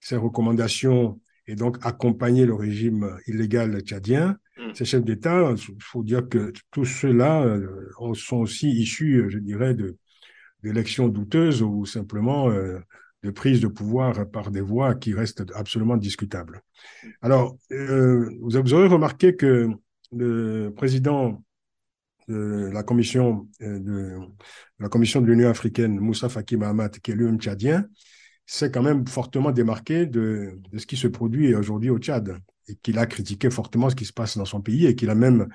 ces 0.00 0.16
recommandations 0.16 1.20
et 1.46 1.54
donc 1.54 1.78
accompagner 1.82 2.44
le 2.44 2.54
régime 2.54 3.18
illégal 3.26 3.80
tchadien, 3.80 4.36
mm. 4.58 4.74
ces 4.74 4.84
chefs 4.84 5.04
d'État, 5.04 5.54
il 5.56 5.82
faut 5.82 6.02
dire 6.02 6.28
que 6.28 6.52
tous 6.70 6.84
ceux-là 6.84 7.44
euh, 7.44 7.88
sont 8.14 8.38
aussi 8.38 8.70
issus, 8.70 9.24
je 9.28 9.38
dirais, 9.38 9.74
de 9.74 9.96
d'élections 10.62 11.08
douteuses 11.08 11.62
ou 11.62 11.86
simplement 11.86 12.50
euh, 12.50 12.78
de 13.22 13.30
prise 13.30 13.60
de 13.60 13.68
pouvoir 13.68 14.28
par 14.30 14.50
des 14.50 14.60
voies 14.60 14.94
qui 14.94 15.14
restent 15.14 15.44
absolument 15.54 15.96
discutables. 15.96 16.62
Alors, 17.22 17.56
vous 17.70 18.56
aurez 18.74 18.86
remarqué 18.86 19.36
que 19.36 19.68
le 20.12 20.70
président 20.70 21.42
de 22.28 22.70
la 22.72 22.82
commission 22.82 23.48
euh, 23.62 23.78
de, 23.78 24.18
la 24.78 24.88
commission 24.88 25.20
de 25.20 25.26
l'Union 25.26 25.48
africaine, 25.48 25.98
Moussa 25.98 26.28
Faki 26.28 26.56
Mahamat, 26.56 26.90
qui 26.90 27.12
est 27.12 27.14
lui-même 27.14 27.40
tchadien, 27.40 27.86
s'est 28.44 28.70
quand 28.70 28.82
même 28.82 29.06
fortement 29.06 29.50
démarqué 29.50 30.06
de, 30.06 30.60
de 30.70 30.78
ce 30.78 30.86
qui 30.86 30.96
se 30.96 31.08
produit 31.08 31.54
aujourd'hui 31.54 31.90
au 31.90 31.98
Tchad 31.98 32.38
et 32.68 32.76
qu'il 32.76 32.98
a 32.98 33.06
critiqué 33.06 33.50
fortement 33.50 33.90
ce 33.90 33.96
qui 33.96 34.04
se 34.04 34.12
passe 34.12 34.36
dans 34.36 34.44
son 34.44 34.60
pays 34.60 34.86
et 34.86 34.94
qu'il 34.94 35.10
a 35.10 35.14
même 35.14 35.48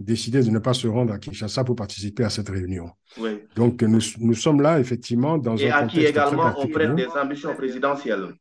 décidé 0.00 0.42
de 0.42 0.50
ne 0.50 0.58
pas 0.58 0.74
se 0.74 0.86
rendre 0.86 1.12
à 1.12 1.18
Kinshasa 1.18 1.64
pour 1.64 1.76
participer 1.76 2.24
à 2.24 2.30
cette 2.30 2.48
réunion. 2.48 2.90
Oui. 3.20 3.30
Donc 3.56 3.82
nous, 3.82 4.00
nous, 4.18 4.34
sommes 4.34 4.60
là 4.60 4.78
effectivement 4.78 5.38
dans 5.38 5.56
et 5.56 5.70
un 5.70 5.82
contexte 5.82 5.96
Et 5.96 5.98
à 5.98 6.04
qui 6.04 6.10
également 6.10 6.54
on 6.56 6.68
prête 6.68 6.94
des 6.94 7.06
ambitions 7.06 7.54
présidentielles. 7.54 8.34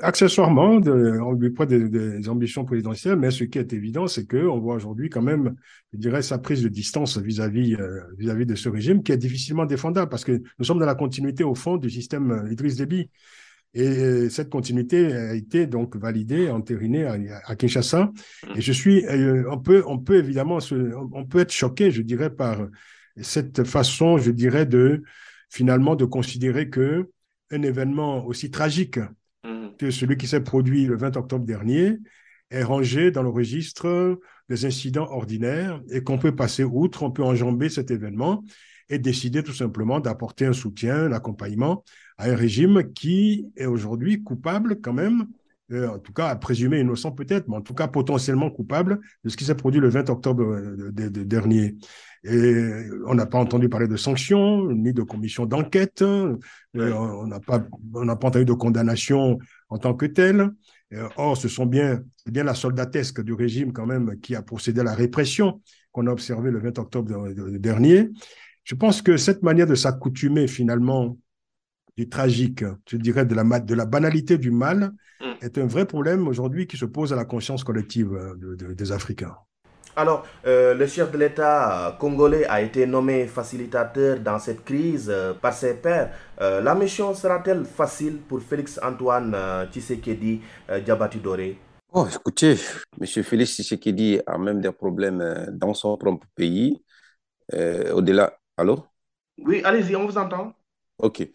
Accessoirement, 0.00 0.80
on 0.86 1.32
lui 1.32 1.50
prête 1.50 1.68
des, 1.68 2.28
ambitions 2.30 2.64
présidentielles, 2.64 3.16
mais 3.16 3.30
ce 3.30 3.44
qui 3.44 3.58
est 3.58 3.72
évident, 3.74 4.06
c'est 4.06 4.26
qu'on 4.26 4.58
voit 4.58 4.74
aujourd'hui 4.74 5.10
quand 5.10 5.20
même, 5.20 5.56
je 5.92 5.98
dirais, 5.98 6.22
sa 6.22 6.38
prise 6.38 6.62
de 6.62 6.68
distance 6.68 7.18
vis-à-vis 7.18 7.74
euh, 7.74 8.00
vis-à-vis 8.16 8.46
de 8.46 8.54
ce 8.54 8.70
régime 8.70 9.02
qui 9.02 9.12
est 9.12 9.18
difficilement 9.18 9.66
défendable 9.66 10.08
parce 10.08 10.24
que 10.24 10.42
nous 10.58 10.64
sommes 10.64 10.78
dans 10.78 10.86
la 10.86 10.94
continuité 10.94 11.44
au 11.44 11.54
fond 11.54 11.76
du 11.76 11.90
système 11.90 12.30
euh, 12.30 12.52
Idriss 12.52 12.76
Déby. 12.76 13.10
Et 13.74 13.86
euh, 13.86 14.28
cette 14.30 14.48
continuité 14.48 15.12
a 15.12 15.34
été 15.34 15.66
donc 15.66 15.96
validée, 15.96 16.50
entérinée 16.50 17.04
à, 17.04 17.56
Kinshasa. 17.56 18.10
Et 18.56 18.60
je 18.60 18.72
suis, 18.72 19.04
on 19.50 19.58
peut, 19.58 19.84
on 19.86 19.98
peut 19.98 20.16
évidemment, 20.16 20.58
on 21.12 21.24
peut 21.24 21.40
être 21.40 21.52
choqué, 21.52 21.90
je 21.90 22.02
dirais, 22.02 22.30
par 22.30 22.66
cette 23.20 23.64
façon, 23.64 24.18
je 24.18 24.30
dirais, 24.30 24.66
de 24.66 25.02
finalement 25.50 25.96
de 25.96 26.04
considérer 26.04 26.70
que 26.70 27.10
un 27.50 27.62
événement 27.62 28.26
aussi 28.26 28.50
tragique 28.50 28.98
que 29.78 29.90
celui 29.90 30.16
qui 30.16 30.26
s'est 30.26 30.42
produit 30.42 30.86
le 30.86 30.96
20 30.96 31.16
octobre 31.16 31.44
dernier 31.44 31.96
est 32.50 32.62
rangé 32.62 33.10
dans 33.10 33.22
le 33.22 33.28
registre 33.28 34.18
des 34.48 34.64
incidents 34.64 35.08
ordinaires 35.10 35.80
et 35.90 36.02
qu'on 36.02 36.18
peut 36.18 36.34
passer 36.34 36.64
outre, 36.64 37.02
on 37.02 37.10
peut 37.10 37.22
enjamber 37.22 37.68
cet 37.68 37.90
événement 37.90 38.44
et 38.90 38.98
décider 38.98 39.42
tout 39.42 39.52
simplement 39.52 40.00
d'apporter 40.00 40.46
un 40.46 40.52
soutien, 40.52 41.04
un 41.04 41.12
accompagnement 41.12 41.84
à 42.16 42.30
un 42.30 42.34
régime 42.34 42.92
qui 42.94 43.46
est 43.56 43.66
aujourd'hui 43.66 44.22
coupable 44.22 44.80
quand 44.80 44.92
même, 44.92 45.26
euh, 45.70 45.88
en 45.88 45.98
tout 45.98 46.12
cas 46.12 46.34
présumé 46.36 46.80
innocent 46.80 47.12
peut-être, 47.12 47.46
mais 47.48 47.56
en 47.56 47.60
tout 47.60 47.74
cas 47.74 47.88
potentiellement 47.88 48.50
coupable 48.50 49.00
de 49.22 49.28
ce 49.28 49.36
qui 49.36 49.44
s'est 49.44 49.54
produit 49.54 49.80
le 49.80 49.88
20 49.88 50.08
octobre 50.08 50.42
euh, 50.42 50.90
dernier. 50.92 51.76
Et 52.24 52.54
on 53.06 53.14
n'a 53.14 53.26
pas 53.26 53.38
entendu 53.38 53.68
parler 53.68 53.86
de 53.86 53.96
sanctions, 53.96 54.70
ni 54.72 54.92
de 54.92 55.02
commission 55.02 55.46
d'enquête. 55.46 56.02
Euh, 56.02 56.36
on 56.74 57.26
n'a 57.26 57.38
pas, 57.38 57.62
on 57.94 58.06
pas 58.06 58.28
entendu 58.28 58.44
de 58.44 58.52
condamnation 58.54 59.38
en 59.68 59.78
tant 59.78 59.94
que 59.94 60.06
telle. 60.06 60.50
Or, 61.16 61.36
ce 61.36 61.48
sont 61.48 61.66
bien, 61.66 62.02
bien 62.26 62.44
la 62.44 62.54
soldatesque 62.54 63.22
du 63.22 63.34
régime 63.34 63.72
quand 63.72 63.86
même 63.86 64.18
qui 64.20 64.34
a 64.34 64.42
procédé 64.42 64.80
à 64.80 64.84
la 64.84 64.94
répression 64.94 65.60
qu'on 65.92 66.06
a 66.06 66.10
observée 66.10 66.50
le 66.50 66.60
20 66.60 66.78
octobre 66.78 67.28
dernier. 67.58 68.08
Je 68.68 68.74
pense 68.74 69.00
que 69.00 69.16
cette 69.16 69.42
manière 69.42 69.66
de 69.66 69.74
s'accoutumer 69.74 70.46
finalement 70.46 71.16
du 71.96 72.06
tragique, 72.06 72.62
je 72.86 72.98
dirais 72.98 73.24
de 73.24 73.34
la, 73.34 73.60
de 73.60 73.74
la 73.74 73.86
banalité 73.86 74.36
du 74.36 74.50
mal, 74.50 74.92
mm. 75.22 75.24
est 75.40 75.56
un 75.56 75.66
vrai 75.66 75.86
problème 75.86 76.28
aujourd'hui 76.28 76.66
qui 76.66 76.76
se 76.76 76.84
pose 76.84 77.10
à 77.14 77.16
la 77.16 77.24
conscience 77.24 77.64
collective 77.64 78.12
euh, 78.12 78.74
des 78.74 78.92
Africains. 78.92 79.34
Alors, 79.96 80.26
euh, 80.46 80.74
le 80.74 80.86
chef 80.86 81.10
de 81.10 81.16
l'État 81.16 81.96
congolais 81.98 82.44
a 82.46 82.60
été 82.60 82.86
nommé 82.86 83.26
facilitateur 83.26 84.20
dans 84.20 84.38
cette 84.38 84.62
crise 84.66 85.08
euh, 85.08 85.32
par 85.32 85.54
ses 85.54 85.72
pairs. 85.72 86.10
Euh, 86.42 86.60
la 86.60 86.74
mission 86.74 87.14
sera-t-elle 87.14 87.64
facile 87.64 88.18
pour 88.18 88.42
Félix 88.42 88.78
Antoine 88.82 89.34
Tshisekedi 89.72 90.42
Diabati 90.84 91.20
Doré? 91.20 91.56
Oh, 91.90 92.06
écoutez, 92.14 92.58
M. 93.00 93.06
Félix 93.24 93.56
Tshisekedi 93.56 94.20
a 94.26 94.36
même 94.36 94.60
des 94.60 94.72
problèmes 94.72 95.46
dans 95.52 95.72
son 95.72 95.96
propre 95.96 96.26
pays. 96.36 96.82
Au-delà, 97.50 98.38
allô? 98.58 98.84
Oui, 99.38 99.62
allez-y, 99.64 99.94
on 99.96 100.06
vous 100.06 100.18
entend. 100.18 100.52
Ok. 100.98 101.26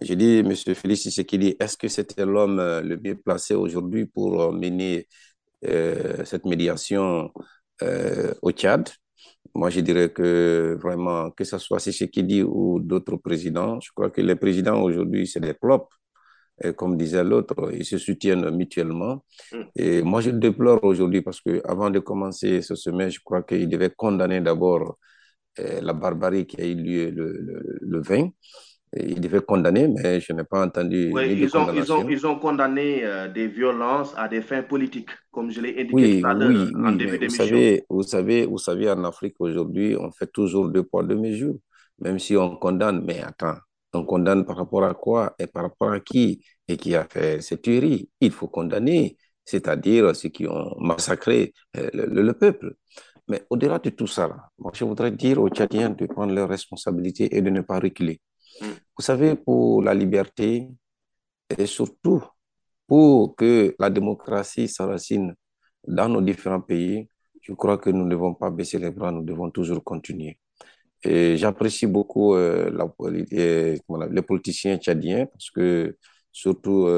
Je 0.00 0.14
dis, 0.14 0.38
M. 0.38 0.54
Félix 0.54 1.02
Tshisekedi, 1.02 1.56
est-ce 1.58 1.76
que 1.76 1.88
c'était 1.88 2.24
l'homme 2.24 2.58
le 2.58 2.96
mieux 2.96 3.16
placé 3.16 3.54
aujourd'hui 3.54 4.06
pour 4.06 4.52
mener 4.52 5.08
cette 5.62 6.46
médiation 6.46 7.32
euh, 7.82 8.32
au 8.42 8.52
Tchad? 8.52 8.88
Moi, 9.54 9.70
je 9.70 9.80
dirais 9.80 10.12
que 10.12 10.78
vraiment, 10.80 11.30
que 11.32 11.42
ce 11.42 11.58
soit 11.58 11.80
dit 11.88 12.42
ou 12.44 12.78
d'autres 12.78 13.16
présidents, 13.16 13.80
je 13.80 13.90
crois 13.92 14.10
que 14.10 14.20
les 14.20 14.36
présidents 14.36 14.80
aujourd'hui, 14.80 15.26
c'est 15.26 15.40
des 15.40 15.54
clopes. 15.54 15.92
Et 16.62 16.72
comme 16.74 16.96
disait 16.96 17.24
l'autre, 17.24 17.54
ils 17.72 17.84
se 17.84 17.98
soutiennent 17.98 18.50
mutuellement. 18.50 19.24
Mm. 19.52 19.56
Et 19.76 20.02
moi, 20.02 20.20
je 20.20 20.30
déplore 20.30 20.82
aujourd'hui 20.84 21.22
parce 21.22 21.40
que 21.40 21.60
avant 21.64 21.90
de 21.90 21.98
commencer 21.98 22.62
ce 22.62 22.74
sommet, 22.76 23.10
je 23.10 23.20
crois 23.24 23.42
qu'il 23.42 23.68
devait 23.68 23.90
condamner 23.90 24.40
d'abord 24.40 24.82
euh, 24.82 24.92
la 25.82 25.92
barbarie 25.92 26.46
qui 26.46 26.60
a 26.60 26.66
eu 26.66 26.74
lieu 26.74 27.10
le, 27.10 27.32
le, 27.32 27.78
le 27.80 28.00
20 28.00 28.30
ils 28.96 29.20
devaient 29.20 29.42
condamner, 29.42 29.88
mais 29.88 30.20
je 30.20 30.32
n'ai 30.32 30.44
pas 30.44 30.64
entendu. 30.64 31.10
Oui, 31.12 31.32
ils, 31.32 31.56
ont, 31.56 31.72
ils, 31.74 31.92
ont, 31.92 32.08
ils, 32.08 32.26
ont, 32.26 32.38
condamné 32.38 33.04
euh, 33.04 33.28
des 33.28 33.46
violences 33.46 34.14
à 34.16 34.28
des 34.28 34.40
fins 34.40 34.62
politiques, 34.62 35.10
comme 35.30 35.50
je 35.50 35.60
l'ai 35.60 35.80
indiqué 35.80 36.20
tout 36.20 36.26
à 36.26 36.34
l'heure 36.34 36.68
oui, 36.74 36.86
en 36.86 36.92
début. 36.92 37.26
Vous 37.26 37.34
savez, 37.34 37.84
vous, 37.88 38.02
savez, 38.02 38.46
vous 38.46 38.58
savez, 38.58 38.90
en 38.90 39.04
Afrique 39.04 39.34
aujourd'hui, 39.40 39.94
on 39.98 40.10
fait 40.10 40.26
toujours 40.26 40.68
deux 40.68 40.82
poids, 40.84 41.02
deux 41.02 41.16
mesures, 41.16 41.56
même 42.00 42.18
si 42.18 42.36
on 42.36 42.56
condamne. 42.56 43.04
Mais 43.04 43.20
attends, 43.20 43.56
on 43.92 44.04
condamne 44.04 44.46
par 44.46 44.56
rapport 44.56 44.84
à 44.84 44.94
quoi 44.94 45.34
et 45.38 45.46
par 45.46 45.64
rapport 45.64 45.92
à 45.92 46.00
qui 46.00 46.42
et 46.66 46.76
qui 46.76 46.94
a 46.94 47.04
fait 47.04 47.42
cette 47.42 47.62
tuerie? 47.62 48.08
Il 48.20 48.30
faut 48.30 48.48
condamner, 48.48 49.18
c'est-à-dire 49.44 50.16
ceux 50.16 50.30
qui 50.30 50.46
ont 50.46 50.74
massacré 50.80 51.52
euh, 51.76 51.90
le, 51.92 52.22
le 52.22 52.32
peuple. 52.32 52.74
Mais 53.28 53.44
au-delà 53.50 53.78
de 53.78 53.90
tout 53.90 54.06
ça, 54.06 54.50
moi, 54.58 54.72
je 54.74 54.84
voudrais 54.84 55.10
dire 55.10 55.40
aux 55.40 55.50
Tchadiens 55.50 55.90
de 55.90 56.06
prendre 56.06 56.32
leurs 56.32 56.48
responsabilités 56.48 57.36
et 57.36 57.42
de 57.42 57.50
ne 57.50 57.60
pas 57.60 57.78
reculer. 57.78 58.20
Vous 58.60 59.02
savez, 59.04 59.36
pour 59.36 59.82
la 59.82 59.94
liberté 59.94 60.68
et 61.56 61.66
surtout 61.66 62.24
pour 62.86 63.36
que 63.36 63.74
la 63.78 63.90
démocratie 63.90 64.66
s'enracine 64.68 65.34
dans 65.86 66.08
nos 66.08 66.22
différents 66.22 66.60
pays, 66.60 67.08
je 67.42 67.52
crois 67.52 67.78
que 67.78 67.90
nous 67.90 68.04
ne 68.04 68.10
devons 68.10 68.34
pas 68.34 68.50
baisser 68.50 68.78
les 68.78 68.90
bras, 68.90 69.12
nous 69.12 69.22
devons 69.24 69.50
toujours 69.50 69.84
continuer. 69.84 70.38
Et 71.04 71.36
j'apprécie 71.36 71.86
beaucoup 71.86 72.34
euh, 72.34 72.70
la, 72.70 72.92
les, 73.10 73.78
les, 74.10 74.22
politiciens 74.22 74.78
tchadiens 74.78 75.26
parce 75.26 75.50
que 75.50 75.96
surtout 76.32 76.88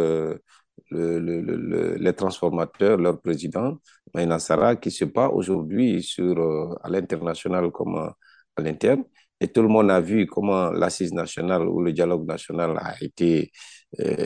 les 0.91 2.13
transformateurs, 2.15 2.97
leur 2.97 3.21
président, 3.21 3.79
Maïna 4.15 4.39
Sara, 4.39 4.77
qui 4.77 4.91
se 4.91 5.05
bat 5.05 5.29
aujourd'hui 5.29 6.03
sur, 6.03 6.79
à 6.83 6.89
l'international 6.89 7.71
comme 7.71 7.97
à 7.97 8.63
l'interne. 8.63 9.05
Et 9.41 9.49
tout 9.49 9.63
le 9.63 9.69
monde 9.69 9.91
a 9.91 10.01
vu 10.01 10.27
comment 10.27 10.71
l'assise 10.71 11.13
nationale 11.13 11.67
ou 11.67 11.81
le 11.83 11.93
dialogue 11.93 12.27
national 12.27 12.79
a 12.79 12.95
été 13.01 13.51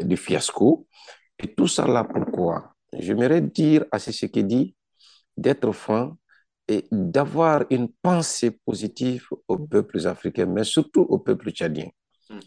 du 0.03 0.17
fiasco. 0.17 0.87
Et 1.39 1.55
tout 1.55 1.69
ça 1.69 1.87
là, 1.87 2.05
pourquoi? 2.05 2.75
J'aimerais 2.93 3.41
dire 3.41 3.85
à 3.93 3.99
dit 3.99 4.75
d'être 5.37 5.73
franc 5.73 6.17
et 6.67 6.87
d'avoir 6.91 7.65
une 7.71 7.89
pensée 7.89 8.53
positive 8.65 9.27
aux 9.49 9.59
peuples 9.59 10.07
africains, 10.07 10.47
mais 10.47 10.65
surtout 10.65 11.03
aux 11.03 11.19
peuples 11.19 11.51
tchadiens. 11.51 11.91
Hmm. 12.31 12.39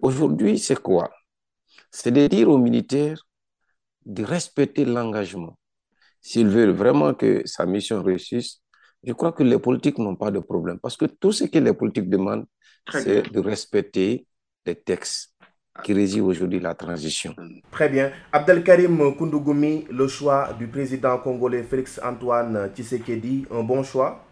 Aujourd'hui, 0.00 0.58
c'est 0.58 0.80
quoi? 0.80 1.10
C'est 1.92 2.10
de 2.10 2.26
dire 2.26 2.48
aux 2.48 2.58
militaires 2.58 3.20
de 4.06 4.24
respecter 4.24 4.84
l'engagement. 4.84 5.58
S'ils 6.20 6.48
veulent 6.48 6.70
vraiment 6.70 7.12
que 7.14 7.42
sa 7.44 7.66
mission 7.66 8.02
réussisse, 8.02 8.62
je 9.04 9.12
crois 9.12 9.32
que 9.32 9.42
les 9.42 9.58
politiques 9.58 9.98
n'ont 9.98 10.16
pas 10.16 10.30
de 10.30 10.38
problème. 10.38 10.78
Parce 10.80 10.96
que 10.96 11.04
tout 11.04 11.32
ce 11.32 11.44
que 11.44 11.58
les 11.58 11.74
politiques 11.74 12.08
demandent, 12.08 12.46
c'est 12.90 13.30
de 13.30 13.40
respecter 13.40 14.26
les 14.64 14.74
textes 14.74 15.34
qui 15.84 15.92
réside 15.92 16.22
aujourd'hui 16.22 16.60
la 16.60 16.74
transition. 16.74 17.34
Très 17.70 17.88
bien. 17.88 18.12
Abdelkarim 18.32 19.14
Koundougoumi, 19.16 19.86
le 19.90 20.08
choix 20.08 20.52
du 20.58 20.68
président 20.68 21.18
congolais 21.18 21.62
Félix 21.62 22.00
Antoine 22.02 22.70
Tshisekedi, 22.74 23.46
un 23.50 23.62
bon 23.62 23.82
choix? 23.82 24.24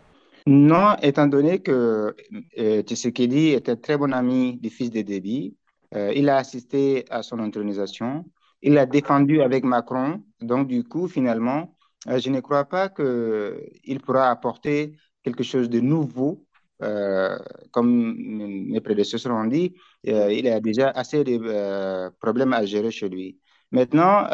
Non, 0.46 0.96
étant 1.02 1.26
donné 1.26 1.60
que 1.60 2.14
euh, 2.58 2.82
Tshisekedi 2.82 3.50
était 3.50 3.76
très 3.76 3.98
bon 3.98 4.12
ami 4.12 4.58
du 4.58 4.70
fils 4.70 4.90
de 4.90 5.02
Déby, 5.02 5.54
euh, 5.94 6.12
il 6.14 6.28
a 6.28 6.36
assisté 6.36 7.04
à 7.10 7.22
son 7.22 7.38
intronisation, 7.40 8.24
il 8.62 8.78
a 8.78 8.86
défendu 8.86 9.42
avec 9.42 9.64
Macron, 9.64 10.22
donc 10.40 10.68
du 10.68 10.84
coup, 10.84 11.08
finalement, 11.08 11.76
euh, 12.08 12.18
je 12.18 12.30
ne 12.30 12.40
crois 12.40 12.64
pas 12.64 12.88
qu'il 12.88 14.00
pourra 14.04 14.30
apporter 14.30 14.96
quelque 15.22 15.42
chose 15.42 15.68
de 15.68 15.80
nouveau 15.80 16.46
euh, 16.82 17.38
comme 17.72 18.14
mes 18.16 18.80
prédécesseurs 18.80 19.34
ont 19.36 19.44
dit, 19.44 19.74
il 20.02 20.48
a 20.48 20.60
déjà 20.60 20.88
assez 20.88 21.24
de 21.24 22.08
problèmes 22.20 22.54
à 22.54 22.64
gérer 22.64 22.90
chez 22.90 23.08
lui. 23.10 23.38
Maintenant, 23.70 24.26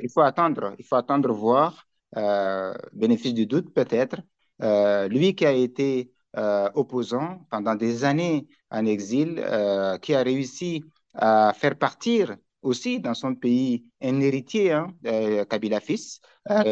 il 0.00 0.08
faut 0.08 0.20
attendre, 0.20 0.76
il 0.78 0.84
faut 0.84 0.94
attendre 0.94 1.32
voir, 1.32 1.88
bénéfice 2.92 3.34
du 3.34 3.46
doute 3.46 3.74
peut-être, 3.74 4.20
lui 5.10 5.34
qui 5.34 5.44
a 5.44 5.50
été 5.50 6.12
opposant 6.34 7.40
pendant 7.50 7.74
des 7.74 8.04
années 8.04 8.46
en 8.70 8.86
exil, 8.86 9.44
qui 10.00 10.14
a 10.14 10.22
réussi 10.22 10.84
à 11.18 11.52
faire 11.54 11.76
partir 11.76 12.36
aussi 12.62 13.00
dans 13.00 13.14
son 13.14 13.34
pays 13.34 13.84
un 14.02 14.20
héritier, 14.20 14.72
hein, 14.72 14.88
Kabila 15.48 15.80
fils, 15.80 16.20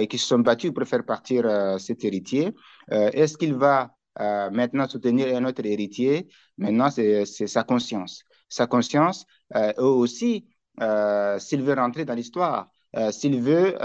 qui 0.08 0.18
se 0.18 0.26
sont 0.26 0.38
battus 0.40 0.72
pour 0.72 0.84
faire 0.86 1.04
partir 1.04 1.44
cet 1.78 2.04
héritier. 2.04 2.54
Est-ce 2.90 3.36
qu'il 3.36 3.54
va 3.54 3.96
euh, 4.20 4.50
maintenant 4.50 4.88
soutenir 4.88 5.36
un 5.36 5.44
autre 5.44 5.64
héritier, 5.66 6.28
maintenant 6.56 6.90
c'est 6.90 7.26
sa 7.26 7.64
conscience. 7.64 8.24
Sa 8.48 8.66
conscience, 8.66 9.26
euh, 9.54 9.72
aussi, 9.76 10.46
euh, 10.80 11.38
s'il 11.38 11.62
veut 11.62 11.74
rentrer 11.74 12.04
dans 12.04 12.14
l'histoire, 12.14 12.70
s'il 13.10 13.42
veut 13.42 13.76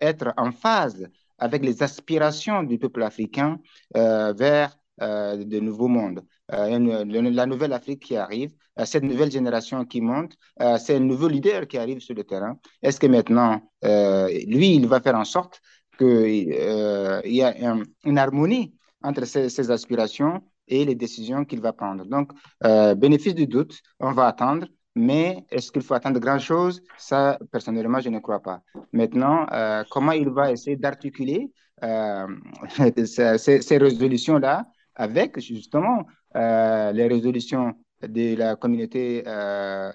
être 0.00 0.32
en 0.38 0.50
phase 0.50 1.06
avec 1.38 1.62
les 1.62 1.82
aspirations 1.82 2.62
du 2.62 2.78
peuple 2.78 3.02
africain 3.02 3.58
vers 3.94 4.78
de 4.98 5.60
nouveaux 5.60 5.88
mondes. 5.88 6.24
La 6.48 7.46
nouvelle 7.46 7.72
Afrique 7.72 8.02
qui 8.02 8.16
arrive, 8.16 8.52
cette 8.84 9.02
nouvelle 9.02 9.30
génération 9.30 9.84
qui 9.84 10.00
monte, 10.00 10.36
c'est 10.78 10.96
un 10.96 11.00
nouveau 11.00 11.28
leader 11.28 11.66
qui 11.66 11.78
arrive 11.78 12.00
sur 12.00 12.14
le 12.14 12.24
terrain. 12.24 12.58
Est-ce 12.82 13.00
que 13.00 13.06
maintenant, 13.06 13.60
lui, 13.82 14.76
il 14.76 14.86
va 14.86 15.00
faire 15.00 15.16
en 15.16 15.24
sorte 15.24 15.60
qu'il 15.98 16.48
y 16.48 17.42
a 17.42 17.76
une 18.04 18.18
harmonie 18.18 18.74
entre 19.02 19.24
ses, 19.24 19.70
aspirations 19.70 20.42
et 20.68 20.84
les 20.84 20.94
décisions 20.94 21.44
qu'il 21.44 21.60
va 21.60 21.72
prendre? 21.72 22.04
Donc, 22.04 22.32
euh, 22.64 22.94
bénéfice 22.94 23.34
du 23.34 23.46
doute, 23.46 23.80
on 24.00 24.12
va 24.12 24.26
attendre, 24.26 24.66
mais 24.94 25.44
est-ce 25.50 25.70
qu'il 25.70 25.82
faut 25.82 25.94
attendre 25.94 26.18
grand-chose? 26.18 26.82
Ça, 26.96 27.38
personnellement, 27.52 28.00
je 28.00 28.08
ne 28.08 28.18
crois 28.18 28.40
pas. 28.40 28.62
Maintenant, 28.92 29.46
euh, 29.52 29.84
comment 29.90 30.12
il 30.12 30.30
va 30.30 30.52
essayer 30.52 30.76
d'articuler 30.76 31.52
euh, 31.84 32.26
ces, 33.04 33.78
résolutions-là 33.78 34.66
avec 34.94 35.38
justement 35.38 36.06
les 36.36 37.08
résolutions 37.08 37.74
de 38.02 38.36
la 38.36 38.56
communauté 38.56 39.24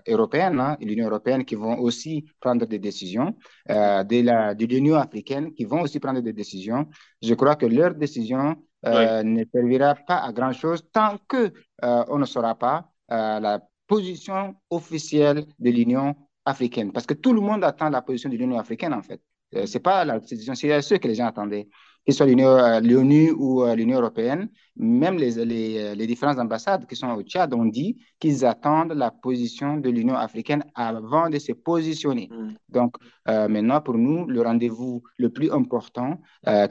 européenne, 0.07 0.59
hein, 0.59 0.77
l'Union 0.81 1.07
européenne, 1.07 1.45
qui 1.45 1.55
vont 1.55 1.77
aussi 1.79 2.25
prendre 2.39 2.65
des 2.65 2.79
décisions, 2.79 3.35
de 3.67 4.65
l'Union 4.65 4.95
africaine, 4.95 5.53
qui 5.53 5.65
vont 5.65 5.81
aussi 5.81 5.99
prendre 5.99 6.21
des 6.21 6.33
décisions. 6.33 6.87
Je 7.21 7.33
crois 7.35 7.55
que 7.55 7.67
leurs 7.67 7.95
décisions 7.95 8.55
euh, 8.85 9.21
ne 9.21 9.43
servira 9.53 9.93
pas 9.93 10.17
à 10.17 10.31
grand-chose 10.31 10.83
tant 10.91 11.17
que 11.27 11.53
euh, 11.83 12.03
on 12.07 12.17
ne 12.17 12.25
saura 12.25 12.55
pas 12.55 12.89
euh, 13.11 13.39
la 13.39 13.61
position 13.85 14.55
officielle 14.71 15.45
de 15.59 15.69
l'Union 15.69 16.15
africaine. 16.45 16.91
Parce 16.91 17.05
que 17.05 17.13
tout 17.13 17.33
le 17.33 17.41
monde 17.41 17.63
attend 17.63 17.89
la 17.89 18.01
position 18.01 18.29
de 18.29 18.37
l'Union 18.37 18.57
africaine, 18.57 18.93
en 18.93 19.03
fait. 19.03 19.21
c'est 19.67 19.81
pas 19.81 20.03
la 20.03 20.19
position, 20.19 20.55
c'est 20.55 20.81
ce 20.81 20.95
que 20.95 21.07
les 21.07 21.15
gens 21.15 21.27
attendaient. 21.27 21.67
Que 22.05 22.11
ce 22.13 22.17
soit 22.17 22.79
l'ONU 22.81 23.31
ou 23.31 23.63
l'Union 23.75 23.99
européenne, 23.99 24.49
même 24.75 25.17
les, 25.17 25.45
les, 25.45 25.93
les, 25.93 26.07
différentes 26.07 26.39
ambassades 26.39 26.87
qui 26.87 26.95
sont 26.95 27.09
au 27.11 27.21
Tchad 27.21 27.53
ont 27.53 27.65
dit 27.65 27.97
qu'ils 28.19 28.43
attendent 28.43 28.93
la 28.93 29.11
position 29.11 29.77
de 29.77 29.89
l'Union 29.89 30.15
africaine 30.15 30.63
avant 30.73 31.29
de 31.29 31.37
se 31.37 31.51
positionner. 31.51 32.27
Mm. 32.31 32.53
Donc, 32.69 32.95
maintenant, 33.27 33.81
pour 33.81 33.99
nous, 33.99 34.25
le 34.25 34.41
rendez-vous 34.41 35.03
le 35.17 35.29
plus 35.29 35.51
important 35.51 36.19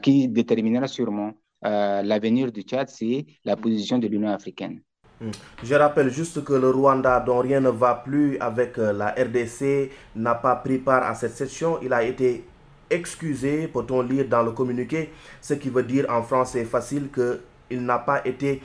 qui 0.03 0.27
déterminera 0.27 0.89
sûrement 0.89 1.33
euh, 1.65 2.03
l'avenir 2.03 2.51
du 2.53 2.63
Tchad, 2.63 2.89
c'est 2.89 3.27
la 3.45 3.57
position 3.57 3.99
de 3.99 4.09
l'Union 4.09 4.31
africaine. 4.31 4.81
Hmm. 5.21 5.31
Je 5.63 5.75
rappelle 5.75 6.09
juste 6.09 6.43
que 6.45 6.55
le 6.55 6.71
Rwanda, 6.71 7.21
dont 7.21 7.41
rien 7.41 7.61
ne 7.61 7.69
va 7.69 7.97
plus 7.97 8.39
avec 8.39 8.79
euh, 8.79 8.93
la 8.93 9.11
RDC, 9.11 9.91
n'a 10.17 10.35
pas 10.35 10.57
pris 10.57 10.79
part 10.79 11.03
à 11.05 11.15
cette 11.15 11.33
session. 11.33 11.79
Il 11.83 11.93
a 11.93 12.03
été 12.03 12.45
excusé, 12.91 13.69
peut-on 13.69 14.03
lire 14.03 14.27
dans 14.29 14.43
le 14.43 14.53
communiqué, 14.53 15.11
ce 15.41 15.55
qui 15.55 15.71
veut 15.71 15.83
dire 15.83 16.07
en 16.09 16.23
français 16.23 16.65
facile 16.65 17.09
qu'il 17.15 17.85
n'a 17.85 17.99
pas 17.99 18.27
été 18.27 18.61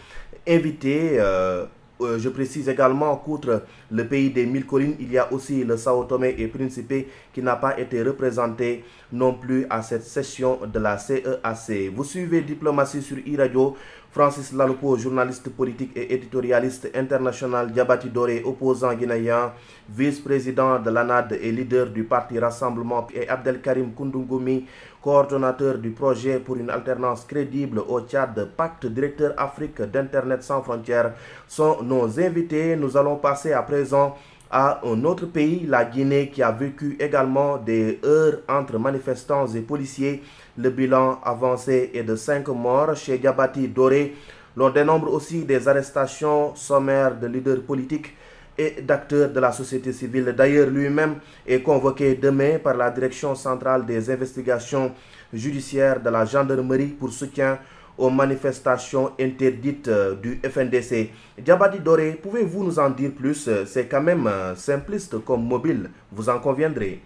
invité. 0.48 1.18
Euh, 1.20 1.66
je 2.02 2.28
précise 2.28 2.68
également 2.68 3.16
qu'outre 3.16 3.64
le 3.90 4.06
pays 4.06 4.30
des 4.30 4.46
mille 4.46 4.66
collines, 4.66 4.96
il 5.00 5.12
y 5.14 5.18
a 5.18 5.32
aussi 5.32 5.64
le 5.64 5.78
Sao 5.78 6.04
Tomé 6.04 6.36
et 6.38 6.48
Principe 6.48 7.08
qui 7.34 7.42
n'a 7.42 7.56
pas 7.56 7.80
été 7.80 8.02
représenté 8.04 8.84
non 9.14 9.34
plus 9.34 9.66
à 9.70 9.82
cette 9.82 10.04
session 10.04 10.60
de 10.66 10.80
la 10.80 10.98
CEAC. 10.98 11.94
Vous 11.94 12.04
suivez 12.04 12.42
Diplomatie 12.42 13.02
sur 13.02 13.18
e-radio. 13.18 13.78
Francis 14.16 14.54
Laloupo, 14.54 14.96
journaliste 14.96 15.50
politique 15.50 15.92
et 15.94 16.14
éditorialiste 16.14 16.90
international, 16.96 17.70
Diabati 17.74 18.10
Doré, 18.10 18.42
opposant 18.46 18.94
guinéen, 18.94 19.52
vice-président 19.90 20.80
de 20.80 20.90
l'ANAD 20.90 21.34
et 21.34 21.52
leader 21.52 21.88
du 21.88 22.06
parti 22.06 22.40
Rassemblement, 22.40 23.08
et 23.14 23.28
Abdelkarim 23.28 23.92
Koundougoumi, 23.92 24.68
coordonnateur 25.04 25.80
du 25.80 25.90
projet 25.90 26.40
pour 26.40 26.56
une 26.56 26.70
alternance 26.70 27.26
crédible 27.26 27.80
au 27.80 28.00
Tchad, 28.00 28.52
pacte 28.56 28.86
directeur 28.86 29.34
Afrique 29.36 29.82
d'Internet 29.82 30.44
sans 30.44 30.62
frontières, 30.62 31.12
sont 31.46 31.84
nos 31.84 32.18
invités. 32.18 32.78
Nous 32.78 32.96
allons 32.96 33.18
passer 33.18 33.52
à 33.52 33.64
présent 33.64 34.16
à 34.50 34.82
un 34.86 35.04
autre 35.04 35.26
pays, 35.26 35.66
la 35.68 35.86
Guinée, 35.86 36.30
qui 36.30 36.44
a 36.44 36.52
vécu 36.52 36.96
également 37.00 37.58
des 37.58 38.00
heures 38.04 38.40
entre 38.48 38.78
manifestants 38.78 39.48
et 39.48 39.62
policiers. 39.62 40.24
Le 40.58 40.70
bilan 40.70 41.20
avancé 41.24 41.92
est 41.94 42.04
de 42.04 42.16
5 42.16 42.48
morts 42.50 42.96
chez 42.96 43.20
Gabati 43.20 43.68
Doré. 43.68 44.16
L'on 44.56 44.70
dénombre 44.70 45.12
aussi 45.12 45.44
des 45.44 45.68
arrestations 45.68 46.56
sommaires 46.56 47.20
de 47.20 47.28
leaders 47.28 47.62
politiques 47.64 48.14
et 48.58 48.82
d'acteurs 48.82 49.30
de 49.30 49.40
la 49.40 49.52
société 49.52 49.92
civile. 49.92 50.34
D'ailleurs, 50.38 50.70
lui-même 50.70 51.16
est 51.46 51.62
convoqué 51.62 52.16
demain 52.16 52.58
par 52.64 52.76
la 52.76 52.90
Direction 52.90 53.36
centrale 53.36 53.86
des 53.86 54.10
investigations 54.10 54.94
judiciaires 55.34 56.02
de 56.02 56.10
la 56.10 56.24
gendarmerie 56.24 56.88
pour 56.88 57.12
soutien 57.12 57.60
aux 57.98 58.10
manifestations 58.10 59.12
interdites 59.20 59.88
euh, 59.88 60.16
du 60.16 60.40
FNDC. 60.44 61.10
Diabadi 61.38 61.80
Doré, 61.80 62.14
pouvez-vous 62.22 62.64
nous 62.64 62.80
en 62.80 62.90
dire 62.90 63.12
plus? 63.14 63.50
C'est 63.66 63.88
quand 63.88 64.02
même 64.02 64.28
euh, 64.28 64.56
simpliste 64.56 65.24
comme 65.24 65.46
mobile, 65.46 65.90
vous 66.12 66.30
en 66.30 66.40
conviendrez. 66.40 67.02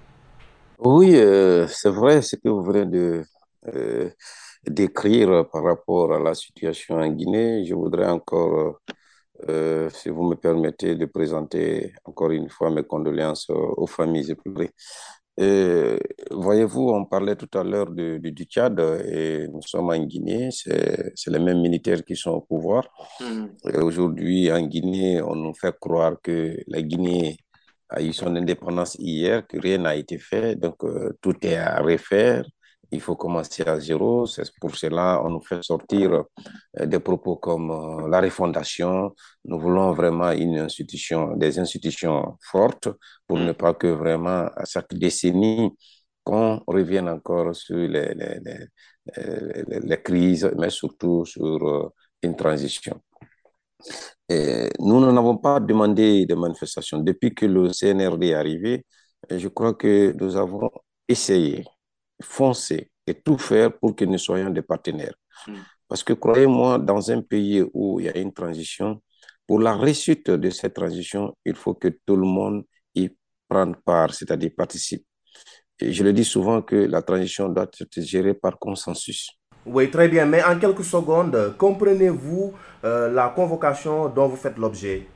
Oui, 0.79 1.15
euh, 1.15 1.67
c'est 1.67 1.89
vrai 1.89 2.21
ce 2.21 2.35
que 2.35 2.49
vous 2.49 2.63
venez 2.63 2.85
de 2.85 3.23
décrire 4.65 5.45
par 5.51 5.63
rapport 5.63 6.13
à 6.13 6.19
la 6.19 6.33
situation 6.33 6.95
en 6.95 7.07
Guinée. 7.09 7.65
Je 7.65 7.75
voudrais 7.75 8.07
encore, 8.07 8.79
si 9.89 10.09
vous 10.09 10.23
me 10.23 10.35
permettez, 10.35 10.95
de 10.95 11.05
présenter 11.05 11.93
encore 12.05 12.31
une 12.31 12.49
fois 12.49 12.71
mes 12.71 12.83
condoléances 12.83 13.49
aux 13.49 13.85
familles 13.85 14.31
éplorées. 14.31 14.71
Voyez-vous, 16.31 16.89
on 16.89 17.05
parlait 17.05 17.35
tout 17.35 17.57
à 17.57 17.63
l'heure 17.63 17.91
du, 17.91 18.19
du, 18.19 18.43
Tchad 18.43 18.79
et 19.05 19.47
nous 19.47 19.61
sommes 19.61 19.89
en 19.89 19.97
Guinée, 20.03 20.49
c'est 20.51 21.13
les 21.27 21.39
mêmes 21.39 21.61
militaires 21.61 22.03
qui 22.03 22.15
sont 22.15 22.31
au 22.31 22.41
pouvoir. 22.41 22.83
Mm. 23.21 23.45
Aujourd'hui, 23.81 24.51
en 24.51 24.61
Guinée, 24.61 25.21
on 25.21 25.35
nous 25.35 25.53
fait 25.53 25.75
croire 25.79 26.15
que 26.21 26.57
la 26.67 26.81
Guinée 26.81 27.37
a 27.89 28.01
eu 28.01 28.13
son 28.13 28.35
indépendance 28.35 28.95
hier, 28.99 29.47
que 29.47 29.57
rien 29.57 29.77
n'a 29.77 29.95
été 29.95 30.17
fait, 30.17 30.55
donc 30.55 30.77
tout 31.21 31.35
est 31.41 31.55
à 31.55 31.79
refaire 31.81 32.43
il 32.91 33.01
faut 33.01 33.15
commencer 33.15 33.63
à 33.63 33.79
zéro. 33.79 34.25
C'est 34.25 34.51
pour 34.59 34.75
cela 34.75 35.19
qu'on 35.21 35.29
nous 35.31 35.41
fait 35.41 35.61
sortir 35.63 36.23
euh, 36.79 36.85
des 36.85 36.99
propos 36.99 37.37
comme 37.37 37.71
euh, 37.71 38.07
la 38.09 38.21
refondation. 38.21 39.13
Nous 39.45 39.59
voulons 39.59 39.93
vraiment 39.93 40.31
une 40.31 40.59
institution, 40.59 41.35
des 41.35 41.59
institutions 41.59 42.37
fortes 42.41 42.89
pour 43.27 43.37
ne 43.39 43.51
pas 43.53 43.73
que 43.73 43.87
vraiment 43.87 44.47
à 44.55 44.65
chaque 44.65 44.93
décennie, 44.93 45.71
qu'on 46.23 46.61
revienne 46.67 47.09
encore 47.09 47.55
sur 47.55 47.77
les, 47.77 48.13
les, 48.13 48.39
les, 48.45 49.79
les 49.81 50.01
crises, 50.01 50.51
mais 50.57 50.69
surtout 50.69 51.25
sur 51.25 51.43
euh, 51.67 51.89
une 52.23 52.35
transition. 52.35 53.01
Et 54.27 54.69
nous 54.79 54.99
n'avons 55.11 55.37
pas 55.37 55.59
demandé 55.59 56.25
de 56.25 56.35
manifestations. 56.35 56.99
Depuis 56.99 57.33
que 57.33 57.45
le 57.45 57.71
CNRD 57.73 58.23
est 58.29 58.33
arrivé, 58.33 58.85
je 59.29 59.47
crois 59.47 59.73
que 59.73 60.13
nous 60.19 60.35
avons 60.35 60.69
essayé 61.07 61.65
foncer 62.21 62.89
et 63.07 63.13
tout 63.13 63.37
faire 63.37 63.77
pour 63.77 63.95
que 63.95 64.05
nous 64.05 64.17
soyons 64.17 64.49
des 64.49 64.61
partenaires. 64.61 65.15
Mm. 65.47 65.53
Parce 65.87 66.03
que 66.03 66.13
croyez-moi, 66.13 66.77
dans 66.77 67.11
un 67.11 67.21
pays 67.21 67.63
où 67.73 67.99
il 67.99 68.05
y 68.05 68.09
a 68.09 68.17
une 68.17 68.33
transition, 68.33 69.01
pour 69.47 69.59
la 69.59 69.75
réussite 69.75 70.29
de 70.29 70.49
cette 70.51 70.75
transition, 70.75 71.35
il 71.43 71.55
faut 71.55 71.73
que 71.73 71.87
tout 72.05 72.15
le 72.15 72.27
monde 72.27 72.63
y 72.93 73.09
prenne 73.47 73.75
part, 73.83 74.13
c'est-à-dire 74.13 74.51
participe. 74.55 75.03
Et 75.79 75.91
je 75.91 76.03
le 76.03 76.13
dis 76.13 76.25
souvent 76.25 76.61
que 76.61 76.75
la 76.75 77.01
transition 77.01 77.49
doit 77.49 77.63
être 77.63 78.01
gérée 78.01 78.35
par 78.35 78.59
consensus. 78.59 79.31
Oui, 79.65 79.89
très 79.89 80.07
bien. 80.07 80.25
Mais 80.25 80.43
en 80.43 80.59
quelques 80.59 80.83
secondes, 80.83 81.55
comprenez-vous 81.57 82.53
euh, 82.83 83.11
la 83.11 83.29
convocation 83.29 84.09
dont 84.09 84.27
vous 84.27 84.35
faites 84.35 84.57
l'objet? 84.57 85.07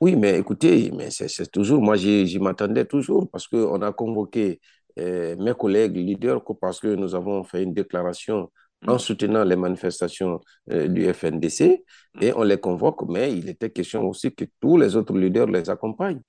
Oui, 0.00 0.14
mais 0.14 0.38
écoutez, 0.38 0.90
mais 0.94 1.10
c'est 1.10 1.50
toujours, 1.50 1.80
moi 1.80 1.96
j'y 1.96 2.38
m'attendais 2.38 2.84
toujours 2.84 3.30
parce 3.30 3.48
qu'on 3.48 3.80
a 3.80 3.92
convoqué 3.92 4.60
mes 4.96 5.54
collègues 5.58 5.96
leaders 5.96 6.42
parce 6.60 6.80
que 6.80 6.88
nous 6.88 7.14
avons 7.14 7.44
fait 7.44 7.62
une 7.62 7.74
déclaration 7.74 8.50
en 8.86 8.94
mm. 8.94 8.98
soutenant 8.98 9.44
les 9.44 9.56
manifestations 9.56 10.40
euh, 10.70 10.88
du 10.88 11.12
FNDC 11.12 11.82
mm. 12.14 12.22
et 12.22 12.32
on 12.34 12.42
les 12.42 12.58
convoque, 12.58 13.08
mais 13.08 13.32
il 13.36 13.48
était 13.48 13.70
question 13.70 14.08
aussi 14.08 14.34
que 14.34 14.44
tous 14.60 14.76
les 14.76 14.96
autres 14.96 15.16
leaders 15.16 15.46
les 15.46 15.68
accompagnent. 15.70 16.22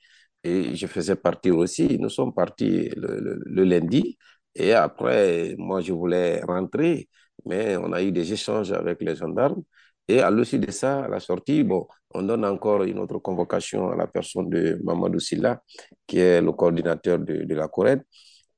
Et 0.44 0.76
je 0.76 0.88
faisais 0.88 1.16
partie 1.16 1.52
aussi, 1.52 1.98
nous 2.00 2.10
sommes 2.10 2.34
partis 2.34 2.90
le, 2.96 3.64
lundi 3.64 4.18
et 4.56 4.74
après, 4.74 5.56
moi 5.58 5.82
je 5.82 5.94
voulais 5.94 6.42
rentrer, 6.44 7.10
mais 7.46 7.78
on 7.78 7.92
a 7.94 8.02
eu 8.04 8.12
des 8.12 8.32
échanges 8.34 8.72
avec 8.72 9.02
les 9.02 9.16
gendarmes. 9.16 9.64
Et 10.08 10.22
à 10.22 10.32
l'issue 10.32 10.60
de 10.60 10.72
ça, 10.72 11.04
à 11.04 11.08
la 11.10 11.20
sortie, 11.20 11.64
bon, 11.64 11.86
on 12.14 12.24
donne 12.24 12.46
encore 12.46 12.84
une 12.84 12.98
autre 13.00 13.18
convocation 13.20 13.90
à 13.90 13.96
la 13.98 14.08
personne 14.08 14.50
de 14.50 14.80
Mamadou 14.84 15.20
Silla, 15.20 15.62
qui 16.08 16.20
est 16.20 16.42
le 16.42 16.54
coordinateur 16.54 17.20
de, 17.20 17.44
de 17.44 17.56
la 17.56 17.68
Corée 17.68 17.98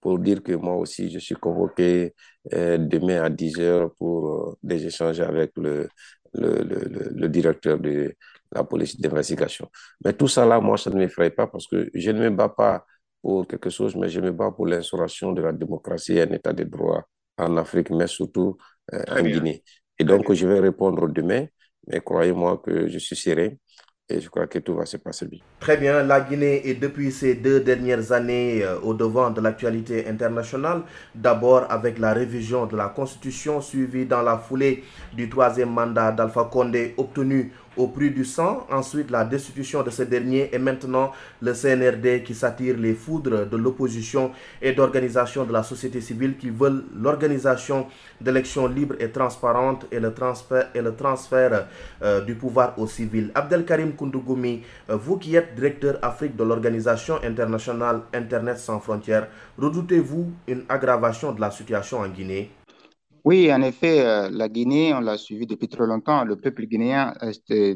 pour 0.01 0.19
dire 0.19 0.41
que 0.43 0.53
moi 0.53 0.75
aussi, 0.75 1.09
je 1.09 1.19
suis 1.19 1.35
convoqué 1.35 2.13
euh, 2.53 2.77
demain 2.77 3.21
à 3.23 3.29
10 3.29 3.59
heures 3.59 3.93
pour 3.95 4.27
euh, 4.51 4.57
des 4.63 4.85
échanges 4.85 5.19
avec 5.19 5.51
le, 5.57 5.89
le, 6.33 6.63
le, 6.63 7.09
le, 7.13 7.29
directeur 7.29 7.79
de 7.79 8.13
la 8.51 8.63
police 8.63 8.99
d'investigation. 8.99 9.69
Mais 10.03 10.13
tout 10.13 10.27
ça 10.27 10.45
là, 10.45 10.59
moi, 10.59 10.77
ça 10.77 10.89
ne 10.89 10.95
m'effraie 10.97 11.29
pas 11.31 11.47
parce 11.47 11.67
que 11.67 11.89
je 11.93 12.11
ne 12.11 12.19
me 12.21 12.29
bats 12.29 12.49
pas 12.49 12.85
pour 13.21 13.47
quelque 13.47 13.69
chose, 13.69 13.95
mais 13.95 14.09
je 14.09 14.19
me 14.21 14.31
bats 14.31 14.51
pour 14.51 14.67
l'instauration 14.67 15.31
de 15.33 15.41
la 15.41 15.51
démocratie 15.51 16.13
et 16.13 16.21
un 16.21 16.31
état 16.31 16.53
de 16.53 16.63
droit 16.63 17.03
en 17.37 17.57
Afrique, 17.57 17.89
mais 17.91 18.07
surtout 18.07 18.57
euh, 18.93 19.03
en 19.09 19.21
Guinée. 19.23 19.63
Et 19.97 20.03
donc, 20.03 20.31
je 20.33 20.47
vais 20.47 20.59
répondre 20.59 21.07
demain, 21.09 21.45
mais 21.87 21.99
croyez-moi 22.01 22.57
que 22.59 22.87
je 22.87 22.97
suis 22.99 23.15
serein 23.15 23.49
et 24.09 24.19
je 24.19 24.29
crois 24.29 24.47
que 24.47 24.59
tout 24.59 24.73
va 24.75 24.85
se 24.85 24.97
passer 24.97 25.27
bien. 25.27 25.39
Très 25.59 25.77
bien. 25.77 26.03
La 26.03 26.21
Guinée 26.21 26.67
est 26.67 26.73
depuis 26.73 27.11
ces 27.11 27.35
deux 27.35 27.59
dernières 27.59 28.11
années 28.11 28.63
euh, 28.63 28.79
au 28.81 28.93
devant 28.93 29.29
de 29.29 29.39
l'actualité 29.39 30.07
internationale. 30.07 30.81
D'abord 31.13 31.65
avec 31.69 31.99
la 31.99 32.13
révision 32.13 32.65
de 32.65 32.75
la 32.75 32.87
Constitution 32.87 33.61
suivie 33.61 34.05
dans 34.05 34.23
la 34.23 34.37
foulée 34.37 34.83
du 35.13 35.29
troisième 35.29 35.69
mandat 35.69 36.11
d'Alpha 36.11 36.49
Condé 36.51 36.95
obtenu 36.97 37.51
au 37.79 37.87
prix 37.87 38.11
du 38.11 38.25
sang, 38.25 38.67
ensuite 38.69 39.09
la 39.09 39.23
destitution 39.23 39.83
de 39.83 39.89
ce 39.89 40.03
dernier 40.03 40.49
et 40.53 40.59
maintenant 40.59 41.11
le 41.41 41.53
CNRD 41.53 42.23
qui 42.23 42.35
s'attire 42.35 42.75
les 42.77 42.93
foudres 42.93 43.47
de 43.47 43.55
l'opposition 43.57 44.31
et 44.61 44.73
d'organisations 44.73 45.45
de 45.45 45.53
la 45.53 45.63
société 45.63 46.01
civile 46.01 46.35
qui 46.37 46.49
veulent 46.49 46.83
l'organisation 46.93 47.87
d'élections 48.19 48.67
libres 48.67 48.95
et 48.99 49.09
transparentes 49.09 49.87
et 49.91 49.99
le 50.01 50.13
transfert, 50.13 50.69
et 50.75 50.81
le 50.81 50.93
transfert 50.93 51.67
euh, 52.03 52.19
du 52.21 52.35
pouvoir 52.35 52.77
aux 52.77 52.87
civils. 52.87 53.31
Abdelkarim 53.33 53.93
Koundougoumi, 53.93 54.61
euh, 54.89 54.97
vous 54.97 55.17
qui 55.17 55.37
êtes 55.37 55.55
directeur 55.55 55.99
Afrique 56.01 56.35
de 56.35 56.43
l'organisation 56.43 57.15
internationale 57.23 58.01
Internet 58.13 58.57
sans 58.57 58.81
frontières, 58.81 59.29
redoutez-vous 59.57 60.29
une 60.49 60.63
aggravation 60.67 61.31
de 61.31 61.39
la 61.39 61.49
situation 61.49 61.99
en 61.99 62.09
Guinée? 62.09 62.51
Oui, 63.25 63.51
en 63.51 63.61
effet, 63.61 64.05
euh, 64.05 64.29
la 64.31 64.49
Guinée, 64.49 64.93
on 64.93 64.99
l'a 64.99 65.17
suivi 65.17 65.45
depuis 65.45 65.67
trop 65.67 65.85
longtemps. 65.85 66.23
Le 66.23 66.35
peuple 66.35 66.65
guinéen 66.65 67.13
euh, 67.21 67.75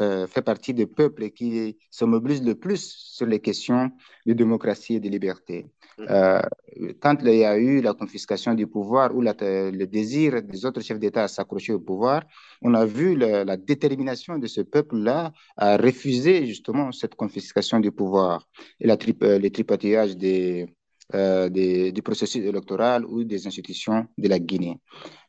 euh, 0.00 0.26
fait 0.26 0.42
partie 0.42 0.74
des 0.74 0.86
peuples 0.86 1.30
qui 1.30 1.76
se 1.90 2.04
mobilisent 2.04 2.44
le 2.44 2.54
plus 2.54 2.94
sur 2.96 3.26
les 3.26 3.40
questions 3.40 3.90
de 4.26 4.32
démocratie 4.32 4.94
et 4.96 5.00
de 5.00 5.08
liberté. 5.08 5.66
Mm. 5.98 6.92
quand 7.00 7.16
il 7.24 7.34
y 7.34 7.44
a 7.44 7.58
eu 7.58 7.80
la 7.80 7.92
confiscation 7.92 8.54
du 8.54 8.68
pouvoir 8.68 9.16
ou 9.16 9.20
le 9.20 9.84
désir 9.86 10.40
des 10.44 10.64
autres 10.64 10.80
chefs 10.80 11.00
d'État 11.00 11.24
à 11.24 11.28
s'accrocher 11.28 11.72
au 11.72 11.80
pouvoir, 11.80 12.22
on 12.62 12.72
a 12.74 12.84
vu 12.84 13.16
la 13.16 13.56
détermination 13.56 14.38
de 14.38 14.46
ce 14.46 14.60
peuple-là 14.60 15.32
à 15.56 15.76
refuser 15.76 16.46
justement 16.46 16.92
cette 16.92 17.16
confiscation 17.16 17.80
du 17.80 17.90
pouvoir 17.90 18.46
et 18.78 18.86
la 18.86 18.96
les 19.38 19.50
tripatillages 19.50 20.16
des 20.16 20.68
euh, 21.14 21.48
du 21.48 22.02
processus 22.02 22.44
électoral 22.44 23.06
ou 23.06 23.24
des 23.24 23.46
institutions 23.46 24.06
de 24.18 24.28
la 24.28 24.38
Guinée. 24.38 24.78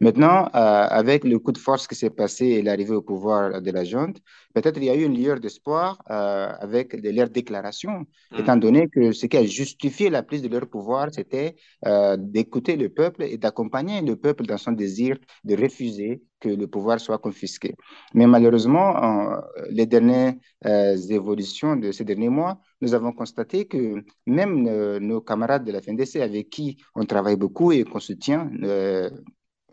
Maintenant, 0.02 0.48
euh, 0.48 0.50
avec 0.54 1.24
le 1.24 1.40
coup 1.40 1.54
de 1.54 1.58
force 1.58 1.88
qui 1.88 1.96
s'est 1.96 2.10
passé 2.10 2.48
et 2.48 2.62
l'arrivée 2.62 2.96
au 2.96 3.02
pouvoir 3.02 3.62
de 3.62 3.72
la 3.72 3.86
junte, 3.86 4.18
peut-être 4.54 4.76
il 4.76 4.84
y 4.84 4.90
a 4.90 4.96
eu 4.96 5.06
une 5.06 5.18
lueur 5.18 5.40
d'espoir 5.40 5.98
euh, 6.10 6.52
avec 6.60 6.92
leurs 7.02 7.30
déclarations, 7.30 8.00
mm. 8.32 8.40
étant 8.40 8.58
donné 8.58 8.90
que 8.90 9.14
ce 9.14 9.26
qui 9.28 9.38
a 9.38 9.46
justifié 9.46 10.10
la 10.10 10.22
prise 10.22 10.42
de 10.42 10.50
leur 10.50 10.68
pouvoir, 10.68 11.14
c'était 11.14 11.56
d'écouter 12.18 12.76
le 12.76 12.90
peuple 12.90 13.24
et 13.24 13.38
d'accompagner 13.38 14.02
le 14.02 14.18
peuple 14.18 14.46
dans 14.46 14.58
son 14.58 14.74
désir 14.74 15.18
de 15.46 15.56
refuser 15.56 16.22
que 16.42 16.50
le 16.50 16.68
pouvoir 16.68 17.00
soit 17.00 17.20
confisqué. 17.20 17.76
Mais 18.14 18.28
malheureusement, 18.28 19.40
les 19.70 19.86
dernières 19.86 20.34
évolutions 21.10 21.78
de 21.78 21.94
ces 21.94 22.04
derniers 22.04 22.30
mois, 22.30 22.60
nous 22.82 22.94
avons 22.94 23.12
constaté 23.12 23.66
que 23.68 24.04
même 24.26 24.68
euh, 24.68 25.00
nos 25.00 25.22
camarades 25.22 25.66
de 25.66 25.72
la 25.72 25.82
FNDC 25.82 26.18
avec 26.18 26.50
qui 26.50 26.78
on 26.96 27.06
travaille 27.06 27.36
beaucoup 27.36 27.72
et 27.72 27.84
qu'on 27.84 28.00
soutient, 28.00 28.50
euh, 28.64 29.10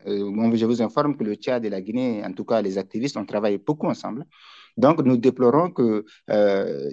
euh, 0.06 0.56
je 0.56 0.66
vous 0.66 0.82
informe 0.82 1.16
que 1.16 1.24
le 1.24 1.34
Tchad 1.34 1.64
et 1.64 1.70
la 1.70 1.80
Guinée, 1.80 2.24
en 2.24 2.32
tout 2.32 2.44
cas 2.44 2.62
les 2.62 2.78
activistes, 2.78 3.16
on 3.16 3.24
travaille 3.24 3.58
beaucoup 3.58 3.86
ensemble. 3.86 4.24
Donc 4.76 5.02
nous 5.02 5.16
déplorons 5.16 5.70
qu'il 5.70 6.02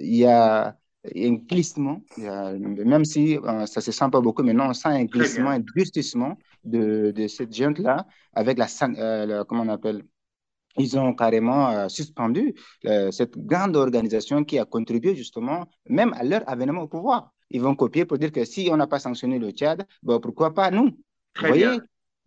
y 0.00 0.24
a 0.24 0.76
un 1.14 1.34
glissement, 1.34 2.00
même 2.16 3.04
si 3.04 3.38
ça 3.44 3.62
ne 3.62 3.66
se 3.66 3.92
sent 3.92 4.06
pas 4.10 4.20
beaucoup, 4.22 4.42
mais 4.42 4.54
non, 4.54 4.68
on 4.70 4.72
sent 4.72 4.88
un 4.88 5.04
glissement, 5.04 5.50
un 5.50 5.60
durcissement 5.60 6.38
de, 6.64 7.10
de 7.10 7.28
cette 7.28 7.54
junte-là 7.54 8.06
avec 8.32 8.58
la, 8.58 8.66
la, 9.26 9.44
comment 9.44 9.62
on 9.62 9.68
appelle, 9.68 10.02
ils 10.76 10.98
ont 10.98 11.14
carrément 11.14 11.70
euh, 11.70 11.88
suspendu 11.88 12.54
euh, 12.86 13.10
cette 13.10 13.38
grande 13.38 13.76
organisation 13.76 14.44
qui 14.44 14.58
a 14.58 14.64
contribué 14.64 15.14
justement 15.14 15.66
même 15.88 16.12
à 16.14 16.24
leur 16.24 16.48
avènement 16.48 16.82
au 16.82 16.88
pouvoir. 16.88 17.32
Ils 17.50 17.60
vont 17.60 17.74
copier 17.74 18.04
pour 18.04 18.18
dire 18.18 18.32
que 18.32 18.44
si 18.44 18.68
on 18.72 18.76
n'a 18.76 18.86
pas 18.86 18.98
sanctionné 18.98 19.38
le 19.38 19.50
Tchad, 19.50 19.86
pourquoi 20.04 20.54
pas 20.54 20.70
nous? 20.70 20.90
Vous 21.40 21.46
voyez? 21.46 21.78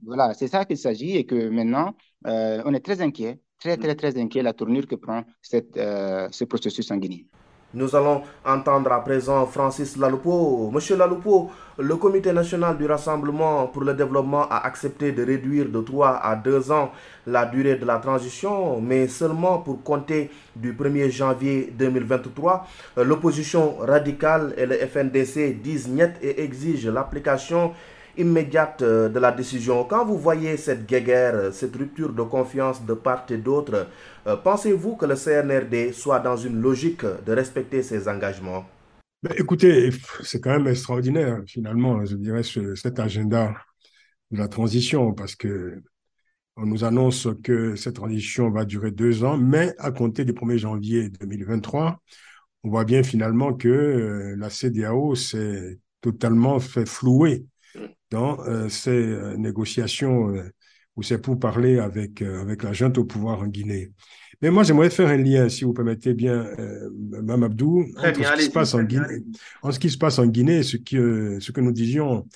Voilà, 0.06 0.34
c'est 0.36 0.48
ça 0.48 0.64
qu'il 0.66 0.78
s'agit 0.78 1.18
et 1.18 1.26
que 1.26 1.50
maintenant, 1.50 1.96
euh, 2.28 2.62
on 2.66 2.74
est 2.74 2.86
très 2.86 3.02
inquiet, 3.02 3.40
très, 3.60 3.78
très, 3.78 3.96
très 3.96 4.18
inquiet 4.18 4.42
de 4.42 4.46
la 4.46 4.54
tournure 4.54 4.86
que 4.86 4.96
prend 4.96 5.24
cette, 5.42 5.76
ce 5.76 6.44
processus 6.44 6.92
en 6.92 6.98
Guinée. 6.98 7.26
Nous 7.74 7.94
allons 7.98 8.22
entendre 8.46 8.94
à 8.94 9.04
présent 9.04 9.46
Francis 9.46 9.98
Laloupo. 9.98 10.72
Monsieur 10.72 10.96
Laloupo, 10.96 11.52
le 11.78 11.98
Comité 11.98 12.32
national 12.32 12.78
du 12.78 12.86
Rassemblement 12.86 13.68
pour 13.68 13.84
le 13.84 13.94
développement 13.94 14.48
a 14.50 14.66
accepté 14.66 15.12
de 15.12 15.22
réduire 15.26 15.68
de 15.68 15.82
3 15.82 16.22
à 16.24 16.38
2 16.38 16.72
ans 16.72 16.94
la 17.26 17.46
durée 17.46 17.76
de 17.76 17.86
la 17.86 17.98
transition, 17.98 18.80
mais 18.80 19.10
seulement 19.10 19.58
pour 19.58 19.84
compter 19.84 20.32
du 20.56 20.72
1er 20.72 21.12
janvier 21.12 21.74
2023. 21.78 22.66
L'opposition 23.04 23.80
radicale 23.80 24.54
et 24.56 24.66
le 24.66 24.76
FNDC 24.76 25.62
disent 25.62 25.90
net 25.90 26.16
et 26.22 26.42
exigent 26.44 26.90
l'application 26.90 27.74
immédiate 28.18 28.82
euh, 28.82 29.10
de 29.10 29.20
la 29.20 29.32
décision. 29.32 29.84
Quand 29.84 30.06
vous 30.06 30.18
voyez 30.18 30.58
cette 30.58 30.86
guerre, 30.86 31.36
euh, 31.36 31.52
cette 31.52 31.76
rupture 31.76 32.12
de 32.14 32.24
confiance 32.24 32.86
de 32.86 32.94
part 32.94 33.26
et 33.30 33.38
d'autre, 33.38 33.88
euh, 34.28 34.36
pensez-vous 34.36 34.96
que 34.96 35.06
le 35.06 35.16
CNRD 35.16 35.94
soit 35.94 36.20
dans 36.20 36.38
une 36.38 36.62
logique 36.62 37.06
de 37.06 37.34
respecter 37.34 37.84
ses 37.84 38.08
engagements? 38.08 38.66
Ben, 39.24 39.34
Écoutez, 39.38 39.92
c'est 40.24 40.42
quand 40.42 40.52
même 40.52 40.68
extraordinaire, 40.68 41.42
finalement, 41.48 42.06
je 42.06 42.16
dirais, 42.16 42.44
cet 42.76 43.00
agenda 43.00 43.54
de 44.32 44.38
la 44.38 44.48
transition, 44.48 45.14
parce 45.14 45.36
que 45.36 45.82
on 46.60 46.66
nous 46.66 46.84
annonce 46.84 47.28
que 47.44 47.76
cette 47.76 47.96
transition 47.96 48.50
va 48.50 48.66
durer 48.66 48.90
deux 48.90 49.24
ans, 49.24 49.38
mais 49.38 49.76
à 49.78 49.92
compter 49.92 50.26
du 50.26 50.34
1er 50.34 50.58
janvier 50.58 51.10
2023, 51.10 52.02
on 52.64 52.70
voit 52.70 52.84
bien 52.84 53.04
finalement 53.04 53.54
que 53.54 54.34
la 54.36 54.50
CDAO 54.50 55.14
s'est 55.14 55.80
totalement 56.02 56.60
fait 56.60 56.88
flouer 56.88 57.46
dans 58.12 58.38
ces 58.70 59.18
négociations 59.38 60.34
où 60.96 61.04
c'est 61.04 61.20
pour 61.20 61.40
parler 61.40 61.80
avec, 61.80 62.22
avec 62.22 62.64
la 62.64 62.74
junte 62.74 62.98
au 62.98 63.06
pouvoir 63.06 63.42
en 63.42 63.48
Guinée. 63.48 63.92
Mais 64.42 64.52
moi, 64.52 64.64
j'aimerais 64.64 64.90
faire 64.90 65.08
un 65.08 65.18
lien, 65.18 65.50
si 65.50 65.64
vous 65.64 65.74
permettez 65.74 66.14
bien, 66.14 66.46
euh, 66.60 66.90
Mme 67.10 67.44
Abdou, 67.44 67.86
entre 67.98 68.24
ce 68.24 68.36
qui 68.36 68.44
se 68.44 68.52
passe 68.52 68.74
en 68.76 68.84
Guinée, 68.84 69.24
en 69.64 69.72
ce 69.72 69.80
qui 69.80 69.90
se 69.90 69.98
passe 69.98 70.20
en 70.20 70.28
Guinée, 70.28 70.62
ce, 70.62 70.78
qui, 70.78 70.96
ce 70.96 71.52
que 71.52 71.62
nous 71.62 71.72
disions 71.72 72.28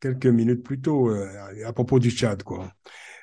quelques 0.00 0.26
minutes 0.26 0.62
plus 0.62 0.80
tôt 0.80 1.10
euh, 1.10 1.26
à 1.66 1.72
propos 1.72 1.98
du 1.98 2.10
Tchad, 2.10 2.42
quoi. 2.44 2.72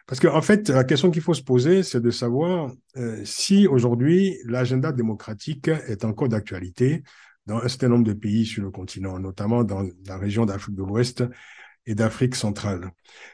Parce 0.05 0.19
qu'en 0.19 0.35
en 0.35 0.41
fait, 0.41 0.69
la 0.69 0.83
question 0.83 1.09
qu'il 1.09 1.21
faut 1.21 1.33
se 1.33 1.41
poser, 1.41 1.81
c'est 1.81 2.01
de 2.01 2.11
savoir 2.11 2.71
euh, 2.97 3.21
si 3.23 3.67
aujourd'hui 3.67 4.37
l'agenda 4.45 4.91
démocratique 4.91 5.69
est 5.87 6.05
encore 6.05 6.29
d'actualité 6.29 7.03
dans 7.47 7.57
un 7.57 7.67
certain 7.67 7.89
nombre 7.89 8.03
de 8.03 8.13
pays 8.13 8.45
sur 8.45 8.63
le 8.63 8.69
continent, 8.69 9.17
notamment 9.17 9.63
dans 9.63 9.83
la 10.05 10.17
région 10.17 10.45
d'Afrique 10.45 10.75
de 10.75 10.83
l'Ouest 10.83 11.23
et 11.87 11.95
d'Afrique 11.95 12.35
centrale. 12.35 12.91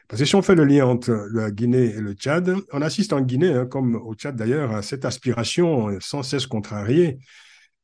Parce 0.08 0.20
que 0.20 0.26
si 0.26 0.34
on 0.34 0.42
fait 0.42 0.54
le 0.54 0.64
lien 0.64 0.86
entre 0.86 1.28
la 1.32 1.50
Guinée 1.50 1.86
et 1.86 2.00
le 2.00 2.12
Tchad, 2.12 2.54
on 2.72 2.82
assiste 2.82 3.12
en 3.12 3.20
Guinée, 3.20 3.52
hein, 3.52 3.66
comme 3.66 3.96
au 3.96 4.14
Tchad 4.14 4.36
d'ailleurs, 4.36 4.74
à 4.74 4.82
cette 4.82 5.04
aspiration 5.04 5.98
sans 6.00 6.22
cesse 6.22 6.46
contrariée 6.46 7.18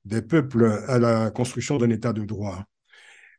des 0.04 0.22
peuples 0.22 0.64
à 0.88 0.98
la 0.98 1.30
construction 1.30 1.78
d'un 1.78 1.90
État 1.90 2.12
de 2.12 2.24
droit. 2.24 2.64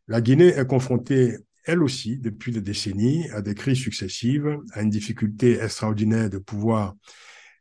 La 0.07 0.21
Guinée 0.21 0.47
est 0.47 0.65
confrontée, 0.65 1.37
elle 1.65 1.83
aussi, 1.83 2.17
depuis 2.17 2.51
des 2.51 2.61
décennies, 2.61 3.29
à 3.31 3.41
des 3.41 3.53
crises 3.53 3.79
successives, 3.79 4.57
à 4.73 4.81
une 4.81 4.89
difficulté 4.89 5.59
extraordinaire 5.59 6.29
de 6.29 6.37
pouvoir 6.37 6.95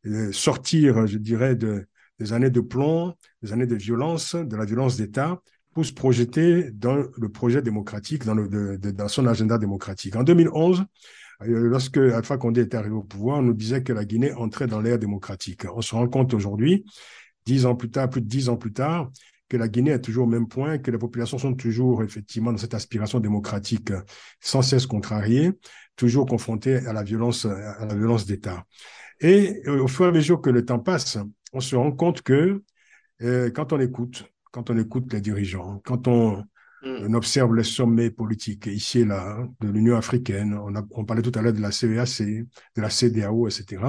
euh, 0.07 0.33
sortir, 0.33 1.07
je 1.07 1.19
dirais, 1.19 1.57
de, 1.57 1.87
des 2.19 2.33
années 2.33 2.51
de 2.51 2.61
plomb, 2.61 3.15
des 3.43 3.53
années 3.53 3.67
de 3.67 3.75
violence, 3.75 4.35
de 4.35 4.57
la 4.57 4.65
violence 4.65 4.97
d'État, 4.97 5.43
pour 5.79 5.87
se 5.87 5.93
projeter 5.93 6.73
dans 6.73 6.97
le 6.97 7.29
projet 7.29 7.63
démocratique, 7.63 8.25
dans, 8.25 8.35
le, 8.35 8.79
dans 8.79 9.07
son 9.07 9.27
agenda 9.27 9.59
démocratique. 9.59 10.17
En 10.17 10.25
2011, 10.25 10.85
euh, 11.43 11.69
lorsque 11.69 11.99
Alpha 11.99 12.37
Condé 12.37 12.63
était 12.63 12.77
arrivé 12.77 12.97
au 12.97 13.05
pouvoir, 13.05 13.39
on 13.39 13.43
nous 13.43 13.55
disait 13.55 13.85
que 13.85 13.93
la 13.93 14.05
Guinée 14.05 14.33
entrait 14.33 14.67
dans 14.67 14.81
l'ère 14.81 14.99
démocratique. 14.99 15.67
On 15.73 15.81
se 15.81 15.95
rend 15.95 16.09
compte 16.09 16.35
aujourd'hui, 16.35 16.85
dix 17.47 17.65
ans 17.65 17.77
plus 17.77 17.93
tard, 17.93 18.11
plus 18.11 18.23
de 18.23 18.27
dix 18.27 18.49
ans 18.49 18.57
plus 18.57 18.73
tard, 18.73 19.13
que 19.49 19.57
la 19.57 19.69
Guinée 19.69 19.93
est 19.93 20.01
toujours 20.01 20.25
au 20.25 20.29
même 20.29 20.49
point, 20.49 20.79
que 20.79 20.91
les 20.91 20.99
populations 20.99 21.39
sont 21.39 21.55
toujours 21.55 22.03
effectivement 22.03 22.51
dans 22.51 22.59
cette 22.59 22.75
aspiration 22.75 23.21
démocratique 23.21 23.93
sans 24.41 24.63
cesse 24.63 24.85
contrariée, 24.85 25.53
toujours 25.95 26.27
confrontées 26.27 26.79
à 26.89 26.93
la 26.93 27.05
violence, 27.05 27.45
à 27.45 27.87
la 27.87 27.95
violence 27.95 28.27
d'État. 28.27 28.65
Et 29.21 29.63
euh, 29.69 29.85
au 29.85 29.87
fur 29.87 30.07
et 30.07 30.09
à 30.09 30.11
mesure 30.11 30.41
que 30.41 30.51
le 30.51 30.65
temps 30.65 30.81
passe, 30.81 31.19
on 31.53 31.61
se 31.61 31.77
rend 31.77 31.93
compte 31.93 32.23
que 32.23 32.65
euh, 33.23 33.51
quand 33.53 33.73
on 33.73 33.79
écoute, 33.79 34.25
quand 34.59 34.71
on 34.71 34.79
écoute 34.79 35.13
les 35.13 35.21
dirigeants, 35.21 35.81
quand 35.85 36.09
on, 36.09 36.45
mm. 36.83 37.15
observe 37.15 37.55
les 37.55 37.63
sommets 37.63 38.11
politiques 38.11 38.67
ici 38.67 39.01
et 39.01 39.05
là, 39.05 39.37
hein, 39.39 39.49
de 39.61 39.69
l'Union 39.69 39.97
africaine, 39.97 40.59
on, 40.61 40.75
a, 40.75 40.83
on, 40.91 41.05
parlait 41.05 41.23
tout 41.23 41.31
à 41.37 41.43
l'heure 41.43 41.53
de 41.53 41.61
la 41.61 41.71
CEAC, 41.71 42.23
e 42.23 42.47
de 42.77 42.83
la 42.83 42.91
CDAO, 42.91 43.47
etc., 43.47 43.81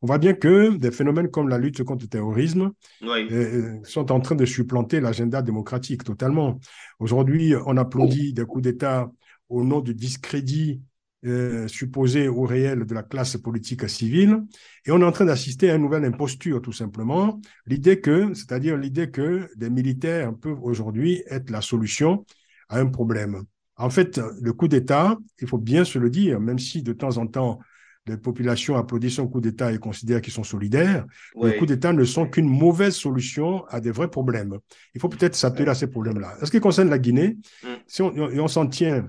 on 0.00 0.06
voit 0.06 0.18
bien 0.18 0.32
que 0.32 0.76
des 0.76 0.92
phénomènes 0.92 1.28
comme 1.28 1.48
la 1.48 1.58
lutte 1.58 1.82
contre 1.82 2.04
le 2.04 2.08
terrorisme 2.08 2.70
euh, 3.02 3.26
euh, 3.32 3.80
sont 3.82 4.12
en 4.12 4.20
train 4.20 4.36
de 4.36 4.46
supplanter 4.46 5.00
l'agenda 5.00 5.42
démocratique 5.42 6.04
totalement. 6.04 6.60
Aujourd'hui, 7.00 7.54
on 7.66 7.76
applaudit 7.76 8.32
des 8.32 8.44
coups 8.44 8.62
d'État 8.62 9.10
au 9.48 9.64
nom 9.64 9.80
du 9.80 9.94
discrédit 9.94 10.80
euh, 11.26 11.66
supposé 11.66 12.28
ou 12.28 12.42
réel 12.42 12.84
de 12.84 12.94
la 12.94 13.02
classe 13.02 13.36
politique 13.36 13.88
civile. 13.88 14.44
Et 14.86 14.92
on 14.92 15.00
est 15.00 15.04
en 15.04 15.10
train 15.10 15.24
d'assister 15.24 15.68
à 15.68 15.74
une 15.74 15.82
nouvelle 15.82 16.04
imposture, 16.04 16.62
tout 16.62 16.72
simplement. 16.72 17.40
L'idée 17.66 18.00
que, 18.00 18.32
c'est-à-dire 18.34 18.76
l'idée 18.76 19.10
que 19.10 19.48
des 19.56 19.68
militaires 19.68 20.32
peuvent 20.32 20.62
aujourd'hui 20.62 21.24
être 21.28 21.50
la 21.50 21.60
solution 21.60 22.24
à 22.68 22.78
un 22.78 22.86
problème. 22.86 23.42
En 23.76 23.90
fait, 23.90 24.20
le 24.40 24.52
coup 24.52 24.68
d'État, 24.68 25.18
il 25.40 25.48
faut 25.48 25.58
bien 25.58 25.84
se 25.84 25.98
le 25.98 26.08
dire, 26.08 26.38
même 26.38 26.60
si 26.60 26.84
de 26.84 26.92
temps 26.92 27.16
en 27.16 27.26
temps, 27.26 27.58
les 28.06 28.16
populations 28.16 28.76
applaudissent 28.76 29.18
un 29.18 29.26
coup 29.26 29.40
d'État 29.40 29.72
et 29.72 29.78
considèrent 29.78 30.20
qu'ils 30.20 30.32
sont 30.32 30.44
solidaires, 30.44 31.04
les 31.42 31.56
coups 31.56 31.68
d'État 31.68 31.92
ne 31.92 32.04
sont 32.04 32.26
qu'une 32.28 32.48
mauvaise 32.48 32.94
solution 32.94 33.64
à 33.66 33.80
des 33.80 33.90
vrais 33.90 34.08
problèmes. 34.08 34.56
Il 34.94 35.00
faut 35.00 35.08
peut-être 35.08 35.34
s'atteler 35.34 35.68
à 35.68 35.74
ces 35.74 35.88
problèmes-là. 35.88 36.34
En 36.40 36.46
ce 36.46 36.50
qui 36.52 36.60
concerne 36.60 36.90
la 36.90 36.98
Guinée, 36.98 37.38
mm. 37.64 37.66
si 37.88 38.02
on, 38.02 38.14
on 38.16 38.48
s'en 38.48 38.68
tient 38.68 39.04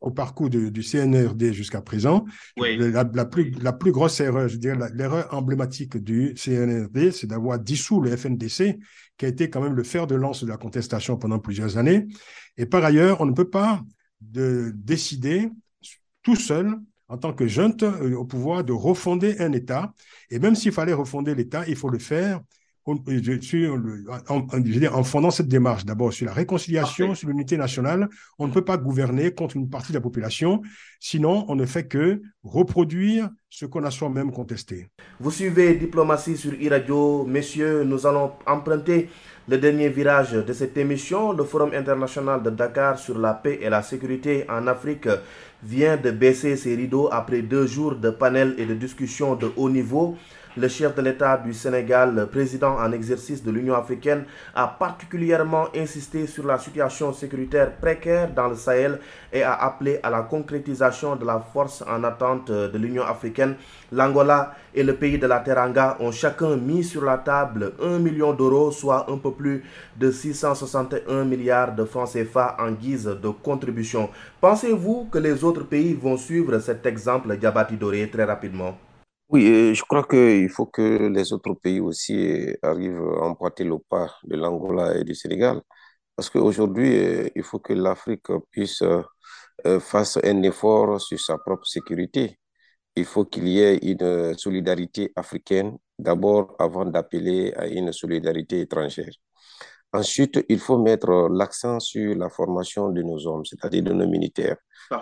au 0.00 0.10
parcours 0.10 0.50
du 0.50 0.82
CNRD 0.82 1.52
jusqu'à 1.52 1.80
présent. 1.80 2.24
La, 2.56 3.24
plus, 3.24 3.50
la 3.62 3.72
plus 3.72 3.92
grosse 3.92 4.20
erreur, 4.20 4.48
je 4.48 4.56
dirais, 4.56 4.76
l'erreur 4.94 5.32
emblématique 5.32 5.96
du 5.96 6.34
CNRD, 6.36 7.12
c'est 7.12 7.26
d'avoir 7.26 7.58
dissous 7.58 8.00
le 8.00 8.14
FNDC, 8.16 8.78
qui 9.16 9.24
a 9.24 9.28
été 9.28 9.48
quand 9.50 9.62
même 9.62 9.74
le 9.74 9.82
fer 9.82 10.06
de 10.06 10.14
lance 10.14 10.44
de 10.44 10.48
la 10.48 10.56
contestation 10.58 11.16
pendant 11.16 11.38
plusieurs 11.38 11.78
années. 11.78 12.06
Et 12.56 12.66
par 12.66 12.84
ailleurs, 12.84 13.20
on 13.20 13.26
ne 13.26 13.32
peut 13.32 13.48
pas 13.48 13.82
de 14.20 14.72
décider 14.74 15.50
tout 16.22 16.36
seul 16.36 16.76
en 17.08 17.18
tant 17.18 17.32
que 17.32 17.46
junte 17.46 17.82
euh, 17.82 18.16
au 18.16 18.24
pouvoir 18.24 18.64
de 18.64 18.72
refonder 18.72 19.36
un 19.38 19.52
État. 19.52 19.92
Et 20.30 20.38
même 20.38 20.54
s'il 20.54 20.72
fallait 20.72 20.92
refonder 20.92 21.34
l'État, 21.34 21.64
il 21.68 21.76
faut 21.76 21.88
le 21.88 21.98
faire 21.98 22.40
je 22.86 23.68
en, 24.28 24.46
en 24.98 25.02
fondant 25.04 25.30
cette 25.30 25.48
démarche. 25.48 25.84
D'abord 25.84 26.12
sur 26.12 26.26
la 26.26 26.32
réconciliation, 26.32 27.14
sur 27.14 27.28
l'unité 27.28 27.56
nationale, 27.56 28.08
on 28.38 28.46
ne 28.46 28.52
peut 28.52 28.64
pas 28.64 28.76
gouverner 28.76 29.32
contre 29.32 29.56
une 29.56 29.68
partie 29.68 29.92
de 29.92 29.98
la 29.98 30.00
population, 30.00 30.62
sinon 31.00 31.44
on 31.48 31.56
ne 31.56 31.66
fait 31.66 31.86
que 31.88 32.20
reproduire 32.44 33.28
ce 33.50 33.66
qu'on 33.66 33.84
a 33.84 33.90
soi-même 33.90 34.30
contesté. 34.30 34.88
Vous 35.18 35.30
suivez 35.30 35.74
Diplomatie 35.74 36.36
sur 36.36 36.52
e 36.52 37.26
Messieurs, 37.26 37.84
nous 37.84 38.06
allons 38.06 38.32
emprunter 38.46 39.08
le 39.48 39.58
dernier 39.58 39.88
virage 39.88 40.32
de 40.32 40.52
cette 40.52 40.76
émission. 40.76 41.32
Le 41.32 41.44
Forum 41.44 41.70
international 41.74 42.42
de 42.42 42.50
Dakar 42.50 42.98
sur 42.98 43.18
la 43.18 43.34
paix 43.34 43.58
et 43.62 43.68
la 43.70 43.82
sécurité 43.82 44.44
en 44.48 44.66
Afrique 44.66 45.08
vient 45.62 45.96
de 45.96 46.10
baisser 46.10 46.56
ses 46.56 46.74
rideaux 46.76 47.08
après 47.10 47.42
deux 47.42 47.66
jours 47.66 47.96
de 47.96 48.10
panels 48.10 48.54
et 48.58 48.66
de 48.66 48.74
discussions 48.74 49.34
de 49.34 49.50
haut 49.56 49.70
niveau 49.70 50.16
le 50.56 50.68
chef 50.68 50.94
de 50.94 51.02
l'État 51.02 51.36
du 51.36 51.52
Sénégal, 51.52 52.28
président 52.30 52.76
en 52.78 52.90
exercice 52.92 53.42
de 53.44 53.50
l'Union 53.50 53.74
africaine, 53.74 54.24
a 54.54 54.66
particulièrement 54.66 55.66
insisté 55.76 56.26
sur 56.26 56.46
la 56.46 56.58
situation 56.58 57.12
sécuritaire 57.12 57.72
précaire 57.76 58.32
dans 58.32 58.48
le 58.48 58.54
Sahel 58.56 58.98
et 59.32 59.42
a 59.42 59.52
appelé 59.52 60.00
à 60.02 60.08
la 60.10 60.22
concrétisation 60.22 61.16
de 61.16 61.26
la 61.26 61.40
force 61.52 61.84
en 61.86 62.02
attente 62.04 62.50
de 62.50 62.78
l'Union 62.78 63.04
africaine. 63.04 63.56
L'Angola 63.92 64.54
et 64.74 64.82
le 64.82 64.94
pays 64.94 65.18
de 65.18 65.26
la 65.26 65.40
Teranga 65.40 65.96
ont 66.00 66.10
chacun 66.12 66.56
mis 66.56 66.84
sur 66.84 67.04
la 67.04 67.18
table 67.18 67.72
1 67.82 67.98
million 67.98 68.32
d'euros, 68.32 68.70
soit 68.70 69.10
un 69.10 69.18
peu 69.18 69.32
plus 69.32 69.62
de 69.96 70.10
661 70.10 71.24
milliards 71.24 71.74
de 71.74 71.84
francs 71.84 72.12
CFA 72.12 72.56
en 72.58 72.70
guise 72.72 73.04
de 73.04 73.28
contribution. 73.28 74.08
Pensez-vous 74.40 75.08
que 75.10 75.18
les 75.18 75.44
autres 75.44 75.64
pays 75.64 75.92
vont 75.94 76.16
suivre 76.16 76.58
cet 76.60 76.86
exemple 76.86 77.36
Diabati 77.36 77.76
Doré 77.76 78.08
très 78.10 78.24
rapidement? 78.24 78.76
Oui, 79.28 79.74
je 79.74 79.82
crois 79.82 80.04
qu'il 80.04 80.48
faut 80.48 80.66
que 80.66 81.08
les 81.08 81.32
autres 81.32 81.54
pays 81.54 81.80
aussi 81.80 82.54
arrivent 82.62 83.00
à 83.20 83.24
emprunter 83.26 83.64
le 83.64 83.78
pas 83.78 84.08
de 84.24 84.36
l'Angola 84.36 84.96
et 84.96 85.04
du 85.04 85.14
Sénégal. 85.14 85.60
Parce 86.14 86.30
qu'aujourd'hui, 86.30 87.30
il 87.34 87.42
faut 87.42 87.58
que 87.58 87.72
l'Afrique 87.72 88.28
puisse 88.50 88.82
euh, 88.82 89.80
faire 89.80 90.04
un 90.24 90.42
effort 90.42 91.00
sur 91.00 91.20
sa 91.20 91.38
propre 91.38 91.66
sécurité. 91.66 92.38
Il 92.96 93.04
faut 93.04 93.24
qu'il 93.24 93.48
y 93.48 93.60
ait 93.60 93.78
une 93.78 94.36
solidarité 94.38 95.12
africaine, 95.16 95.76
d'abord 95.98 96.54
avant 96.58 96.84
d'appeler 96.86 97.52
à 97.56 97.66
une 97.66 97.92
solidarité 97.92 98.60
étrangère. 98.62 99.12
Ensuite, 99.92 100.44
il 100.48 100.58
faut 100.60 100.78
mettre 100.78 101.28
l'accent 101.32 101.80
sur 101.80 102.14
la 102.16 102.28
formation 102.30 102.90
de 102.90 103.02
nos 103.02 103.26
hommes, 103.26 103.44
c'est-à-dire 103.44 103.82
de 103.84 103.92
nos 103.92 104.08
militaires, 104.08 104.56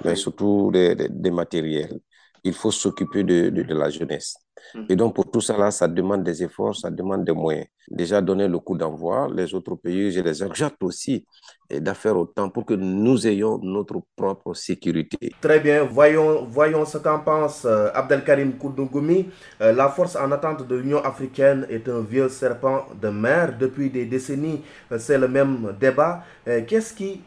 mais 0.04 0.16
surtout 0.16 0.70
des 0.72 1.30
matériels 1.30 2.00
il 2.44 2.52
faut 2.52 2.70
s'occuper 2.70 3.24
de, 3.24 3.48
de, 3.48 3.74
la 3.74 3.90
jeunesse. 3.90 4.36
Mm. 4.74 4.84
Et 4.90 4.96
donc, 4.96 5.14
pour 5.14 5.30
tout 5.30 5.40
ça, 5.40 5.56
là, 5.56 5.70
ça 5.70 5.88
demande 5.88 6.22
des 6.22 6.42
efforts, 6.42 6.76
ça 6.76 6.90
demande 6.90 7.24
des 7.24 7.32
moyens. 7.32 7.66
Déjà, 7.90 8.20
donner 8.20 8.48
le 8.48 8.58
coup 8.58 8.76
d'envoi, 8.76 9.28
les 9.34 9.54
autres 9.54 9.74
pays, 9.76 10.12
je 10.12 10.20
les 10.20 10.42
exhorte 10.44 10.82
aussi 10.82 11.26
d'affaire 11.70 12.16
autant 12.16 12.50
pour 12.50 12.64
que 12.66 12.74
nous 12.74 13.26
ayons 13.26 13.58
notre 13.62 14.00
propre 14.16 14.54
sécurité. 14.54 15.32
Très 15.40 15.60
bien, 15.60 15.84
voyons, 15.84 16.44
voyons 16.44 16.84
ce 16.84 16.98
qu'en 16.98 17.20
pense 17.20 17.64
euh, 17.64 17.88
Abdelkarim 17.94 18.52
Koudougoumi. 18.52 19.30
Euh, 19.60 19.72
la 19.72 19.88
force 19.88 20.16
en 20.16 20.30
attente 20.32 20.66
de 20.66 20.76
l'Union 20.76 21.02
africaine 21.02 21.66
est 21.70 21.88
un 21.88 22.00
vieux 22.00 22.28
serpent 22.28 22.86
de 23.00 23.08
mer. 23.08 23.56
Depuis 23.58 23.90
des 23.90 24.04
décennies, 24.04 24.62
euh, 24.92 24.98
c'est 24.98 25.18
le 25.18 25.28
même 25.28 25.74
débat. 25.80 26.22
Qu'est-ce 26.44 26.92
qui 26.92 27.22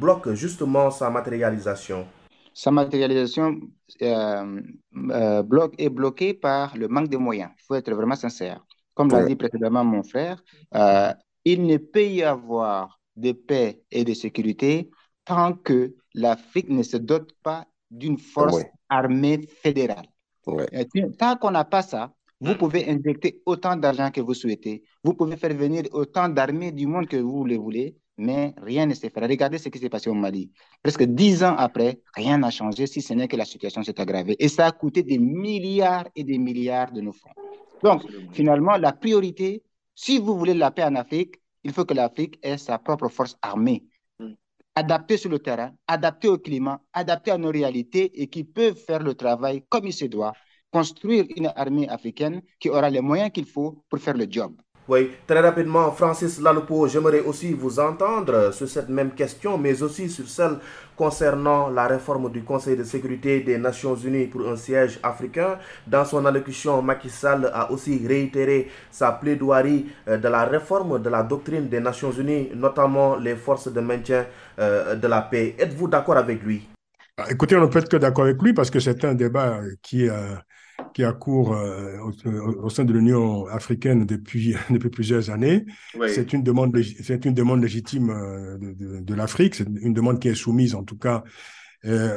bloque 0.00 0.32
justement 0.32 0.90
sa 0.90 1.08
matérialisation? 1.10 2.06
Sa 2.54 2.70
matérialisation 2.70 3.60
euh, 4.02 4.60
euh, 5.10 5.42
bloque, 5.42 5.74
est 5.78 5.88
bloquée 5.88 6.34
par 6.34 6.76
le 6.76 6.88
manque 6.88 7.08
de 7.08 7.16
moyens. 7.16 7.50
Il 7.58 7.62
faut 7.64 7.74
être 7.74 7.92
vraiment 7.92 8.16
sincère. 8.16 8.64
Comme 8.94 9.08
l'a 9.10 9.24
dit 9.24 9.36
précédemment 9.36 9.84
mon 9.84 10.02
frère, 10.02 10.42
euh, 10.74 11.12
il 11.44 11.64
ne 11.66 11.78
peut 11.78 12.04
y 12.04 12.22
avoir 12.22 13.00
de 13.16 13.32
paix 13.32 13.82
et 13.90 14.04
de 14.04 14.14
sécurité 14.14 14.90
tant 15.24 15.54
que 15.54 15.94
l'Afrique 16.14 16.68
ne 16.68 16.82
se 16.82 16.96
dote 16.98 17.32
pas 17.42 17.66
d'une 17.90 18.18
force 18.18 18.62
armée 18.88 19.40
fédérale. 19.62 20.06
Tant 21.18 21.36
qu'on 21.36 21.52
n'a 21.52 21.64
pas 21.64 21.82
ça, 21.82 22.12
Vous 22.44 22.56
pouvez 22.56 22.90
injecter 22.90 23.40
autant 23.46 23.76
d'argent 23.76 24.10
que 24.10 24.20
vous 24.20 24.34
souhaitez. 24.34 24.82
Vous 25.04 25.14
pouvez 25.14 25.36
faire 25.36 25.54
venir 25.54 25.84
autant 25.92 26.28
d'armées 26.28 26.72
du 26.72 26.88
monde 26.88 27.06
que 27.06 27.16
vous 27.16 27.44
le 27.44 27.56
voulez, 27.56 27.96
mais 28.16 28.54
rien 28.60 28.86
ne 28.86 28.94
s'est 28.94 29.10
fait. 29.10 29.20
Regardez 29.20 29.58
ce 29.58 29.68
qui 29.68 29.78
s'est 29.78 29.88
passé 29.88 30.10
au 30.10 30.14
Mali. 30.14 30.50
Presque 30.82 31.04
dix 31.04 31.42
ans 31.42 31.56
après, 31.56 32.00
rien 32.14 32.38
n'a 32.38 32.50
changé, 32.50 32.86
si 32.86 33.00
ce 33.00 33.14
n'est 33.14 33.28
que 33.28 33.36
la 33.36 33.44
situation 33.44 33.82
s'est 33.82 34.00
aggravée. 34.00 34.36
Et 34.38 34.48
ça 34.48 34.66
a 34.66 34.72
coûté 34.72 35.02
des 35.02 35.18
milliards 35.18 36.08
et 36.14 36.24
des 36.24 36.38
milliards 36.38 36.92
de 36.92 37.00
nos 37.00 37.12
fonds. 37.12 37.30
Donc, 37.82 38.02
finalement, 38.32 38.76
la 38.76 38.92
priorité, 38.92 39.62
si 39.94 40.18
vous 40.18 40.36
voulez 40.38 40.54
la 40.54 40.70
paix 40.70 40.84
en 40.84 40.94
Afrique, 40.94 41.36
il 41.64 41.72
faut 41.72 41.84
que 41.84 41.94
l'Afrique 41.94 42.38
ait 42.42 42.58
sa 42.58 42.78
propre 42.78 43.08
force 43.08 43.36
armée, 43.42 43.84
mm. 44.18 44.32
adaptée 44.74 45.16
sur 45.16 45.30
le 45.30 45.38
terrain, 45.38 45.72
adaptée 45.86 46.28
au 46.28 46.38
climat, 46.38 46.80
adaptée 46.92 47.30
à 47.30 47.38
nos 47.38 47.50
réalités 47.50 48.20
et 48.20 48.28
qui 48.28 48.44
peuvent 48.44 48.76
faire 48.76 49.02
le 49.02 49.14
travail 49.14 49.64
comme 49.68 49.86
il 49.86 49.92
se 49.92 50.04
doit, 50.04 50.32
construire 50.70 51.24
une 51.36 51.52
armée 51.54 51.88
africaine 51.88 52.42
qui 52.58 52.68
aura 52.70 52.88
les 52.88 53.00
moyens 53.00 53.30
qu'il 53.30 53.46
faut 53.46 53.84
pour 53.88 53.98
faire 53.98 54.16
le 54.16 54.26
job. 54.28 54.54
Oui, 54.92 55.10
très 55.26 55.40
rapidement, 55.40 55.90
Francis 55.92 56.38
Laloupo, 56.38 56.86
j'aimerais 56.86 57.20
aussi 57.20 57.54
vous 57.54 57.80
entendre 57.80 58.52
sur 58.52 58.68
cette 58.68 58.90
même 58.90 59.12
question, 59.12 59.56
mais 59.56 59.82
aussi 59.82 60.10
sur 60.10 60.28
celle 60.28 60.58
concernant 60.94 61.70
la 61.70 61.86
réforme 61.86 62.30
du 62.30 62.42
Conseil 62.42 62.76
de 62.76 62.84
sécurité 62.84 63.40
des 63.40 63.56
Nations 63.56 63.94
Unies 63.94 64.26
pour 64.26 64.46
un 64.46 64.56
siège 64.56 65.00
africain. 65.02 65.56
Dans 65.86 66.04
son 66.04 66.26
allocution, 66.26 66.82
Macky 66.82 67.08
Sall 67.08 67.50
a 67.54 67.70
aussi 67.70 68.06
réitéré 68.06 68.68
sa 68.90 69.12
plaidoirie 69.12 69.86
euh, 70.08 70.18
de 70.18 70.28
la 70.28 70.44
réforme 70.44 71.00
de 71.00 71.08
la 71.08 71.22
doctrine 71.22 71.70
des 71.70 71.80
Nations 71.80 72.12
Unies, 72.12 72.50
notamment 72.54 73.16
les 73.16 73.36
forces 73.36 73.72
de 73.72 73.80
maintien 73.80 74.26
euh, 74.58 74.94
de 74.94 75.08
la 75.08 75.22
paix. 75.22 75.54
Êtes-vous 75.58 75.88
d'accord 75.88 76.18
avec 76.18 76.42
lui? 76.42 76.68
Ah, 77.16 77.24
Écoutez, 77.30 77.56
on 77.56 77.62
ne 77.62 77.66
peut 77.66 77.78
être 77.78 77.88
que 77.88 77.96
d'accord 77.96 78.24
avec 78.24 78.42
lui 78.42 78.52
parce 78.52 78.68
que 78.70 78.78
c'est 78.78 79.02
un 79.06 79.14
débat 79.14 79.58
qui... 79.80 80.06
Euh, 80.10 80.34
qui 80.94 81.04
a 81.04 81.12
cours 81.12 81.54
euh, 81.54 81.98
au, 81.98 82.70
sein 82.70 82.84
de 82.84 82.92
l'Union 82.92 83.46
africaine 83.46 84.04
depuis, 84.04 84.54
depuis 84.70 84.90
plusieurs 84.90 85.30
années. 85.30 85.64
C'est 86.08 86.32
une, 86.32 86.42
demande, 86.42 86.76
c'est 87.02 87.24
une 87.24 87.34
demande 87.34 87.62
légitime 87.62 88.10
euh, 88.10 88.58
de, 88.58 89.00
de, 89.00 89.14
l'Afrique, 89.14 89.54
c'est 89.54 89.68
une 89.80 89.94
demande 89.94 90.20
qui 90.20 90.28
est 90.28 90.34
soumise 90.34 90.74
en 90.74 90.84
tout 90.84 90.98
cas 90.98 91.24
euh, 91.84 92.16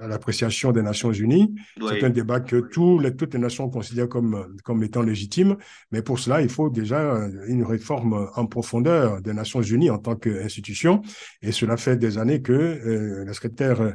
à 0.00 0.08
l'appréciation 0.08 0.72
des 0.72 0.82
Nations 0.82 1.12
Unies. 1.12 1.54
C'est 1.88 2.02
un 2.02 2.10
débat 2.10 2.40
que 2.40 2.56
les, 3.00 3.14
toutes 3.14 3.34
les 3.34 3.38
nations 3.38 3.70
considèrent 3.70 4.08
comme, 4.08 4.56
comme 4.64 4.82
étant 4.82 5.02
légitime, 5.02 5.56
mais 5.92 6.02
pour 6.02 6.18
cela, 6.18 6.42
il 6.42 6.48
faut 6.48 6.68
déjà 6.68 7.16
une 7.46 7.62
réforme 7.62 8.28
en 8.34 8.46
profondeur 8.46 9.22
des 9.22 9.32
Nations 9.32 9.62
Unies 9.62 9.90
en 9.90 9.98
tant 9.98 10.16
qu'institution, 10.16 11.00
et 11.42 11.52
cela 11.52 11.76
fait 11.76 11.96
des 11.96 12.18
années 12.18 12.42
que 12.42 12.52
euh, 12.52 13.24
la 13.24 13.32
secrétaire 13.32 13.94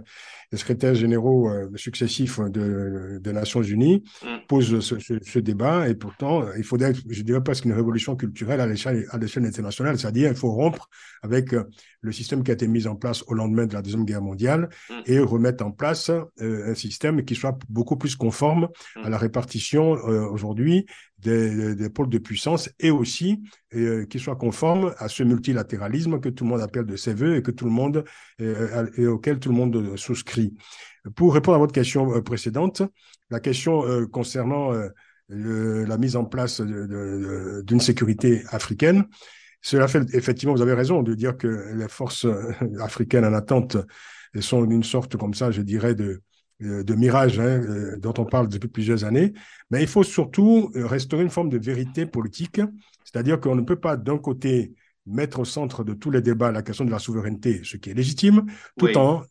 les 0.51 0.57
secrétaires 0.57 0.95
généraux 0.95 1.49
euh, 1.49 1.69
successifs 1.75 2.39
de, 2.39 3.19
des 3.21 3.33
Nations 3.33 3.61
Unies 3.61 4.03
mm. 4.23 4.27
posent 4.47 4.79
ce, 4.79 4.95
ce, 4.99 5.39
débat 5.39 5.87
et 5.87 5.95
pourtant, 5.95 6.45
il 6.57 6.63
faudrait, 6.63 6.93
je 7.09 7.21
dirais 7.23 7.41
presque 7.41 7.65
une 7.65 7.73
révolution 7.73 8.15
culturelle 8.15 8.59
à 8.59 8.67
l'échelle 8.67 9.07
internationale, 9.45 9.97
c'est-à-dire 9.97 10.29
il 10.29 10.35
faut 10.35 10.51
rompre 10.51 10.89
avec 11.21 11.53
euh, 11.53 11.63
le 12.01 12.11
système 12.11 12.43
qui 12.43 12.51
a 12.51 12.53
été 12.53 12.67
mis 12.67 12.87
en 12.87 12.95
place 12.95 13.23
au 13.27 13.33
lendemain 13.33 13.65
de 13.65 13.73
la 13.73 13.81
Deuxième 13.81 14.05
Guerre 14.05 14.21
mondiale 14.21 14.69
mm. 14.89 14.93
et 15.05 15.19
remettre 15.19 15.63
en 15.65 15.71
place 15.71 16.09
euh, 16.09 16.71
un 16.71 16.75
système 16.75 17.23
qui 17.23 17.35
soit 17.35 17.57
beaucoup 17.69 17.95
plus 17.95 18.15
conforme 18.15 18.69
à 19.03 19.09
la 19.09 19.17
mm. 19.17 19.21
répartition 19.21 19.91
aujourd'hui 19.91 20.85
des, 21.19 21.75
des, 21.75 21.89
pôles 21.89 22.09
de 22.09 22.17
puissance 22.17 22.69
et 22.79 22.89
aussi 22.89 23.43
qui 24.09 24.19
soit 24.19 24.35
conforme 24.35 24.93
à 24.97 25.07
ce 25.07 25.21
multilatéralisme 25.21 26.19
que 26.19 26.29
tout 26.29 26.43
le 26.43 26.49
monde 26.49 26.61
appelle 26.61 26.85
de 26.85 26.95
ses 26.95 27.13
voeux 27.13 27.35
et 27.35 27.43
que 27.43 27.51
tout 27.51 27.65
le 27.65 27.71
monde 27.71 28.03
et 28.39 29.05
auquel 29.05 29.39
tout 29.39 29.49
le 29.49 29.55
monde 29.55 29.95
souscrit. 29.97 30.55
Pour 31.15 31.33
répondre 31.33 31.55
à 31.55 31.59
votre 31.59 31.73
question 31.73 32.13
euh, 32.13 32.21
précédente, 32.21 32.83
la 33.29 33.39
question 33.39 33.85
euh, 33.85 34.05
concernant 34.05 34.73
euh, 34.73 34.89
la 35.29 35.97
mise 35.97 36.15
en 36.15 36.25
place 36.25 36.59
d'une 36.59 37.79
sécurité 37.79 38.43
africaine, 38.49 39.05
cela 39.61 39.87
fait 39.87 40.13
effectivement, 40.13 40.53
vous 40.55 40.61
avez 40.61 40.73
raison 40.73 41.03
de 41.03 41.13
dire 41.13 41.37
que 41.37 41.73
les 41.75 41.87
forces 41.87 42.25
africaines 42.79 43.25
en 43.25 43.33
attente 43.33 43.77
sont 44.39 44.63
une 44.69 44.83
sorte 44.83 45.17
comme 45.17 45.33
ça, 45.33 45.51
je 45.51 45.61
dirais, 45.61 45.93
de, 45.93 46.21
de 46.59 46.95
mirage 46.95 47.39
hein, 47.39 47.61
dont 47.99 48.13
on 48.17 48.25
parle 48.25 48.47
depuis 48.47 48.69
plusieurs 48.69 49.03
années. 49.03 49.33
Mais 49.69 49.81
il 49.81 49.87
faut 49.87 50.03
surtout 50.03 50.71
restaurer 50.75 51.23
une 51.23 51.29
forme 51.29 51.49
de 51.49 51.57
vérité 51.57 52.05
politique, 52.05 52.61
c'est-à-dire 53.03 53.39
qu'on 53.39 53.55
ne 53.55 53.61
peut 53.61 53.79
pas 53.79 53.97
d'un 53.97 54.17
côté 54.17 54.73
mettre 55.05 55.39
au 55.39 55.45
centre 55.45 55.83
de 55.83 55.93
tous 55.93 56.11
les 56.11 56.21
débats 56.21 56.51
la 56.51 56.61
question 56.61 56.85
de 56.85 56.91
la 56.91 56.99
souveraineté, 56.99 57.61
ce 57.63 57.77
qui 57.77 57.89
est 57.89 57.93
légitime, 57.93 58.45
tout 58.77 58.95
en 58.97 59.23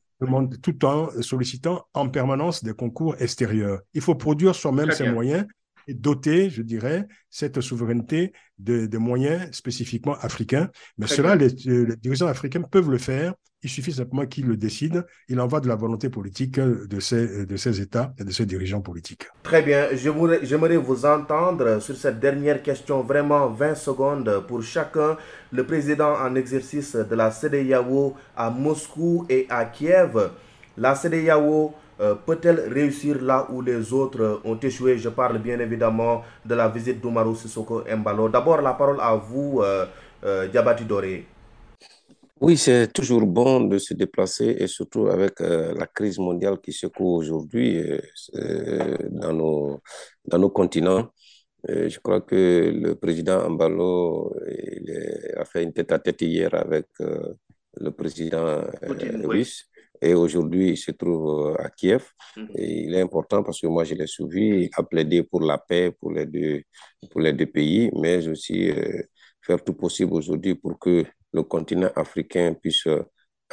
tout 0.63 0.85
en 0.85 1.09
sollicitant 1.23 1.87
en 1.95 2.11
permanence 2.11 2.63
des 2.63 2.75
concours 2.75 3.17
extérieurs. 3.21 3.81
Il 3.95 4.03
faut 4.03 4.15
produire 4.15 4.55
soi-même 4.55 4.91
ses 4.91 5.11
moyens 5.11 5.47
doter, 5.95 6.51
je 6.51 6.63
dirais, 6.63 7.07
cette 7.31 7.61
souveraineté 7.61 8.33
de, 8.59 8.99
moyens 8.99 9.51
spécifiquement 9.53 10.15
africains. 10.21 10.71
Mais 10.99 11.07
cela, 11.07 11.35
les, 11.37 11.51
dirigeants 11.97 12.27
africains 12.27 12.63
peuvent 12.63 12.91
le 12.91 12.99
faire. 12.99 13.35
Il 13.63 13.69
suffit 13.69 13.93
simplement 13.93 14.27
qu'ils 14.27 14.47
le 14.47 14.57
décident. 14.57 15.03
Il 15.29 15.39
en 15.39 15.47
va 15.47 15.61
de 15.61 15.69
la 15.69 15.77
volonté 15.77 16.09
politique 16.09 16.59
de 16.59 17.01
ces, 17.01 17.45
de 17.45 17.57
ces 17.57 17.81
États 17.81 18.15
et 18.19 18.25
de 18.25 18.31
ces 18.31 18.47
dirigeants 18.47 18.81
politiques. 18.81 19.27
Très 19.43 19.61
bien. 19.61 19.89
J'aimerais 19.93 20.79
vous 20.79 21.05
entendre 21.05 21.81
sur 21.81 21.95
cette 21.95 22.21
dernière 22.21 22.63
question, 22.63 23.03
vraiment 23.03 23.49
20 23.49 23.75
secondes 23.75 24.45
pour 24.49 24.63
chacun. 24.63 25.19
Le 25.53 25.65
président 25.65 26.15
en 26.15 26.35
exercice 26.37 26.97
de 26.97 27.15
la 27.15 27.31
CDAO 27.31 28.15
à 28.35 28.49
Moscou 28.51 29.27
et 29.29 29.47
à 29.51 29.67
Kiev. 29.67 30.31
La 30.79 30.95
CDAO 30.95 31.75
euh, 31.75 31.80
peut-elle 32.27 32.73
réussir 32.73 33.21
là 33.23 33.47
où 33.51 33.61
les 33.61 33.93
autres 33.93 34.41
ont 34.45 34.59
échoué? 34.59 34.97
Je 34.99 35.11
parle 35.11 35.39
bien 35.39 35.59
évidemment 35.61 36.23
de 36.45 36.55
la 36.55 36.69
visite 36.69 37.01
d'Umaru 37.01 37.37
Sissoko 37.37 37.85
Mbalo. 37.85 38.29
D'abord, 38.29 38.63
la 38.63 38.75
parole 38.75 39.01
à 39.01 39.15
vous, 39.17 39.61
euh, 39.61 39.87
euh, 40.25 40.49
Diabati 40.49 40.85
Doré. 40.85 41.27
Oui, 42.41 42.57
c'est 42.57 42.91
toujours 42.91 43.27
bon 43.27 43.61
de 43.61 43.77
se 43.77 43.93
déplacer 43.93 44.57
et 44.59 44.67
surtout 44.67 45.09
avec 45.09 45.41
la 45.41 45.87
crise 45.87 46.19
mondiale 46.19 46.59
qui 46.59 46.73
secoue 46.73 47.17
aujourd'hui 47.17 47.85
dans, 49.11 49.35
nos, 49.35 49.81
dans 50.25 50.39
nos 50.39 50.49
continents. 50.49 51.11
je 51.69 51.99
crois 51.99 52.23
que 52.23 52.73
le 52.75 52.95
président 52.95 53.51
Mbalo 53.51 54.35
a 55.37 55.45
fait 55.45 55.65
une 55.65 55.75
tête-à-tête 55.75 56.23
hier 56.23 56.55
avec 56.55 56.87
le 56.99 57.91
président 57.91 58.63
russe 59.25 59.70
et 60.01 60.15
aujourd'hui 60.15 60.71
il 60.71 60.77
se 60.77 60.93
trouve 60.93 61.51
euh, 61.51 61.55
à 61.63 61.71
Kiev. 61.71 62.05
Mhm. 62.37 62.49
Et 62.57 62.85
il 62.85 62.95
est 62.95 63.01
important 63.01 63.43
parce 63.43 63.61
que 63.61 63.67
moi 63.67 63.85
je 63.85 63.95
l'ai 63.95 64.07
suivi, 64.07 64.65
il 64.65 64.71
a 64.77 64.83
plaidé 64.83 65.23
pour 65.23 65.41
la 65.43 65.59
paix 65.59 65.93
pour 65.99 66.13
les 66.13 66.27
deux, 66.27 66.63
pour 67.11 67.21
les 67.21 67.33
deux 67.33 67.47
pays, 67.47 67.91
mais 67.95 68.27
aussi 68.29 68.71
euh, 68.71 69.03
faire 69.43 69.63
tout 69.63 69.75
possible 69.75 70.13
aujourd'hui 70.15 70.55
pour 70.55 70.79
que 70.79 71.05
le 71.33 71.43
continent 71.43 71.91
africain 71.95 72.55
puisse 72.55 72.87
euh, 72.87 73.03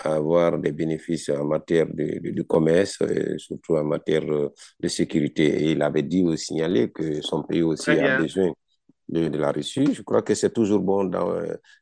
avoir 0.04 0.60
des 0.60 0.72
bénéfices 0.72 1.30
en 1.30 1.46
matière 1.46 1.88
de, 1.88 2.32
de, 2.32 2.42
commerce 2.44 3.02
et 3.02 3.38
surtout 3.40 3.76
en 3.78 3.84
matière 3.84 4.24
de 4.26 4.88
sécurité. 4.88 5.46
Et 5.64 5.72
il 5.72 5.82
avait 5.82 6.04
dit 6.04 6.24
ou 6.24 6.36
signalé 6.36 6.92
que 6.92 7.20
son 7.22 7.42
pays 7.42 7.64
aussi 7.64 7.90
a 7.90 8.20
besoin 8.20 8.54
de, 9.10 9.38
la 9.38 9.52
Russie. 9.52 9.94
Je 9.94 10.02
crois 10.02 10.22
que 10.22 10.34
c'est 10.36 10.54
toujours 10.54 10.80
bon 10.80 11.06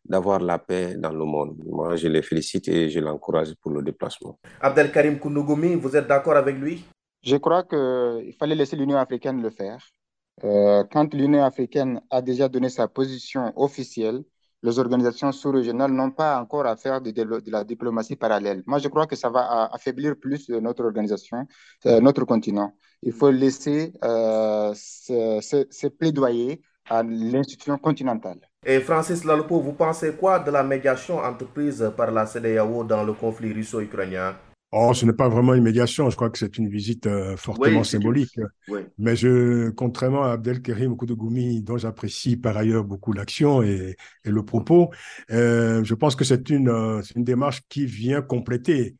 d'avoir 0.03 0.39
la 0.39 0.59
paix 0.59 0.95
dans 0.97 1.11
le 1.11 1.25
monde. 1.25 1.57
Moi, 1.65 1.95
je 1.95 2.07
les 2.07 2.21
félicite 2.21 2.67
et 2.67 2.89
je 2.89 2.99
l'encourage 2.99 3.53
pour 3.61 3.71
le 3.71 3.81
déplacement. 3.81 4.39
Abdelkarim 4.61 5.19
Kounogoumi, 5.19 5.75
vous 5.75 5.95
êtes 5.95 6.07
d'accord 6.07 6.35
avec 6.35 6.57
lui? 6.57 6.85
Je 7.23 7.37
crois 7.37 7.63
qu'il 7.63 8.33
fallait 8.39 8.55
laisser 8.55 8.75
l'Union 8.75 8.97
africaine 8.97 9.41
le 9.41 9.49
faire. 9.49 9.79
Euh, 10.43 10.83
quand 10.91 11.13
l'Union 11.13 11.43
africaine 11.43 12.01
a 12.09 12.21
déjà 12.21 12.49
donné 12.49 12.69
sa 12.69 12.87
position 12.87 13.53
officielle, 13.55 14.23
les 14.61 14.79
organisations 14.79 15.31
sous-régionales 15.31 15.91
n'ont 15.91 16.11
pas 16.11 16.39
encore 16.41 16.65
à 16.65 16.75
faire 16.75 16.99
de, 16.99 17.11
de, 17.11 17.51
la 17.51 17.63
diplomatie 17.63 18.15
parallèle. 18.15 18.63
Moi, 18.65 18.79
je 18.79 18.87
crois 18.87 19.05
que 19.05 19.15
ça 19.15 19.29
va 19.29 19.69
affaiblir 19.71 20.15
plus 20.17 20.49
notre 20.49 20.83
organisation, 20.83 21.47
euh, 21.85 21.99
notre 22.01 22.25
continent. 22.25 22.73
Il 23.03 23.13
faut 23.13 23.31
laisser 23.31 23.93
euh, 24.03 24.73
ces 24.75 25.89
plaidoyer 25.97 26.61
à 26.89 27.03
l'institution 27.03 27.77
continentale. 27.77 28.39
Et 28.65 28.79
Francis 28.79 29.23
Lalupo, 29.23 29.59
vous 29.61 29.73
pensez 29.73 30.13
quoi 30.13 30.39
de 30.39 30.51
la 30.51 30.63
médiation 30.63 31.17
entreprise 31.17 31.91
par 31.95 32.11
la 32.11 32.25
CDAO 32.25 32.83
dans 32.83 33.03
le 33.03 33.13
conflit 33.13 33.53
russo-ukrainien? 33.53 34.35
Oh, 34.71 34.93
ce 34.93 35.05
n'est 35.05 35.13
pas 35.13 35.29
vraiment 35.29 35.53
une 35.53 35.63
médiation, 35.63 36.09
je 36.09 36.15
crois 36.17 36.29
que 36.29 36.37
c'est 36.37 36.57
une 36.57 36.67
visite 36.67 37.07
euh, 37.07 37.37
fortement 37.37 37.83
symbolique. 37.83 38.37
Mais 38.97 39.15
je, 39.15 39.69
contrairement 39.69 40.23
à 40.25 40.31
Abdelkerim 40.31 40.97
Koudogoumi, 40.97 41.61
dont 41.61 41.77
j'apprécie 41.77 42.35
par 42.35 42.57
ailleurs 42.57 42.83
beaucoup 42.83 43.13
l'action 43.13 43.61
et, 43.61 43.95
et, 44.25 44.29
le 44.29 44.43
propos, 44.43 44.89
euh, 45.31 45.81
je 45.83 45.93
pense 45.93 46.15
que 46.15 46.25
c'est 46.25 46.49
une, 46.49 46.67
euh, 46.67 47.01
une 47.15 47.23
démarche 47.23 47.61
qui 47.69 47.85
vient 47.85 48.21
compléter 48.21 48.97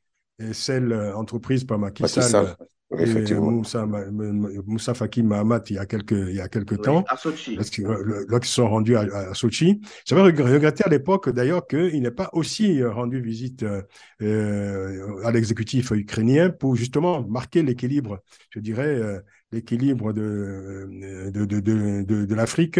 celle 0.51 0.93
entreprise 1.15 1.63
par 1.63 1.79
Macky 1.79 2.07
Sall 2.07 2.55
Effectivement. 2.99 3.51
Moussa, 3.51 3.87
Moussa 4.65 4.93
Faki 4.93 5.23
Mahamat 5.23 5.63
il 5.69 5.75
y 5.75 5.79
a 5.79 5.85
quelques, 5.85 6.11
il 6.11 6.35
y 6.35 6.41
a 6.41 6.47
quelques 6.47 6.81
temps. 6.81 7.03
À 7.07 7.17
Sochi. 7.17 7.55
Lorsqu'ils 7.55 8.45
sont 8.45 8.69
rendus 8.69 8.95
à, 8.95 9.33
Sochi. 9.33 9.81
J'avais 10.05 10.21
regretté 10.21 10.83
à 10.83 10.89
l'époque 10.89 11.29
d'ailleurs 11.29 11.67
qu'il 11.67 12.01
n'ait 12.01 12.11
pas 12.11 12.29
aussi 12.33 12.83
rendu 12.83 13.21
visite 13.21 13.63
euh, 13.63 13.81
euh, 14.21 15.23
à 15.23 15.31
l'exécutif 15.31 15.91
ukrainien 15.91 16.49
pour 16.49 16.75
justement 16.75 17.25
marquer 17.27 17.63
l'équilibre, 17.63 18.21
je 18.49 18.59
dirais, 18.59 18.87
euh, 18.87 19.19
l'équilibre 19.51 20.11
de, 20.11 20.89
de, 21.33 21.45
de, 21.45 21.59
de, 21.59 22.25
de 22.25 22.35
l'Afrique 22.35 22.79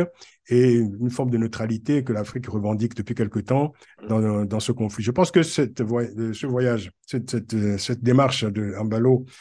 et 0.49 0.73
une 0.73 1.09
forme 1.09 1.29
de 1.29 1.37
neutralité 1.37 2.03
que 2.03 2.11
l'Afrique 2.11 2.47
revendique 2.47 2.95
depuis 2.95 3.15
quelque 3.15 3.39
temps 3.39 3.73
dans, 4.09 4.45
dans 4.45 4.59
ce 4.59 4.71
conflit. 4.71 5.03
Je 5.03 5.11
pense 5.11 5.31
que 5.31 5.43
cette, 5.43 5.79
ce 5.79 6.45
voyage, 6.45 6.91
cette, 7.05 7.31
cette, 7.31 7.77
cette 7.77 8.03
démarche 8.03 8.43
de 8.43 8.75
Ambalo 8.77 9.25
euh, 9.25 9.31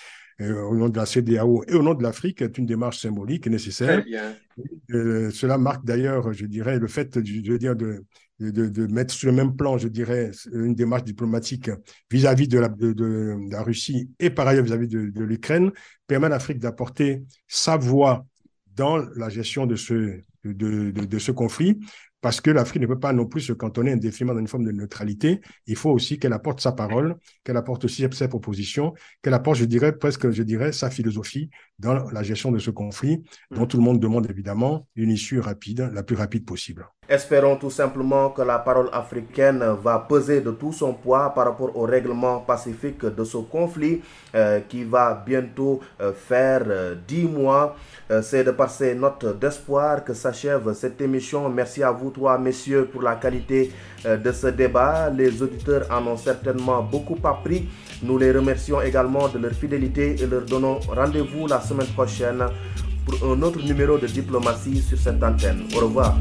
au 0.41 0.75
nom 0.75 0.89
de 0.89 0.97
la 0.97 1.07
CDAO 1.07 1.65
et 1.69 1.75
au 1.75 1.83
nom 1.83 1.95
de 1.95 2.03
l'Afrique 2.03 2.43
est 2.43 2.59
une 2.59 2.67
démarche 2.67 2.99
symbolique 2.99 3.47
et 3.47 3.51
nécessaire. 3.51 4.05
Euh, 4.93 5.31
cela 5.31 5.59
marque 5.59 5.85
d'ailleurs, 5.85 6.33
je 6.33 6.47
dirais, 6.47 6.79
le 6.79 6.87
fait 6.87 7.19
de, 7.19 7.25
je 7.25 7.53
veux 7.53 7.59
dire, 7.59 7.77
de, 7.77 8.05
de, 8.41 8.69
de, 8.69 8.87
mettre 8.87 9.15
sur 9.15 9.31
le 9.31 9.37
même 9.37 9.57
plan, 9.57 9.79
je 9.79 9.89
dirais, 9.89 10.31
une 10.53 10.75
démarche 10.75 11.05
diplomatique 11.05 11.71
vis-à-vis 12.11 12.49
de, 12.49 12.59
la, 12.59 12.69
de, 12.69 13.37
la 13.51 13.63
Russie 13.63 14.11
et 14.19 14.31
par 14.31 14.47
ailleurs 14.47 14.65
vis-à-vis 14.65 14.89
de, 14.89 15.25
l'Ukraine, 15.25 15.71
permet 16.07 16.27
à 16.27 16.31
l'Afrique 16.31 16.59
d'apporter 16.59 17.23
sa 17.47 17.77
voix 17.77 18.27
dans 18.75 18.97
la 18.97 19.29
gestion 19.29 19.67
de 19.67 19.77
ce, 19.77 20.21
de, 20.45 21.19
ce 21.19 21.31
conflit, 21.31 21.79
parce 22.25 22.41
que 22.41 22.51
l'Afrique 22.51 22.81
ne 22.81 22.87
peut 22.87 22.99
pas 22.99 23.13
non 23.13 23.27
plus 23.27 23.43
se 23.43 23.53
cantonner 23.53 23.93
indéfiniment 23.93 24.33
dans 24.33 24.41
une 24.41 24.49
forme 24.49 24.65
de 24.65 24.73
neutralité. 24.73 25.43
Il 25.67 25.77
faut 25.77 25.91
aussi 25.91 26.19
qu'elle 26.19 26.33
apporte 26.33 26.59
sa 26.63 26.73
parole, 26.73 27.17
qu'elle 27.45 27.59
apporte 27.59 27.85
aussi 27.85 28.07
ses 28.13 28.29
propositions, 28.29 28.95
qu'elle 29.21 29.35
apporte, 29.35 29.59
je 29.59 29.67
dirais, 29.67 29.95
presque, 29.95 30.31
je 30.31 30.43
dirais, 30.43 30.73
sa 30.73 30.89
philosophie 30.89 31.51
dans 31.79 32.11
la 32.11 32.23
gestion 32.23 32.53
de 32.53 32.59
ce 32.59 32.71
conflit, 32.71 33.25
dont 33.51 33.67
tout 33.67 33.77
le 33.77 33.83
monde 33.83 34.01
demande 34.01 34.29
évidemment 34.31 34.87
une 34.97 35.11
issue 35.11 35.41
rapide, 35.41 35.91
la 35.93 36.03
plus 36.03 36.17
rapide 36.17 36.45
possible. 36.45 36.87
Espérons 37.07 37.57
tout 37.57 37.71
simplement 37.71 38.31
que 38.31 38.41
la 38.41 38.59
parole 38.59 38.89
africaine 38.91 39.63
va 39.83 39.99
peser 39.99 40.41
de 40.41 40.53
tout 40.53 40.73
son 40.73 40.95
poids 40.95 41.35
par 41.35 41.45
rapport 41.45 41.77
au 41.77 41.83
règlement 41.83 42.41
pacifique 42.41 43.05
de 43.05 43.25
ce 43.25 43.37
conflit 43.37 44.01
euh, 44.35 44.61
qui 44.61 44.85
va 44.85 45.23
bientôt 45.27 45.81
euh, 46.01 46.15
faire 46.15 46.63
euh, 46.67 46.95
dix 47.07 47.25
mois. 47.25 47.77
C'est 48.23 48.45
de 48.45 48.51
par 48.51 48.71
ces 48.71 48.95
notes 48.95 49.39
d'espoir 49.41 50.05
que 50.05 50.13
s'achève 50.13 50.73
cette 50.75 51.01
émission. 51.01 51.49
Merci 51.49 51.83
à 51.83 51.91
vous 51.91 52.11
trois, 52.11 52.39
messieurs, 52.39 52.87
pour 52.93 53.01
la 53.01 53.17
qualité 53.17 53.73
de 54.05 54.33
ce 54.33 54.49
débat. 54.49 55.11
Les 55.11 55.43
auditeurs 55.43 55.87
en 55.91 56.07
ont 56.07 56.17
certainement 56.17 56.83
beaucoup 56.83 57.19
appris. 57.25 57.69
Nous 58.03 58.19
les 58.19 58.33
remercions 58.33 58.81
également 58.83 59.29
de 59.29 59.39
leur 59.39 59.53
fidélité 59.53 60.17
et 60.23 60.27
leur 60.27 60.43
donnons 60.43 60.81
rendez-vous 60.89 61.47
la 61.47 61.61
semaine 61.61 61.87
prochaine 61.89 62.45
pour 63.07 63.33
un 63.33 63.43
autre 63.43 63.63
numéro 63.63 63.99
de 63.99 64.07
diplomatie 64.07 64.81
sur 64.83 64.99
cette 64.99 65.23
antenne. 65.23 65.65
Au 65.77 65.81
revoir. 65.81 66.17